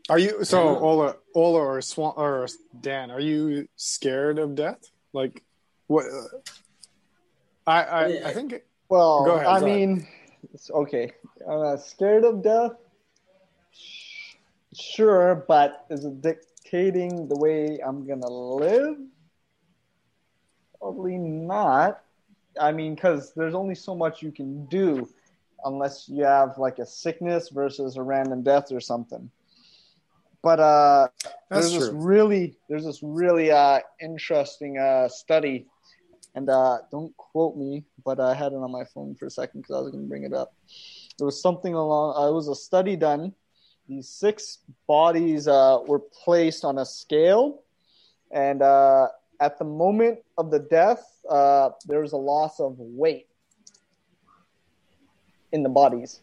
Are 0.10 0.20
you 0.20 0.44
so 0.44 0.78
Ola, 0.78 1.16
Ola 1.34 1.60
or 1.60 1.82
Swan 1.82 2.14
or 2.18 2.48
Dan? 2.80 3.10
Are 3.10 3.20
you 3.20 3.68
scared 3.76 4.38
of 4.38 4.54
death? 4.54 4.82
Like, 5.14 5.42
what? 5.88 6.06
uh, 6.06 6.38
I 7.66 7.84
I, 7.84 8.06
I 8.30 8.34
think 8.34 8.62
Well, 8.90 9.26
Go 9.26 9.32
ahead, 9.36 9.48
I 9.48 9.60
go 9.60 9.66
ahead. 9.66 9.80
mean, 9.80 10.08
it's 10.54 10.70
okay. 10.70 11.14
I'm 11.50 11.62
not 11.64 11.82
scared 11.82 12.24
of 12.26 12.44
death. 12.44 12.74
Sure, 14.74 15.44
but 15.48 15.86
is 15.90 16.06
it 16.06 16.22
dictating 16.66 17.28
the 17.28 17.36
way 17.36 17.80
I'm 17.86 18.06
gonna 18.08 18.30
live? 18.30 18.98
Probably 20.80 21.18
not. 21.18 22.02
I 22.60 22.72
mean, 22.72 22.96
because 22.96 23.34
there's 23.34 23.56
only 23.56 23.76
so 23.76 23.96
much 23.96 24.22
you 24.22 24.32
can 24.32 24.66
do 24.68 25.08
unless 25.64 26.08
you 26.08 26.24
have 26.24 26.58
like 26.58 26.80
a 26.80 26.86
sickness 26.86 27.50
versus 27.50 27.98
a 27.98 28.02
random 28.02 28.44
death 28.44 28.72
or 28.72 28.80
something. 28.80 29.30
But 30.42 30.60
uh, 30.60 31.08
that's 31.24 31.72
there's 31.72 31.74
this 31.74 31.90
really 31.94 32.56
there's 32.70 32.86
this 32.86 33.02
really 33.02 33.52
uh, 33.52 33.80
interesting 34.02 34.78
uh, 34.78 35.08
study 35.08 35.66
and 36.36 36.50
uh, 36.50 36.80
don't 36.92 37.16
quote 37.16 37.56
me 37.56 37.86
but 38.04 38.20
i 38.20 38.34
had 38.34 38.52
it 38.52 38.58
on 38.58 38.70
my 38.70 38.84
phone 38.84 39.16
for 39.16 39.26
a 39.26 39.30
second 39.30 39.62
because 39.62 39.74
i 39.74 39.80
was 39.80 39.90
going 39.90 40.04
to 40.04 40.10
bring 40.10 40.24
it 40.24 40.34
up 40.34 40.54
there 41.18 41.26
was 41.26 41.42
something 41.42 41.74
along. 41.74 42.16
Uh, 42.18 42.30
it 42.30 42.34
was 42.34 42.48
a 42.48 42.56
study 42.56 42.96
done. 42.96 43.34
These 43.88 44.10
six 44.10 44.60
bodies 44.88 45.48
uh, 45.48 45.80
were 45.86 46.00
placed 46.00 46.66
on 46.66 46.78
a 46.80 46.86
scale, 46.86 47.62
and 48.32 48.62
uh, 48.62 49.08
at 49.40 49.60
the 49.60 49.66
moment 49.66 50.20
of 50.38 50.50
the 50.50 50.60
death, 50.60 51.04
uh, 51.30 51.70
there 51.88 52.02
was 52.02 52.14
a 52.14 52.18
loss 52.18 52.60
of 52.60 52.76
weight 52.80 53.28
in 55.52 55.62
the 55.64 55.70
bodies. 55.70 56.20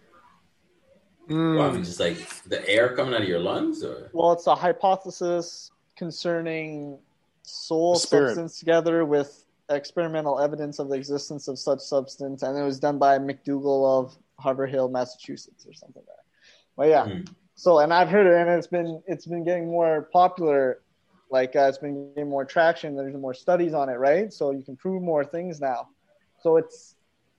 Mm. 1.30 1.58
Wow, 1.58 1.70
I 1.70 1.72
mean, 1.72 1.84
just 1.84 2.00
like 2.00 2.16
the 2.44 2.68
air 2.68 2.96
coming 2.96 3.14
out 3.14 3.22
of 3.22 3.28
your 3.28 3.38
lungs, 3.38 3.84
or 3.84 4.10
Well, 4.12 4.32
it's 4.32 4.46
a 4.48 4.54
hypothesis 4.56 5.70
concerning 5.96 6.98
soul 7.42 7.94
Spirit. 7.94 8.30
substance 8.30 8.58
together 8.58 9.04
with 9.04 9.44
experimental 9.70 10.40
evidence 10.40 10.80
of 10.80 10.88
the 10.88 10.96
existence 10.96 11.46
of 11.46 11.58
such 11.58 11.78
substance, 11.78 12.42
and 12.42 12.58
it 12.58 12.62
was 12.62 12.80
done 12.80 12.98
by 12.98 13.18
MacDougall 13.18 14.00
of 14.00 14.16
Haverhill, 14.42 14.88
Massachusetts, 14.88 15.64
or 15.64 15.72
something 15.72 16.02
like 16.02 16.06
that. 16.06 16.24
But 16.76 16.88
yeah, 16.88 17.04
Hmm. 17.04 17.32
So 17.62 17.80
and 17.80 17.94
I've 17.94 18.08
heard 18.10 18.26
it, 18.26 18.34
and 18.34 18.50
it's 18.50 18.68
been 18.68 19.02
it's 19.06 19.26
been 19.26 19.44
getting 19.44 19.70
more 19.70 20.08
popular. 20.12 20.78
Like 21.30 21.56
uh, 21.56 21.68
it's 21.68 21.78
been 21.78 21.94
getting 21.94 22.12
more 22.30 22.44
traction. 22.44 22.78
There's 22.78 23.14
more 23.16 23.16
studies 23.16 23.58
on 23.58 23.72
it, 23.72 23.80
right? 23.84 24.16
So 24.18 24.40
you 24.40 24.50
can 24.52 24.66
prove 24.76 25.02
more 25.02 25.24
things 25.24 25.60
now. 25.60 25.88
So 26.40 26.56
it's 26.56 26.94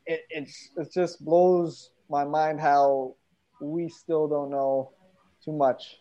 it 0.06 0.22
it's 0.30 0.70
it 0.78 0.92
just 0.94 1.24
blows 1.26 1.92
my 2.10 2.24
mind 2.26 2.60
how 2.62 3.16
we 3.60 3.90
still 3.90 4.28
don't 4.28 4.50
know 4.52 4.92
too 5.44 5.52
much 5.54 5.98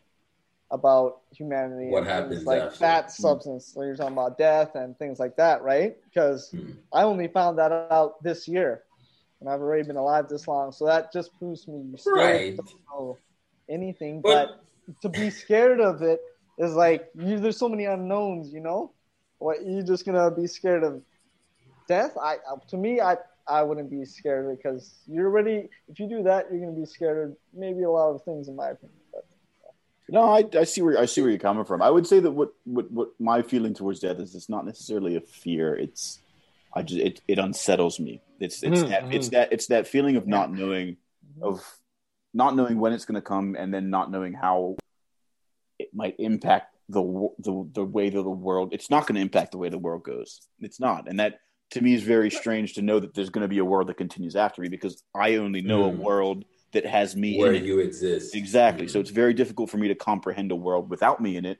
about 0.71 1.21
humanity 1.33 1.91
What 1.91 2.05
happens 2.07 2.47
like 2.47 2.63
after. 2.63 2.79
that 2.81 3.05
Hmm. 3.17 3.23
substance. 3.23 3.73
So 3.75 3.83
you're 3.83 3.97
talking 3.97 4.15
about 4.15 4.39
death 4.39 4.75
and 4.75 4.97
things 4.99 5.19
like 5.19 5.37
that, 5.37 5.63
right? 5.63 5.97
Because 6.05 6.51
Hmm. 6.51 6.73
I 6.93 7.03
only 7.03 7.29
found 7.29 7.59
that 7.59 7.73
out 7.73 8.03
this 8.07 8.31
year, 8.31 8.63
and 9.27 9.33
I've 9.35 9.47
already 9.47 9.71
been 9.73 9.83
alive 9.85 10.17
this 10.19 10.47
long. 10.47 10.73
So 10.73 10.87
that 10.87 11.13
just 11.13 11.37
proves 11.39 11.67
me 11.67 11.75
you 11.91 11.97
still 11.97 12.15
Right. 12.17 12.57
don't 12.57 12.69
know 12.95 13.19
anything. 13.69 14.21
But- 14.21 14.49
But, 14.49 15.01
to 15.03 15.09
be 15.09 15.31
scared 15.31 15.81
of 15.81 16.03
it 16.03 16.21
is 16.59 16.75
like 16.75 17.09
you, 17.15 17.39
there's 17.39 17.57
so 17.57 17.69
many 17.69 17.85
unknowns, 17.85 18.53
you 18.53 18.61
know. 18.61 18.93
What 19.39 19.65
you're 19.65 19.85
just 19.85 20.05
gonna 20.05 20.31
be 20.31 20.47
scared 20.47 20.83
of 20.83 21.01
death? 21.89 22.17
I 22.21 22.37
uh, 22.51 22.57
to 22.69 22.77
me, 22.77 23.01
I 23.01 23.17
I 23.47 23.63
wouldn't 23.63 23.91
be 23.91 24.05
scared 24.05 24.57
because 24.57 24.95
you're 25.07 25.27
already. 25.27 25.69
If 25.89 25.99
you 26.01 26.09
do 26.09 26.23
that, 26.25 26.47
you're 26.51 26.61
gonna 26.61 26.79
be 26.79 26.85
scared 26.85 27.31
of 27.31 27.37
maybe 27.55 27.83
a 27.85 27.91
lot 27.91 28.11
of 28.15 28.23
things, 28.25 28.49
in 28.49 28.57
my 28.57 28.71
opinion. 28.71 28.99
But 29.13 29.25
No, 30.09 30.23
I, 30.25 30.45
I 30.59 30.65
see 30.65 30.83
where 30.83 30.99
I 30.99 31.07
see 31.07 31.23
where 31.23 31.31
you're 31.31 31.39
coming 31.39 31.65
from. 31.65 31.81
I 31.81 31.91
would 31.91 32.07
say 32.07 32.21
that 32.21 32.31
what, 32.33 32.53
what, 32.65 32.91
what 32.91 33.09
my 33.21 33.41
feeling 33.43 33.73
towards 33.75 34.01
death 34.01 34.19
is 34.19 34.35
it's 34.35 34.49
not 34.49 34.67
necessarily 34.67 35.17
a 35.17 35.21
fear. 35.21 35.75
It's 35.75 36.21
I 36.75 36.83
just 36.83 37.01
it, 37.01 37.21
it 37.29 37.39
unsettles 37.39 37.99
me. 38.01 38.21
It's 38.41 38.63
it's 38.63 38.83
Mm, 38.83 38.89
that 38.91 39.15
it's 39.15 39.29
mm. 39.29 39.33
that 39.33 39.53
it's 39.53 39.67
that 39.69 39.87
feeling 39.87 40.17
of 40.17 40.27
not 40.27 40.53
knowing 40.53 40.97
of 41.41 41.65
not 42.35 42.57
knowing 42.57 42.79
when 42.79 42.93
it's 42.93 43.05
going 43.05 43.17
to 43.17 43.21
come 43.23 43.57
and 43.59 43.73
then 43.73 43.91
not 43.91 44.11
knowing 44.11 44.33
how 44.33 44.77
it 45.79 45.89
might 45.95 46.17
impact 46.19 46.77
the 46.89 47.03
the 47.39 47.69
the 47.75 47.85
way 47.85 48.11
that 48.11 48.23
the 48.23 48.31
world. 48.31 48.73
It's 48.73 48.91
not 48.91 49.07
going 49.07 49.17
to 49.17 49.21
impact 49.21 49.53
the 49.53 49.59
way 49.59 49.69
the 49.69 49.79
world 49.79 50.03
goes. 50.05 50.41
It's 50.61 50.81
not, 50.81 51.09
and 51.09 51.19
that 51.21 51.41
to 51.71 51.81
me 51.81 51.95
is 51.95 52.03
very 52.03 52.31
strange 52.31 52.75
to 52.75 52.83
know 52.83 53.01
that 53.01 53.15
there's 53.15 53.31
going 53.31 53.43
to 53.43 53.49
be 53.49 53.59
a 53.59 53.65
world 53.65 53.89
that 53.89 53.97
continues 53.97 54.37
after 54.37 54.61
me 54.63 54.69
because 54.69 55.03
I 55.15 55.37
only 55.37 55.63
know 55.63 55.85
Mm. 55.85 55.95
a 55.99 56.03
world 56.03 56.45
that 56.73 56.85
has 56.87 57.17
me 57.17 57.39
where 57.39 57.53
in 57.53 57.63
it. 57.63 57.67
you 57.67 57.79
exist. 57.81 58.35
Exactly. 58.35 58.85
Hmm. 58.87 58.91
So 58.91 59.01
it's 59.01 59.11
very 59.11 59.35
difficult 59.35 59.71
for 59.71 59.77
me 59.79 59.89
to 59.89 59.95
comprehend 59.95 60.53
a 60.53 60.57
world 60.57 60.91
without 60.91 61.21
me 61.21 61.37
in 61.37 61.45
it. 61.47 61.59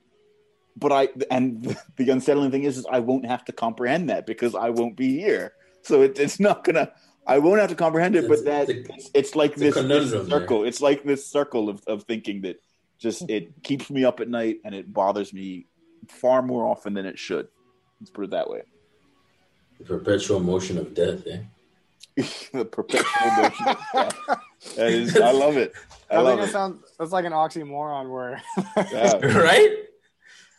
But 0.77 0.93
I 0.93 1.09
and 1.31 1.77
the 1.97 2.11
unsettling 2.11 2.51
thing 2.51 2.65
is, 2.65 2.79
is 2.79 2.87
I 2.91 3.01
won't 3.01 3.27
have 3.27 3.45
to 3.47 3.53
comprehend 3.53 4.11
that 4.11 4.27
because 4.27 4.55
I 4.55 4.71
won't 4.71 4.97
be 4.97 5.19
here. 5.19 5.53
So 5.83 6.03
it, 6.03 6.19
it's 6.19 6.39
not 6.41 6.65
gonna. 6.65 6.93
I 7.27 7.39
won't 7.39 7.61
have 7.61 7.71
to 7.71 7.77
comprehend 7.77 8.17
it. 8.17 8.25
It's- 8.25 8.41
But 8.43 8.45
that 8.47 8.69
it's 8.69 8.89
it's, 8.91 9.11
it's 9.15 9.35
like 9.37 9.53
it's 9.53 9.61
this, 9.61 9.75
this 9.75 9.83
conundrum 9.83 10.29
there. 10.29 10.41
circle. 10.41 10.65
It's 10.65 10.81
like 10.81 11.05
this 11.05 11.27
circle 11.27 11.69
of, 11.69 11.83
of 11.87 12.03
thinking 12.05 12.43
that 12.43 12.61
just 12.99 13.29
it 13.31 13.63
keeps 13.63 13.91
me 13.91 14.05
up 14.05 14.21
at 14.21 14.29
night 14.29 14.59
and 14.65 14.75
it 14.75 14.93
bothers 14.93 15.33
me 15.33 15.67
far 16.09 16.43
more 16.43 16.67
often 16.67 16.95
than 16.95 17.07
it 17.07 17.19
should. 17.19 17.49
Let's 18.01 18.11
put 18.11 18.25
it 18.25 18.31
that 18.31 18.49
way. 18.51 18.63
the 19.79 19.85
perpetual 19.85 20.41
motion 20.41 20.79
of 20.79 20.95
death. 20.95 21.27
Eh? 21.27 21.39
the 22.53 22.65
perpetual 22.65 23.31
motion. 23.37 23.69
of 23.69 23.77
death. 23.95 24.19
That 24.77 24.89
is, 24.91 25.17
I 25.17 25.33
love 25.33 25.57
it. 25.57 25.73
I, 26.11 26.17
I, 26.17 26.19
love 26.21 26.39
think 26.39 26.47
it 26.47 26.49
it. 26.51 26.53
sounds 26.53 26.85
that's 26.99 27.11
like 27.13 27.25
an 27.25 27.33
oxymoron 27.33 28.11
where 28.11 28.41
Yeah. 28.93 29.17
right? 29.39 29.77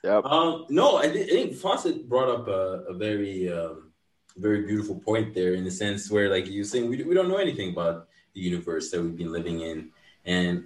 Yep. 0.03 0.26
Um, 0.26 0.66
no, 0.70 0.97
I, 0.97 1.07
thi- 1.09 1.24
I 1.24 1.28
think 1.28 1.53
Fawcett 1.55 2.09
brought 2.09 2.28
up 2.30 2.47
a, 2.49 2.84
a 2.89 2.93
very, 2.93 3.49
um, 3.51 3.93
very 4.38 4.66
beautiful 4.66 4.96
point 4.96 5.34
there 5.34 5.54
in 5.54 5.64
the 5.64 5.72
sense 5.72 6.10
where, 6.10 6.30
like 6.30 6.48
you 6.48 6.62
were 6.62 6.66
saying, 6.66 6.90
we, 6.90 7.04
we 7.04 7.14
don't 7.14 7.30
know 7.30 7.38
anything 7.38 7.72
about 7.72 8.08
the 8.34 8.42
universe 8.42 8.90
that 8.92 9.02
we've 9.02 9.18
been 9.18 9.32
living 9.32 9.62
in, 9.62 9.90
and 10.26 10.66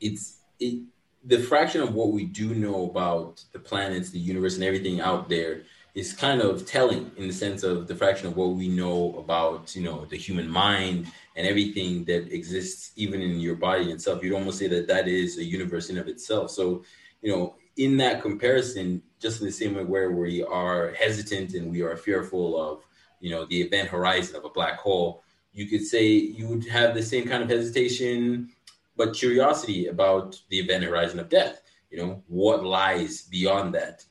it's 0.00 0.38
it 0.60 0.82
the 1.26 1.38
fraction 1.38 1.80
of 1.80 1.94
what 1.94 2.12
we 2.12 2.24
do 2.26 2.54
know 2.54 2.90
about 2.90 3.42
the 3.52 3.58
planets, 3.58 4.10
the 4.10 4.18
universe, 4.18 4.56
and 4.56 4.64
everything 4.64 5.00
out 5.00 5.28
there 5.28 5.62
is 5.94 6.12
kind 6.12 6.42
of 6.42 6.66
telling 6.66 7.10
in 7.16 7.28
the 7.28 7.32
sense 7.32 7.62
of 7.62 7.86
the 7.86 7.94
fraction 7.94 8.26
of 8.26 8.36
what 8.36 8.50
we 8.50 8.68
know 8.68 9.14
about 9.16 9.74
you 9.74 9.82
know 9.82 10.04
the 10.06 10.16
human 10.16 10.48
mind 10.48 11.06
and 11.36 11.46
everything 11.46 12.04
that 12.04 12.32
exists 12.32 12.92
even 12.96 13.22
in 13.22 13.40
your 13.40 13.54
body 13.54 13.90
itself. 13.90 14.22
You'd 14.22 14.34
almost 14.34 14.58
say 14.58 14.66
that 14.68 14.88
that 14.88 15.08
is 15.08 15.38
a 15.38 15.44
universe 15.44 15.90
in 15.90 15.98
of 15.98 16.08
itself. 16.08 16.50
So 16.50 16.84
you 17.22 17.32
know 17.32 17.54
in 17.76 17.96
that 17.96 18.22
comparison 18.22 19.02
just 19.20 19.40
in 19.40 19.46
the 19.46 19.52
same 19.52 19.74
way 19.74 19.84
where 19.84 20.12
we 20.12 20.42
are 20.44 20.92
hesitant 20.92 21.54
and 21.54 21.70
we 21.70 21.82
are 21.82 21.96
fearful 21.96 22.60
of 22.60 22.84
you 23.20 23.30
know 23.30 23.44
the 23.46 23.60
event 23.60 23.88
horizon 23.88 24.36
of 24.36 24.44
a 24.44 24.50
black 24.50 24.78
hole 24.78 25.22
you 25.52 25.66
could 25.66 25.84
say 25.84 26.06
you 26.06 26.46
would 26.46 26.66
have 26.66 26.94
the 26.94 27.02
same 27.02 27.26
kind 27.26 27.42
of 27.42 27.48
hesitation 27.48 28.48
but 28.96 29.14
curiosity 29.14 29.86
about 29.86 30.40
the 30.50 30.58
event 30.58 30.84
horizon 30.84 31.18
of 31.18 31.28
death 31.28 31.62
you 31.90 31.98
know 31.98 32.22
what 32.26 32.64
lies 32.64 33.22
beyond 33.22 33.72
that? 33.74 34.04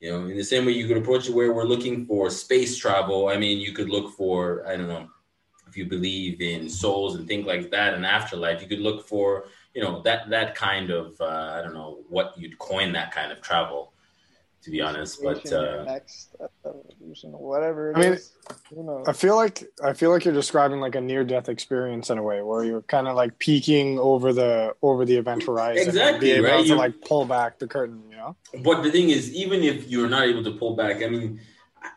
You 0.00 0.10
know 0.10 0.26
in 0.26 0.36
the 0.36 0.44
same 0.44 0.66
way 0.66 0.72
you 0.72 0.86
could 0.86 0.96
approach 0.96 1.28
it 1.28 1.34
where 1.34 1.52
we're 1.52 1.64
looking 1.64 2.06
for 2.06 2.30
space 2.30 2.76
travel 2.76 3.28
i 3.28 3.36
mean 3.36 3.58
you 3.58 3.72
could 3.72 3.88
look 3.88 4.12
for 4.12 4.64
i 4.66 4.76
don't 4.76 4.88
know 4.88 5.08
if 5.68 5.76
you 5.76 5.84
believe 5.86 6.40
in 6.40 6.68
souls 6.68 7.14
and 7.16 7.26
things 7.28 7.46
like 7.46 7.70
that 7.70 7.94
and 7.94 8.04
afterlife 8.06 8.62
you 8.62 8.68
could 8.68 8.80
look 8.80 9.06
for 9.06 9.46
you 9.74 9.82
know 9.82 10.00
that 10.02 10.28
that 10.30 10.54
kind 10.54 10.90
of 10.90 11.14
uh, 11.20 11.56
i 11.56 11.62
don't 11.62 11.74
know 11.74 11.98
what 12.08 12.34
you'd 12.38 12.58
coin 12.58 12.92
that 12.92 13.12
kind 13.12 13.30
of 13.32 13.40
travel 13.40 13.92
to 14.62 14.70
be 14.70 14.80
honest 14.80 15.22
but 15.22 15.50
uh, 15.52 15.84
next 15.84 16.34
evolution, 16.64 17.30
whatever. 17.32 17.92
It 17.92 17.96
I 17.96 18.00
mean, 18.00 18.12
is. 18.14 18.32
Who 18.70 18.82
knows? 18.84 19.04
I 19.06 19.12
feel 19.12 19.36
like 19.36 19.64
I 19.82 19.92
feel 19.92 20.10
like 20.10 20.24
you're 20.24 20.34
describing 20.34 20.80
like 20.80 20.94
a 20.94 21.00
near 21.00 21.24
death 21.24 21.48
experience 21.48 22.10
in 22.10 22.18
a 22.18 22.22
way 22.22 22.42
where 22.42 22.64
you're 22.64 22.82
kind 22.82 23.06
of 23.08 23.14
like 23.16 23.38
peeking 23.38 23.98
over 23.98 24.32
the 24.32 24.74
over 24.82 25.04
the 25.04 25.16
event 25.16 25.44
horizon, 25.44 25.80
and 25.88 25.88
Exactly, 25.88 26.28
be 26.28 26.32
able 26.32 26.48
right? 26.48 26.60
to 26.66 26.66
You- 26.66 26.74
like 26.76 27.00
pull 27.02 27.24
back 27.24 27.58
the 27.58 27.68
curtain, 27.68 28.02
you 28.10 28.16
know. 28.16 28.36
But 28.64 28.82
the 28.82 28.90
thing 28.90 29.10
is, 29.10 29.32
even 29.32 29.62
if 29.62 29.88
you're 29.88 30.08
not 30.08 30.24
able 30.24 30.42
to 30.44 30.52
pull 30.52 30.74
back, 30.74 31.02
I 31.02 31.08
mean, 31.08 31.40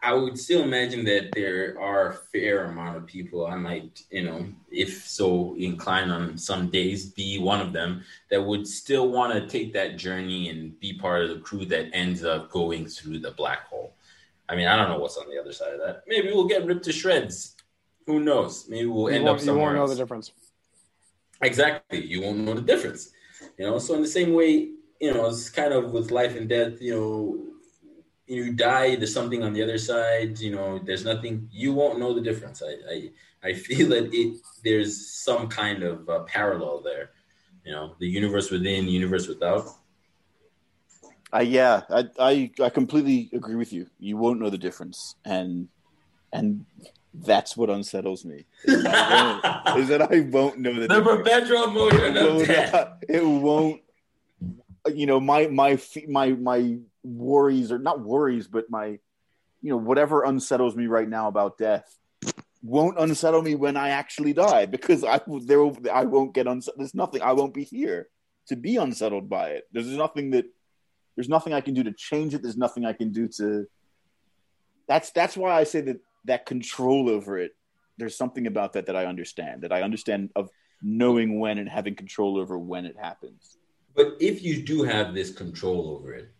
I- 0.01 0.13
would 0.13 0.37
still 0.37 0.61
imagine 0.63 1.03
that 1.05 1.31
there 1.33 1.79
are 1.79 2.09
a 2.09 2.13
fair 2.13 2.65
amount 2.65 2.97
of 2.97 3.05
people. 3.05 3.45
I 3.47 3.55
might, 3.55 4.01
you 4.09 4.23
know, 4.23 4.45
if 4.71 5.07
so 5.07 5.55
inclined 5.57 6.11
on 6.11 6.37
some 6.37 6.69
days, 6.69 7.05
be 7.05 7.39
one 7.39 7.61
of 7.61 7.73
them 7.73 8.03
that 8.29 8.41
would 8.41 8.67
still 8.67 9.09
want 9.09 9.33
to 9.33 9.47
take 9.47 9.73
that 9.73 9.97
journey 9.97 10.49
and 10.49 10.79
be 10.79 10.93
part 10.93 11.23
of 11.23 11.29
the 11.29 11.39
crew 11.39 11.65
that 11.65 11.89
ends 11.93 12.23
up 12.23 12.51
going 12.51 12.85
through 12.87 13.19
the 13.19 13.31
black 13.31 13.67
hole. 13.67 13.93
I 14.49 14.55
mean, 14.55 14.67
I 14.67 14.75
don't 14.75 14.89
know 14.89 14.99
what's 14.99 15.17
on 15.17 15.29
the 15.29 15.39
other 15.39 15.53
side 15.53 15.73
of 15.73 15.79
that. 15.79 16.03
Maybe 16.07 16.27
we'll 16.29 16.47
get 16.47 16.65
ripped 16.65 16.83
to 16.85 16.91
shreds. 16.91 17.55
Who 18.05 18.19
knows? 18.19 18.67
Maybe 18.67 18.85
we'll 18.87 19.09
you 19.09 19.17
end 19.19 19.29
up 19.29 19.39
you 19.39 19.45
somewhere. 19.45 19.65
won't 19.65 19.75
know 19.75 19.81
else. 19.83 19.91
the 19.91 19.97
difference. 19.97 20.31
Exactly. 21.41 22.05
You 22.05 22.21
won't 22.21 22.39
know 22.39 22.53
the 22.53 22.61
difference. 22.61 23.11
You 23.57 23.65
know, 23.65 23.79
so 23.79 23.95
in 23.95 24.01
the 24.01 24.07
same 24.07 24.33
way, 24.33 24.69
you 24.99 25.13
know, 25.13 25.27
it's 25.27 25.49
kind 25.49 25.73
of 25.73 25.91
with 25.91 26.11
life 26.11 26.35
and 26.35 26.47
death, 26.49 26.81
you 26.81 26.93
know, 26.95 27.50
you 28.31 28.53
die, 28.53 28.95
there's 28.95 29.13
something 29.13 29.43
on 29.43 29.53
the 29.53 29.61
other 29.61 29.77
side, 29.77 30.39
you 30.39 30.51
know, 30.55 30.79
there's 30.79 31.03
nothing, 31.05 31.47
you 31.51 31.73
won't 31.73 31.99
know 31.99 32.13
the 32.13 32.21
difference. 32.21 32.61
I, 32.63 32.73
I, 32.93 33.09
I 33.49 33.53
feel 33.65 33.89
that 33.89 34.09
it, 34.13 34.37
there's 34.63 35.07
some 35.07 35.47
kind 35.47 35.83
of 35.83 36.07
uh, 36.09 36.19
parallel 36.23 36.81
there, 36.81 37.11
you 37.65 37.71
know, 37.73 37.95
the 37.99 38.07
universe 38.07 38.49
within, 38.49 38.85
the 38.85 38.91
universe 38.91 39.27
without. 39.27 39.65
Uh, 41.33 41.39
yeah, 41.39 41.81
I, 41.89 42.03
I 42.19 42.51
I 42.61 42.69
completely 42.69 43.29
agree 43.31 43.55
with 43.55 43.71
you. 43.71 43.87
You 43.99 44.17
won't 44.17 44.41
know 44.41 44.49
the 44.49 44.57
difference, 44.57 45.15
and 45.23 45.69
and 46.33 46.65
that's 47.13 47.55
what 47.55 47.69
unsettles 47.69 48.25
me. 48.25 48.43
Is 48.65 48.83
that 48.83 48.93
I 48.93 49.23
won't, 49.23 49.79
is 49.79 49.87
that 49.87 50.01
I 50.01 50.19
won't 50.29 50.59
know 50.59 50.73
the, 50.73 50.81
the 50.81 50.87
difference. 50.89 51.19
perpetual 51.19 51.67
motion 51.71 52.17
It 52.17 52.21
will 52.21 52.41
of 52.41 52.47
death. 52.47 52.73
not- 52.73 52.97
it 53.07 53.23
won't. 53.25 53.79
You 54.93 55.05
know, 55.05 55.21
my 55.21 55.47
my 55.47 55.79
my 56.09 56.31
my 56.31 56.77
worries 57.03 57.71
or 57.71 57.79
not 57.79 58.01
worries, 58.01 58.47
but 58.47 58.69
my 58.69 58.99
you 59.61 59.69
know 59.69 59.77
whatever 59.77 60.23
unsettles 60.23 60.75
me 60.75 60.87
right 60.87 61.07
now 61.07 61.27
about 61.27 61.57
death 61.57 61.97
won't 62.63 62.99
unsettle 62.99 63.41
me 63.41 63.55
when 63.55 63.75
I 63.75 63.89
actually 63.89 64.33
die 64.33 64.65
because 64.65 65.03
I 65.03 65.19
there 65.41 65.71
I 65.91 66.05
won't 66.05 66.33
get 66.33 66.47
unsettled. 66.47 66.79
There's 66.79 66.95
nothing 66.95 67.21
I 67.21 67.33
won't 67.33 67.53
be 67.53 67.63
here 67.63 68.07
to 68.47 68.55
be 68.55 68.77
unsettled 68.77 69.29
by 69.29 69.49
it. 69.49 69.63
There's 69.71 69.87
nothing 69.87 70.31
that 70.31 70.45
there's 71.15 71.29
nothing 71.29 71.53
I 71.53 71.61
can 71.61 71.73
do 71.73 71.83
to 71.83 71.91
change 71.91 72.33
it. 72.33 72.41
There's 72.41 72.57
nothing 72.57 72.85
I 72.85 72.93
can 72.93 73.11
do 73.11 73.27
to. 73.37 73.65
That's 74.87 75.11
that's 75.11 75.35
why 75.35 75.51
I 75.51 75.63
say 75.63 75.81
that 75.81 76.01
that 76.25 76.45
control 76.45 77.09
over 77.09 77.37
it. 77.37 77.51
There's 77.97 78.15
something 78.15 78.47
about 78.47 78.73
that 78.73 78.85
that 78.87 78.95
I 78.95 79.05
understand. 79.05 79.63
That 79.63 79.71
I 79.71 79.81
understand 79.81 80.31
of 80.35 80.49
knowing 80.81 81.39
when 81.39 81.57
and 81.57 81.69
having 81.69 81.95
control 81.95 82.37
over 82.37 82.57
when 82.57 82.85
it 82.85 82.95
happens. 82.99 83.57
But 83.95 84.15
if 84.19 84.41
you 84.41 84.63
do 84.63 84.83
have 84.83 85.13
this 85.13 85.31
control 85.31 85.89
over 85.89 86.13
it, 86.13 86.31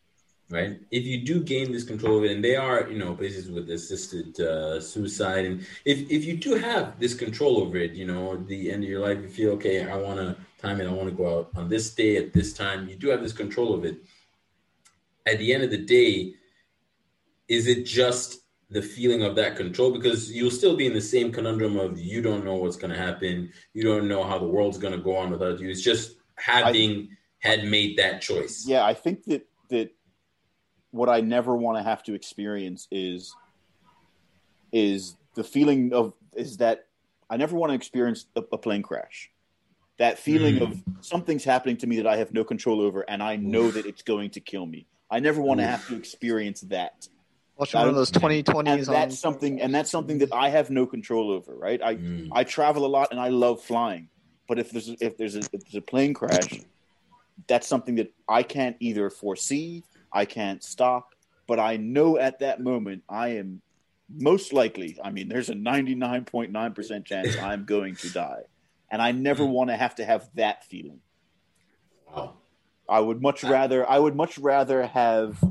right? 0.52 0.80
If 0.92 1.06
you 1.06 1.24
do 1.24 1.42
gain 1.42 1.72
this 1.72 1.84
control 1.84 2.18
of 2.18 2.26
it, 2.26 2.32
and 2.32 2.44
they 2.44 2.56
are, 2.56 2.90
you 2.90 2.98
know, 2.98 3.16
places 3.16 3.50
with 3.50 3.70
assisted 3.70 4.40
uh, 4.40 4.80
suicide, 4.80 5.46
and 5.46 5.66
if 5.86 6.10
if 6.10 6.26
you 6.26 6.38
do 6.38 6.56
have 6.56 7.00
this 7.00 7.14
control 7.14 7.60
over 7.62 7.78
it, 7.78 7.94
you 7.94 8.06
know, 8.06 8.34
at 8.34 8.48
the 8.48 8.72
end 8.72 8.84
of 8.84 8.90
your 8.90 9.02
life, 9.02 9.20
you 9.22 9.30
feel 9.30 9.52
okay. 9.52 9.88
I 9.88 9.96
want 9.96 10.20
to 10.20 10.36
time 10.62 10.82
it. 10.82 10.88
I 10.88 10.92
want 10.92 11.10
to 11.10 11.16
go 11.16 11.40
out 11.40 11.50
on 11.56 11.70
this 11.70 11.94
day 11.94 12.18
at 12.18 12.34
this 12.34 12.54
time. 12.54 12.88
You 12.90 12.96
do 12.96 13.10
have 13.10 13.22
this 13.22 13.34
control 13.34 13.74
of 13.74 13.86
it. 13.86 13.98
At 15.26 15.38
the 15.38 15.54
end 15.54 15.64
of 15.64 15.72
the 15.72 15.78
day, 15.78 16.34
is 17.48 17.68
it 17.68 17.86
just 17.86 18.42
the 18.72 18.82
feeling 18.82 19.22
of 19.22 19.36
that 19.36 19.58
control 19.58 19.92
because 19.92 20.32
you'll 20.32 20.50
still 20.50 20.78
be 20.78 20.88
in 20.88 20.94
the 20.94 21.02
same 21.02 21.32
conundrum 21.32 21.78
of 21.78 22.00
you 22.00 22.22
don't 22.22 22.46
know 22.46 22.56
what's 22.56 22.78
going 22.78 22.92
to 22.92 22.98
happen 22.98 23.52
you 23.74 23.84
don't 23.84 24.08
know 24.08 24.24
how 24.24 24.40
the 24.40 24.48
world's 24.48 24.78
going 24.78 24.94
to 24.94 25.00
go 25.00 25.16
on 25.18 25.30
without 25.30 25.60
you 25.60 25.70
it's 25.70 25.82
just 25.82 26.16
having 26.36 27.10
I, 27.44 27.50
had 27.50 27.66
made 27.66 27.98
that 27.98 28.22
choice 28.22 28.64
yeah 28.66 28.86
i 28.86 28.94
think 28.94 29.26
that 29.26 29.46
that 29.70 29.92
what 30.92 31.10
i 31.10 31.22
never 31.22 31.56
want 31.56 31.78
to 31.78 31.84
have 31.84 32.04
to 32.04 32.14
experience 32.14 32.88
is 32.92 33.36
is 34.72 35.16
the 35.36 35.44
feeling 35.44 35.94
of 35.94 36.14
is 36.36 36.58
that 36.58 36.88
i 37.30 37.38
never 37.38 37.56
want 37.56 37.72
to 37.72 37.76
experience 37.76 38.26
a, 38.36 38.44
a 38.52 38.58
plane 38.58 38.82
crash 38.82 39.30
that 39.98 40.18
feeling 40.18 40.56
mm. 40.56 40.62
of 40.62 40.82
something's 41.02 41.44
happening 41.44 41.78
to 41.78 41.88
me 41.88 41.98
that 41.98 42.08
i 42.08 42.18
have 42.18 42.34
no 42.34 42.44
control 42.44 42.82
over 42.82 43.02
and 43.10 43.22
i 43.22 43.36
know 43.36 43.66
Oof. 43.66 43.74
that 43.76 43.86
it's 43.86 44.02
going 44.02 44.30
to 44.30 44.40
kill 44.40 44.66
me 44.66 44.86
i 45.10 45.20
never 45.20 45.42
want 45.42 45.60
to 45.60 45.66
have 45.66 45.86
to 45.88 45.96
experience 45.96 46.62
that 46.62 47.08
Watching 47.62 47.80
one 47.80 47.90
of 47.90 47.96
those 47.96 48.10
2020s. 48.10 48.68
And 48.68 48.88
that's 48.88 49.20
something, 49.20 49.62
and 49.62 49.76
that's 49.76 49.92
something 49.92 50.18
that 50.18 50.34
I 50.34 50.50
have 50.50 50.72
no 50.72 50.88
control 50.88 51.30
over. 51.30 51.54
Right? 51.54 51.80
I 51.80 51.96
mm. 51.96 52.30
I 52.32 52.44
travel 52.44 52.88
a 52.88 52.88
lot 52.88 53.10
and 53.12 53.20
I 53.20 53.30
love 53.30 53.62
flying, 53.62 54.10
but 54.48 54.58
if 54.58 54.72
there's 54.72 54.90
if 55.00 55.16
there's 55.16 55.36
a, 55.36 55.40
if 55.40 55.62
there's 55.62 55.76
a 55.76 55.82
plane 55.82 56.16
crash, 56.16 56.62
that's 57.48 57.68
something 57.68 57.96
that 57.96 58.12
I 58.28 58.42
can't 58.42 58.78
either 58.80 59.12
foresee, 59.12 59.84
I 60.12 60.26
can't 60.26 60.64
stop, 60.64 61.16
but 61.48 61.60
I 61.60 61.78
know 61.78 62.18
at 62.18 62.40
that 62.40 62.62
moment 62.62 63.04
I 63.10 63.30
am 63.30 63.62
most 64.10 64.54
likely. 64.54 64.98
I 65.04 65.12
mean, 65.12 65.30
there's 65.30 65.50
a 65.50 65.54
99.9 65.54 66.76
percent 66.76 67.06
chance 67.06 67.38
I'm 67.38 67.66
going 67.66 67.96
to 67.98 68.10
die, 68.10 68.44
and 68.90 69.02
I 69.02 69.12
never 69.12 69.44
mm. 69.44 69.50
want 69.52 69.70
to 69.70 69.78
have 69.78 69.96
to 69.96 70.06
have 70.06 70.30
that 70.36 70.66
feeling. 70.66 71.00
Wow. 72.14 72.34
I 72.90 73.00
would 73.00 73.22
much 73.22 73.44
rather 73.44 73.90
I 73.90 73.98
would 73.98 74.16
much 74.16 74.38
rather 74.38 74.86
have 74.86 75.42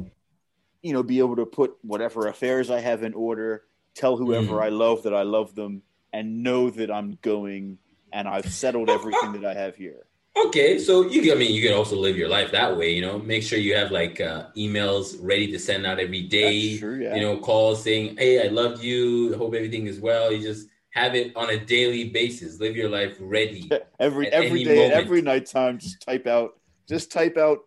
you 0.82 0.92
know, 0.92 1.02
be 1.02 1.18
able 1.18 1.36
to 1.36 1.46
put 1.46 1.76
whatever 1.82 2.26
affairs 2.26 2.70
I 2.70 2.80
have 2.80 3.02
in 3.02 3.14
order, 3.14 3.64
tell 3.94 4.16
whoever 4.16 4.54
mm. 4.54 4.62
I 4.62 4.68
love 4.68 5.02
that 5.02 5.14
I 5.14 5.22
love 5.22 5.54
them, 5.54 5.82
and 6.12 6.42
know 6.42 6.70
that 6.70 6.90
I'm 6.90 7.18
going 7.22 7.78
and 8.12 8.26
I've 8.26 8.52
settled 8.52 8.90
everything 8.90 9.32
that 9.32 9.44
I 9.44 9.54
have 9.54 9.76
here. 9.76 10.06
Okay, 10.36 10.78
so 10.78 11.08
you 11.08 11.22
can, 11.22 11.32
I 11.32 11.34
mean 11.34 11.52
you 11.52 11.66
can 11.66 11.76
also 11.76 11.96
live 11.96 12.16
your 12.16 12.28
life 12.28 12.52
that 12.52 12.76
way, 12.76 12.92
you 12.92 13.02
know. 13.02 13.18
Make 13.18 13.42
sure 13.42 13.58
you 13.58 13.74
have 13.74 13.90
like 13.90 14.20
uh, 14.20 14.46
emails 14.56 15.16
ready 15.20 15.50
to 15.50 15.58
send 15.58 15.86
out 15.86 15.98
every 15.98 16.22
day. 16.22 16.78
True, 16.78 17.02
yeah. 17.02 17.16
You 17.16 17.20
know, 17.20 17.38
calls 17.38 17.82
saying, 17.82 18.16
"Hey, 18.16 18.46
I 18.46 18.48
love 18.48 18.82
you. 18.82 19.36
Hope 19.36 19.54
everything 19.54 19.86
is 19.86 19.98
well." 19.98 20.32
You 20.32 20.40
just 20.40 20.68
have 20.90 21.14
it 21.14 21.34
on 21.36 21.50
a 21.50 21.58
daily 21.58 22.10
basis. 22.10 22.60
Live 22.60 22.76
your 22.76 22.88
life 22.88 23.16
ready. 23.18 23.70
every 24.00 24.28
every 24.28 24.64
day, 24.64 24.76
moment. 24.76 24.92
every 24.92 25.20
nighttime. 25.20 25.78
Just 25.78 26.00
type 26.00 26.26
out. 26.28 26.58
Just 26.88 27.10
type 27.10 27.36
out 27.36 27.58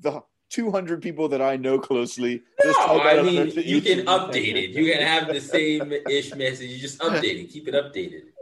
the 0.00 0.22
200 0.50 1.02
people 1.02 1.28
that 1.28 1.42
I 1.42 1.56
know 1.56 1.78
closely. 1.78 2.42
No, 2.64 3.00
I 3.00 3.22
mean, 3.22 3.52
you 3.56 3.80
can 3.80 4.06
update 4.06 4.54
it. 4.54 4.70
You 4.70 4.90
can 4.90 5.02
have 5.02 5.28
the 5.28 5.40
same 5.56 5.92
ish 6.08 6.34
message. 6.34 6.70
You 6.70 6.78
just 6.78 6.98
update 7.00 7.44
it. 7.44 7.50
Keep 7.50 7.68
it 7.68 7.74
updated. 7.74 8.33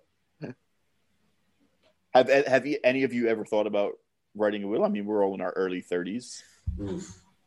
Have 2.15 2.29
have 2.29 2.67
you, 2.67 2.79
any 2.85 3.05
of 3.05 3.13
you 3.13 3.29
ever 3.29 3.45
thought 3.45 3.67
about 3.67 3.93
writing 4.35 4.65
a 4.65 4.69
will? 4.69 4.85
I 4.85 4.89
mean, 4.89 5.07
we're 5.07 5.25
all 5.25 5.35
in 5.35 5.41
our 5.41 5.53
early 5.53 5.83
30s. 5.83 6.43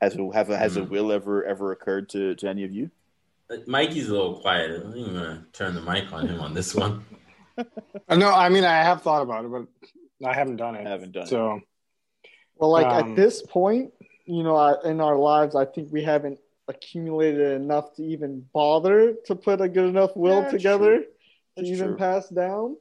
Has 0.01 0.15
a, 0.15 0.29
have 0.33 0.49
a, 0.49 0.57
has 0.57 0.75
mm. 0.75 0.81
a 0.81 0.83
will 0.85 1.11
ever 1.11 1.43
ever 1.45 1.71
occurred 1.71 2.09
to, 2.09 2.35
to 2.35 2.49
any 2.49 2.63
of 2.63 2.71
you? 2.71 2.89
Uh, 3.49 3.57
Mikey's 3.67 4.09
a 4.09 4.13
little 4.13 4.39
quiet. 4.39 4.81
I'm 4.83 4.91
gonna 4.91 5.45
turn 5.53 5.75
the 5.75 5.81
mic 5.81 6.11
on 6.11 6.27
him 6.27 6.41
on 6.41 6.53
this 6.53 6.73
one. 6.73 7.05
no, 8.09 8.31
I 8.31 8.49
mean 8.49 8.63
I 8.63 8.77
have 8.83 9.01
thought 9.01 9.21
about 9.21 9.45
it, 9.45 9.51
but 9.51 9.67
I 10.27 10.33
haven't 10.33 10.57
done 10.57 10.75
it. 10.75 10.85
I 10.85 10.89
haven't 10.89 11.11
done 11.11 11.27
so, 11.27 11.55
it. 11.55 11.59
So, 11.59 12.31
well, 12.57 12.71
like 12.71 12.87
um, 12.87 13.11
at 13.11 13.15
this 13.15 13.41
point, 13.43 13.91
you 14.25 14.43
know, 14.43 14.79
in 14.81 14.99
our 14.99 15.17
lives, 15.17 15.55
I 15.55 15.65
think 15.65 15.91
we 15.91 16.03
haven't 16.03 16.39
accumulated 16.67 17.61
enough 17.61 17.93
to 17.95 18.03
even 18.03 18.45
bother 18.53 19.13
to 19.25 19.35
put 19.35 19.61
a 19.61 19.69
good 19.69 19.85
enough 19.85 20.15
will 20.15 20.41
yeah, 20.41 20.49
together 20.49 21.03
to 21.57 21.63
even 21.63 21.89
true. 21.89 21.97
pass 21.97 22.27
down. 22.29 22.77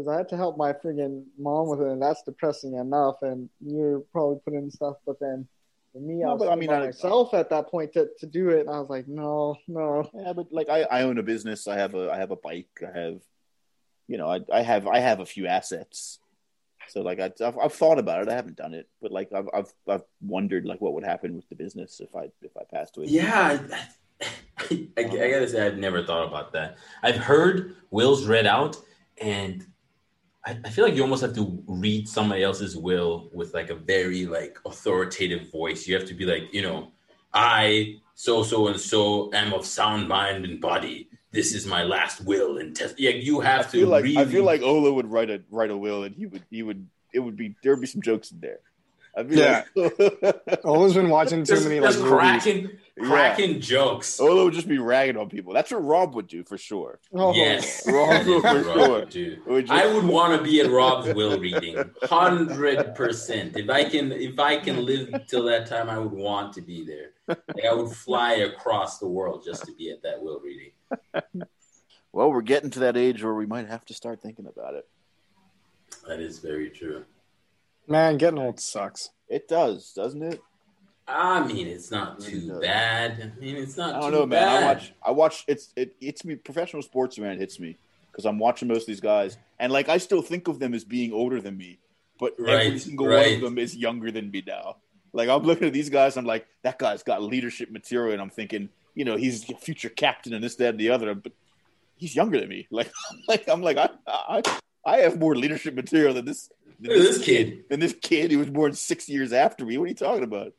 Because 0.00 0.14
I 0.14 0.16
had 0.16 0.28
to 0.30 0.36
help 0.36 0.56
my 0.56 0.72
friggin' 0.72 1.24
mom 1.38 1.68
with 1.68 1.82
it, 1.82 1.88
and 1.88 2.00
that's 2.00 2.22
depressing 2.22 2.74
enough. 2.74 3.16
And 3.20 3.50
you're 3.60 4.00
probably 4.12 4.40
putting 4.44 4.70
stuff, 4.70 4.96
but 5.04 5.20
then 5.20 5.46
for 5.92 6.00
me, 6.00 6.20
no, 6.20 6.30
I 6.30 6.32
was 6.32 6.42
but, 6.42 6.52
I 6.52 6.56
mean, 6.56 6.70
I, 6.70 6.86
myself 6.86 7.34
at 7.34 7.50
that 7.50 7.68
point 7.68 7.92
to, 7.94 8.08
to 8.20 8.26
do 8.26 8.48
it. 8.50 8.66
I 8.66 8.78
was 8.78 8.88
like, 8.88 9.08
no, 9.08 9.56
no. 9.68 10.08
Yeah, 10.14 10.32
but 10.32 10.46
like 10.52 10.68
I, 10.70 10.82
I 10.82 11.02
own 11.02 11.18
a 11.18 11.22
business. 11.22 11.68
I 11.68 11.76
have 11.76 11.94
a 11.94 12.10
I 12.10 12.16
have 12.16 12.30
a 12.30 12.36
bike. 12.36 12.70
I 12.82 12.98
have, 12.98 13.20
you 14.08 14.16
know, 14.16 14.28
I, 14.28 14.40
I 14.52 14.62
have 14.62 14.86
I 14.86 15.00
have 15.00 15.20
a 15.20 15.26
few 15.26 15.46
assets. 15.46 16.18
So 16.88 17.02
like 17.02 17.20
I, 17.20 17.30
have 17.40 17.58
I've 17.58 17.74
thought 17.74 17.98
about 17.98 18.22
it. 18.22 18.28
I 18.28 18.34
haven't 18.34 18.56
done 18.56 18.72
it, 18.72 18.88
but 19.02 19.12
like 19.12 19.32
I've, 19.34 19.48
I've 19.52 19.72
I've 19.86 20.04
wondered 20.22 20.64
like 20.64 20.80
what 20.80 20.94
would 20.94 21.04
happen 21.04 21.36
with 21.36 21.48
the 21.48 21.56
business 21.56 22.00
if 22.00 22.14
I 22.16 22.30
if 22.40 22.56
I 22.56 22.62
passed 22.72 22.96
away. 22.96 23.08
Yeah, 23.08 23.60
I, 24.20 24.26
I, 24.70 24.88
I 24.96 25.02
gotta 25.02 25.48
say 25.48 25.66
I've 25.66 25.78
never 25.78 26.04
thought 26.04 26.26
about 26.26 26.52
that. 26.52 26.78
I've 27.02 27.16
heard 27.16 27.76
wills 27.90 28.26
read 28.26 28.46
out, 28.46 28.76
and 29.20 29.66
I, 30.44 30.58
I 30.64 30.70
feel 30.70 30.84
like 30.84 30.94
you 30.94 31.02
almost 31.02 31.22
have 31.22 31.34
to 31.34 31.62
read 31.66 32.08
somebody 32.08 32.42
else's 32.42 32.76
will 32.76 33.28
with 33.32 33.54
like 33.54 33.70
a 33.70 33.74
very 33.74 34.26
like 34.26 34.58
authoritative 34.64 35.50
voice. 35.50 35.86
You 35.86 35.94
have 35.96 36.06
to 36.08 36.14
be 36.14 36.24
like, 36.24 36.52
you 36.52 36.62
know, 36.62 36.92
I 37.32 37.96
so 38.14 38.42
so 38.42 38.68
and 38.68 38.80
so 38.80 39.32
am 39.34 39.52
of 39.52 39.64
sound 39.66 40.08
mind 40.08 40.44
and 40.44 40.60
body 40.60 41.08
this 41.32 41.54
is 41.54 41.66
my 41.66 41.84
last 41.84 42.24
will 42.24 42.58
and 42.58 42.74
test. 42.74 42.98
Yeah, 42.98 43.10
you 43.10 43.40
have 43.40 43.66
I 43.66 43.68
feel 43.68 43.86
to. 43.86 43.90
Like, 43.90 44.04
really... 44.04 44.16
I 44.18 44.24
feel 44.24 44.44
like 44.44 44.62
Ola 44.62 44.92
would 44.92 45.10
write 45.10 45.30
a 45.30 45.42
write 45.50 45.70
a 45.70 45.76
will, 45.76 46.02
and 46.02 46.14
he 46.14 46.26
would 46.26 46.42
he 46.50 46.62
would 46.62 46.88
it 47.12 47.20
would 47.20 47.36
be 47.36 47.54
there 47.62 47.72
would 47.72 47.80
be 47.80 47.86
some 47.86 48.02
jokes 48.02 48.32
in 48.32 48.40
there. 48.40 48.60
yeah, 49.28 49.64
like, 49.74 50.60
Ola's 50.64 50.94
been 50.94 51.08
watching 51.08 51.44
too 51.44 51.60
many 51.60 51.80
like 51.80 51.96
cracking 51.96 52.70
cracking 53.04 53.54
yeah. 53.54 53.60
jokes. 53.60 54.20
Oh, 54.20 54.28
Ola 54.28 54.44
would 54.44 54.54
just 54.54 54.68
be 54.68 54.78
ragging 54.78 55.16
on 55.16 55.28
people. 55.28 55.52
That's 55.52 55.70
what 55.70 55.84
Rob 55.84 56.14
would 56.14 56.26
do 56.26 56.44
for 56.44 56.58
sure. 56.58 57.00
Oh. 57.12 57.34
Yes, 57.34 57.86
Rob 57.86 58.26
would 58.26 58.42
for 58.42 58.62
sure. 58.62 59.06
Would 59.46 59.66
just... 59.66 59.72
I 59.72 59.92
would 59.92 60.04
want 60.04 60.38
to 60.38 60.44
be 60.44 60.60
at 60.60 60.70
Rob's 60.70 61.12
will 61.14 61.38
reading, 61.38 61.90
hundred 62.02 62.94
percent. 62.94 63.56
If 63.56 63.68
I 63.70 63.84
can, 63.84 64.12
if 64.12 64.38
I 64.38 64.56
can 64.56 64.84
live 64.84 65.26
till 65.26 65.44
that 65.44 65.66
time, 65.66 65.88
I 65.88 65.98
would 65.98 66.12
want 66.12 66.52
to 66.54 66.60
be 66.60 66.84
there. 66.84 67.12
Like 67.28 67.64
I 67.64 67.72
would 67.74 67.92
fly 67.92 68.34
across 68.34 68.98
the 68.98 69.08
world 69.08 69.44
just 69.44 69.64
to 69.64 69.72
be 69.72 69.90
at 69.90 70.02
that 70.02 70.22
will 70.22 70.40
reading. 70.40 70.72
well, 72.12 72.30
we're 72.30 72.42
getting 72.42 72.70
to 72.70 72.80
that 72.80 72.96
age 72.96 73.22
where 73.22 73.34
we 73.34 73.46
might 73.46 73.68
have 73.68 73.84
to 73.86 73.94
start 73.94 74.20
thinking 74.20 74.46
about 74.46 74.74
it. 74.74 74.88
That 76.06 76.20
is 76.20 76.38
very 76.38 76.70
true. 76.70 77.04
Man, 77.86 78.18
getting 78.18 78.38
old 78.38 78.60
sucks. 78.60 79.10
It 79.28 79.48
does, 79.48 79.92
doesn't 79.92 80.22
it? 80.22 80.40
I 81.10 81.46
mean, 81.46 81.66
it's 81.66 81.90
not 81.90 82.20
too 82.20 82.60
bad. 82.60 83.32
I 83.36 83.40
mean, 83.40 83.56
it's 83.56 83.76
not. 83.76 83.94
I 83.94 84.00
don't 84.00 84.12
know, 84.12 84.26
man. 84.26 84.42
Bad. 84.42 84.62
I 84.62 84.66
watch. 84.66 84.92
I 85.06 85.10
watch. 85.10 85.44
It's 85.48 85.72
it. 85.76 85.96
It's 86.00 86.24
me. 86.24 86.36
Professional 86.36 86.82
sports, 86.82 87.18
man, 87.18 87.38
hits 87.38 87.58
me 87.58 87.76
because 88.10 88.24
I'm 88.24 88.38
watching 88.38 88.68
most 88.68 88.82
of 88.82 88.86
these 88.86 89.00
guys, 89.00 89.38
and 89.58 89.72
like 89.72 89.88
I 89.88 89.98
still 89.98 90.22
think 90.22 90.48
of 90.48 90.58
them 90.58 90.74
as 90.74 90.84
being 90.84 91.12
older 91.12 91.40
than 91.40 91.56
me, 91.56 91.78
but 92.18 92.34
right, 92.38 92.66
every 92.66 92.78
single 92.78 93.06
right. 93.06 93.26
one 93.26 93.34
of 93.34 93.40
them 93.40 93.58
is 93.58 93.76
younger 93.76 94.10
than 94.10 94.30
me 94.30 94.42
now. 94.46 94.76
Like 95.12 95.28
I'm 95.28 95.42
looking 95.42 95.66
at 95.66 95.72
these 95.72 95.90
guys, 95.90 96.16
I'm 96.16 96.24
like, 96.24 96.46
that 96.62 96.78
guy's 96.78 97.02
got 97.02 97.22
leadership 97.22 97.70
material, 97.70 98.12
and 98.12 98.22
I'm 98.22 98.30
thinking, 98.30 98.68
you 98.94 99.04
know, 99.04 99.16
he's 99.16 99.48
a 99.50 99.54
future 99.54 99.88
captain 99.88 100.34
and 100.34 100.42
this, 100.42 100.56
that, 100.56 100.70
and 100.70 100.80
the 100.80 100.90
other, 100.90 101.14
but 101.14 101.32
he's 101.96 102.14
younger 102.14 102.40
than 102.40 102.48
me. 102.48 102.68
Like, 102.70 102.92
like 103.28 103.48
I'm 103.48 103.62
like, 103.62 103.76
I, 103.76 103.90
I, 104.06 104.42
I 104.84 104.96
have 104.98 105.18
more 105.18 105.36
leadership 105.36 105.74
material 105.74 106.14
than 106.14 106.24
this. 106.24 106.50
Than 106.80 106.98
this, 106.98 107.16
this 107.16 107.24
kid. 107.24 107.64
and 107.70 107.80
this 107.80 107.94
kid 108.00 108.30
who 108.30 108.38
was 108.38 108.50
born 108.50 108.72
six 108.72 109.08
years 109.08 109.32
after 109.32 109.66
me. 109.66 109.76
What 109.76 109.84
are 109.84 109.88
you 109.88 109.94
talking 109.94 110.24
about? 110.24 110.52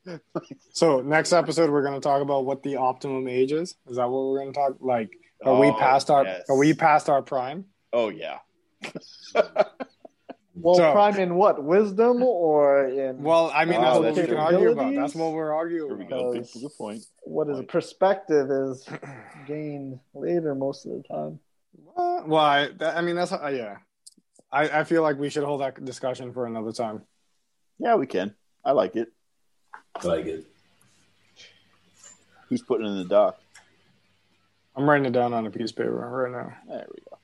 so 0.72 1.00
next 1.00 1.32
episode, 1.32 1.70
we're 1.70 1.82
going 1.82 1.94
to 1.94 2.00
talk 2.00 2.22
about 2.22 2.44
what 2.44 2.62
the 2.62 2.76
optimum 2.76 3.26
age 3.28 3.52
is. 3.52 3.74
Is 3.88 3.96
that 3.96 4.08
what 4.08 4.26
we're 4.26 4.38
going 4.38 4.52
to 4.52 4.58
talk? 4.58 4.76
Like, 4.80 5.10
are 5.44 5.54
oh, 5.54 5.60
we 5.60 5.72
past 5.72 6.10
our? 6.10 6.24
Yes. 6.24 6.44
Are 6.48 6.56
we 6.56 6.74
past 6.74 7.08
our 7.08 7.22
prime? 7.22 7.64
Oh 7.92 8.08
yeah. 8.08 8.38
Well, 10.54 10.74
so, 10.74 10.92
prime 10.92 11.18
in 11.18 11.34
what? 11.34 11.64
Wisdom 11.64 12.22
or 12.22 12.86
in? 12.86 13.22
Well, 13.22 13.50
I 13.54 13.64
mean, 13.64 13.80
that's 13.80 13.98
what 13.98 14.14
we 14.14 14.22
can 14.22 14.36
argue 14.36 14.70
about. 14.70 14.94
That's 14.94 15.14
what 15.14 15.32
we're 15.32 15.52
arguing 15.52 16.02
about. 16.02 16.34
Good, 16.34 16.46
good 16.52 16.70
point. 16.76 17.02
What 17.22 17.48
is 17.48 17.58
a 17.58 17.62
perspective 17.62 18.50
is 18.50 18.86
gained 19.46 19.98
later 20.14 20.54
most 20.54 20.84
of 20.86 20.92
the 20.92 21.02
time. 21.08 21.40
Well, 21.96 22.36
I, 22.36 22.68
that, 22.78 22.96
I 22.96 23.00
mean, 23.00 23.16
that's 23.16 23.32
uh, 23.32 23.48
yeah. 23.48 23.76
I, 24.52 24.80
I 24.80 24.84
feel 24.84 25.02
like 25.02 25.18
we 25.18 25.30
should 25.30 25.44
hold 25.44 25.60
that 25.62 25.82
discussion 25.84 26.32
for 26.32 26.46
another 26.46 26.72
time. 26.72 27.02
Yeah, 27.78 27.94
we 27.96 28.06
can. 28.06 28.34
I 28.64 28.72
like 28.72 28.96
it. 28.96 29.08
I 29.96 30.06
like 30.06 30.26
it. 30.26 30.44
Who's 32.48 32.62
putting 32.62 32.86
it 32.86 32.90
in 32.90 32.98
the 32.98 33.04
doc? 33.04 33.38
I'm 34.76 34.88
writing 34.88 35.06
it 35.06 35.12
down 35.12 35.32
on 35.34 35.46
a 35.46 35.50
piece 35.50 35.70
of 35.70 35.76
paper 35.76 35.90
right 35.92 36.30
now. 36.30 36.52
There 36.68 36.86
we 36.94 37.02
go. 37.10 37.18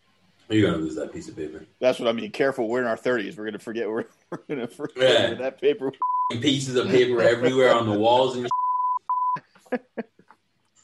You're 0.50 0.70
gonna 0.70 0.82
lose 0.82 0.94
that 0.96 1.12
piece 1.12 1.28
of 1.28 1.36
paper. 1.36 1.64
That's 1.80 1.98
what 1.98 2.08
I 2.08 2.12
mean. 2.12 2.30
Careful, 2.30 2.68
we're 2.68 2.80
in 2.80 2.86
our 2.86 2.96
thirties. 2.96 3.36
We're 3.36 3.44
gonna 3.44 3.58
forget. 3.58 3.88
We're, 3.88 4.04
we're 4.30 4.38
gonna 4.48 4.66
forget 4.66 5.30
Yeah. 5.30 5.34
that 5.34 5.60
paper. 5.60 5.92
Pieces 6.30 6.76
of 6.76 6.88
paper 6.88 7.20
everywhere 7.22 7.74
on 7.74 7.86
the 7.88 7.98
walls 7.98 8.36
and 8.36 8.48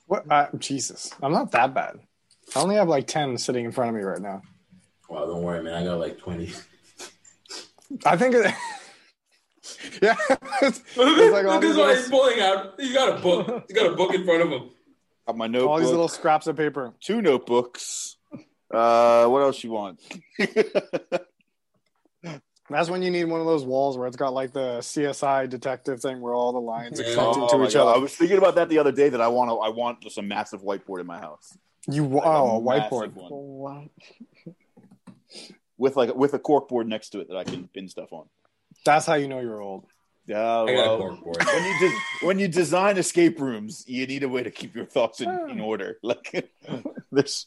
What? 0.06 0.30
Uh, 0.30 0.48
Jesus, 0.58 1.10
I'm 1.22 1.32
not 1.32 1.50
that 1.52 1.72
bad. 1.74 1.98
I 2.54 2.60
only 2.60 2.76
have 2.76 2.88
like 2.88 3.06
ten 3.06 3.36
sitting 3.38 3.64
in 3.64 3.72
front 3.72 3.90
of 3.90 3.96
me 3.96 4.02
right 4.02 4.20
now. 4.20 4.42
Wow, 5.14 5.26
don't 5.26 5.42
worry, 5.42 5.62
man. 5.62 5.74
I 5.74 5.84
got 5.84 6.00
like 6.00 6.18
20. 6.18 6.52
I 8.04 8.16
think. 8.16 8.34
It, 8.34 8.46
yeah, 10.02 10.16
it's, 10.62 10.96
Look, 10.96 11.18
it's 11.18 11.32
like 11.32 11.46
all 11.46 11.52
look 11.54 11.62
these 11.62 11.76
at 11.76 11.78
what 11.78 11.96
he's 11.96 12.08
pulling 12.08 12.40
out. 12.40 12.74
He's 12.80 12.92
got 12.92 13.16
a 13.16 13.22
book. 13.22 13.64
He's 13.68 13.76
got 13.76 13.92
a 13.92 13.94
book 13.94 14.12
in 14.12 14.24
front 14.24 14.42
of 14.42 14.48
him. 14.50 14.70
Got 15.28 15.36
my 15.36 15.46
notebook. 15.46 15.70
all 15.70 15.78
these 15.78 15.88
little 15.90 16.08
scraps 16.08 16.48
of 16.48 16.56
paper. 16.56 16.92
two 17.00 17.22
notebooks. 17.22 18.16
Uh, 18.72 19.26
what 19.28 19.42
else 19.42 19.62
you 19.62 19.70
want? 19.70 20.00
That's 22.70 22.88
when 22.88 23.02
you 23.02 23.10
need 23.10 23.24
one 23.26 23.40
of 23.40 23.46
those 23.46 23.64
walls 23.64 23.96
where 23.96 24.08
it's 24.08 24.16
got 24.16 24.32
like 24.32 24.52
the 24.52 24.78
CSI 24.78 25.48
detective 25.48 26.00
thing 26.00 26.20
where 26.20 26.34
all 26.34 26.52
the 26.52 26.60
lines 26.60 26.98
are 26.98 27.04
Yeah. 27.04 27.10
connecting 27.14 27.42
Oh 27.44 27.58
to 27.58 27.64
each 27.66 27.74
God. 27.74 27.94
I 27.94 27.98
was 27.98 28.16
thinking 28.16 28.38
about 28.38 28.54
that 28.56 28.68
the 28.68 28.78
other 28.78 28.90
day. 28.90 29.10
That 29.10 29.20
I 29.20 29.28
want 29.28 29.50
to. 29.50 29.56
I 29.58 29.68
want 29.68 30.00
just 30.00 30.18
a 30.18 30.22
massive 30.22 30.62
whiteboard 30.62 31.00
in 31.00 31.06
my 31.06 31.18
house. 31.20 31.56
You 31.88 32.06
Like 32.06 32.22
oh 32.26 32.56
a 32.58 32.62
massive 32.78 33.12
whiteboard. 33.12 33.30
one. 33.30 33.90
Wow. 35.34 35.56
with 35.78 35.96
like 35.96 36.14
with 36.14 36.34
a 36.34 36.38
cork 36.38 36.68
board 36.68 36.86
next 36.86 37.10
to 37.10 37.20
it 37.20 37.28
that 37.28 37.36
I 37.36 37.44
can 37.44 37.68
pin 37.68 37.88
stuff 37.88 38.12
on. 38.12 38.26
That's 38.84 39.06
how 39.06 39.14
you 39.14 39.28
know 39.28 39.40
you're 39.40 39.60
old. 39.60 39.86
Yeah, 40.26 40.62
I 40.62 40.74
got 40.74 40.94
a 40.94 40.98
well, 40.98 41.18
when 41.24 41.64
you 41.64 41.78
de- 41.80 42.26
when 42.26 42.38
you 42.38 42.48
design 42.48 42.96
escape 42.96 43.38
rooms, 43.40 43.84
you 43.86 44.06
need 44.06 44.22
a 44.22 44.28
way 44.28 44.42
to 44.42 44.50
keep 44.50 44.74
your 44.74 44.86
thoughts 44.86 45.20
in, 45.20 45.28
in 45.50 45.60
order. 45.60 45.98
Like 46.02 46.50
this, 47.12 47.46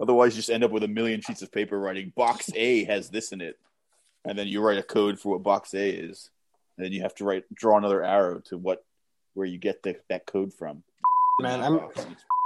otherwise, 0.00 0.34
you 0.34 0.38
just 0.38 0.50
end 0.50 0.62
up 0.62 0.70
with 0.70 0.84
a 0.84 0.88
million 0.88 1.20
sheets 1.20 1.42
of 1.42 1.50
paper 1.50 1.78
writing 1.78 2.12
box 2.14 2.50
A 2.54 2.84
has 2.84 3.10
this 3.10 3.32
in 3.32 3.40
it, 3.40 3.58
and 4.24 4.38
then 4.38 4.46
you 4.46 4.60
write 4.60 4.78
a 4.78 4.84
code 4.84 5.18
for 5.18 5.30
what 5.30 5.42
box 5.42 5.74
A 5.74 5.90
is, 5.90 6.30
and 6.76 6.84
then 6.84 6.92
you 6.92 7.02
have 7.02 7.14
to 7.16 7.24
write 7.24 7.44
draw 7.52 7.76
another 7.76 8.04
arrow 8.04 8.40
to 8.46 8.56
what 8.56 8.84
where 9.34 9.46
you 9.46 9.58
get 9.58 9.82
the, 9.82 9.96
that 10.08 10.26
code 10.26 10.54
from. 10.54 10.84
Man, 11.40 11.60
I'm 11.60 11.80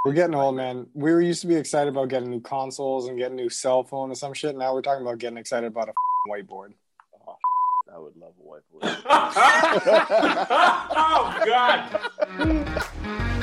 we're 0.04 0.12
getting 0.12 0.34
old, 0.34 0.56
man. 0.56 0.86
We 0.92 1.12
were 1.12 1.20
used 1.20 1.40
to 1.42 1.46
be 1.46 1.54
excited 1.54 1.88
about 1.88 2.08
getting 2.08 2.28
new 2.30 2.40
consoles 2.40 3.08
and 3.08 3.16
getting 3.18 3.36
new 3.36 3.48
cell 3.48 3.82
phone 3.84 4.10
and 4.10 4.18
some 4.18 4.34
shit. 4.34 4.54
Now 4.56 4.74
we're 4.74 4.82
talking 4.82 5.02
about 5.02 5.18
getting 5.18 5.38
excited 5.38 5.66
about 5.66 5.88
a 5.88 5.92
whiteboard. 6.28 6.74
Oh, 7.26 7.36
I 7.92 7.98
would 7.98 8.14
love 8.16 8.34
a 8.38 8.42
whiteboard. 8.46 9.02
oh 10.96 11.42
God! 11.46 13.30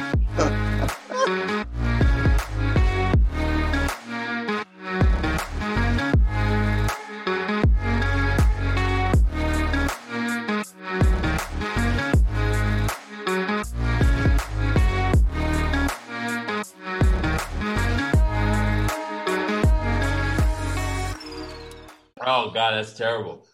Oh 22.51 22.53
God, 22.53 22.71
that's 22.73 22.91
terrible. 22.97 23.47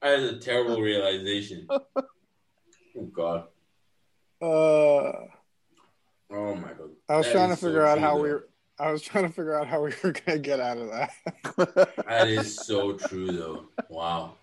That 0.00 0.20
is 0.20 0.32
a 0.32 0.38
terrible 0.38 0.80
realization. 0.80 1.68
Oh 2.96 3.04
God. 3.14 3.44
Uh, 4.42 5.26
Oh 6.34 6.54
my 6.56 6.68
God. 6.68 6.90
I 7.08 7.18
was 7.18 7.26
That 7.26 7.32
trying 7.32 7.48
to 7.48 7.52
is 7.52 7.60
so 7.60 7.66
figure 7.68 7.84
out 7.86 7.98
how 8.00 8.16
though. 8.16 8.22
we. 8.22 8.28
Were, 8.30 8.48
I 8.80 8.90
was 8.90 9.02
trying 9.02 9.24
to 9.24 9.30
figure 9.30 9.54
out 9.54 9.68
how 9.68 9.82
we 9.82 9.92
were 10.02 10.12
gonna 10.12 10.38
get 10.38 10.58
out 10.58 10.78
of 10.78 10.88
that. 10.88 11.90
That 12.08 12.28
is 12.28 12.56
so 12.66 12.94
true, 12.94 13.30
though. 13.30 13.66
Wow. 13.88 14.34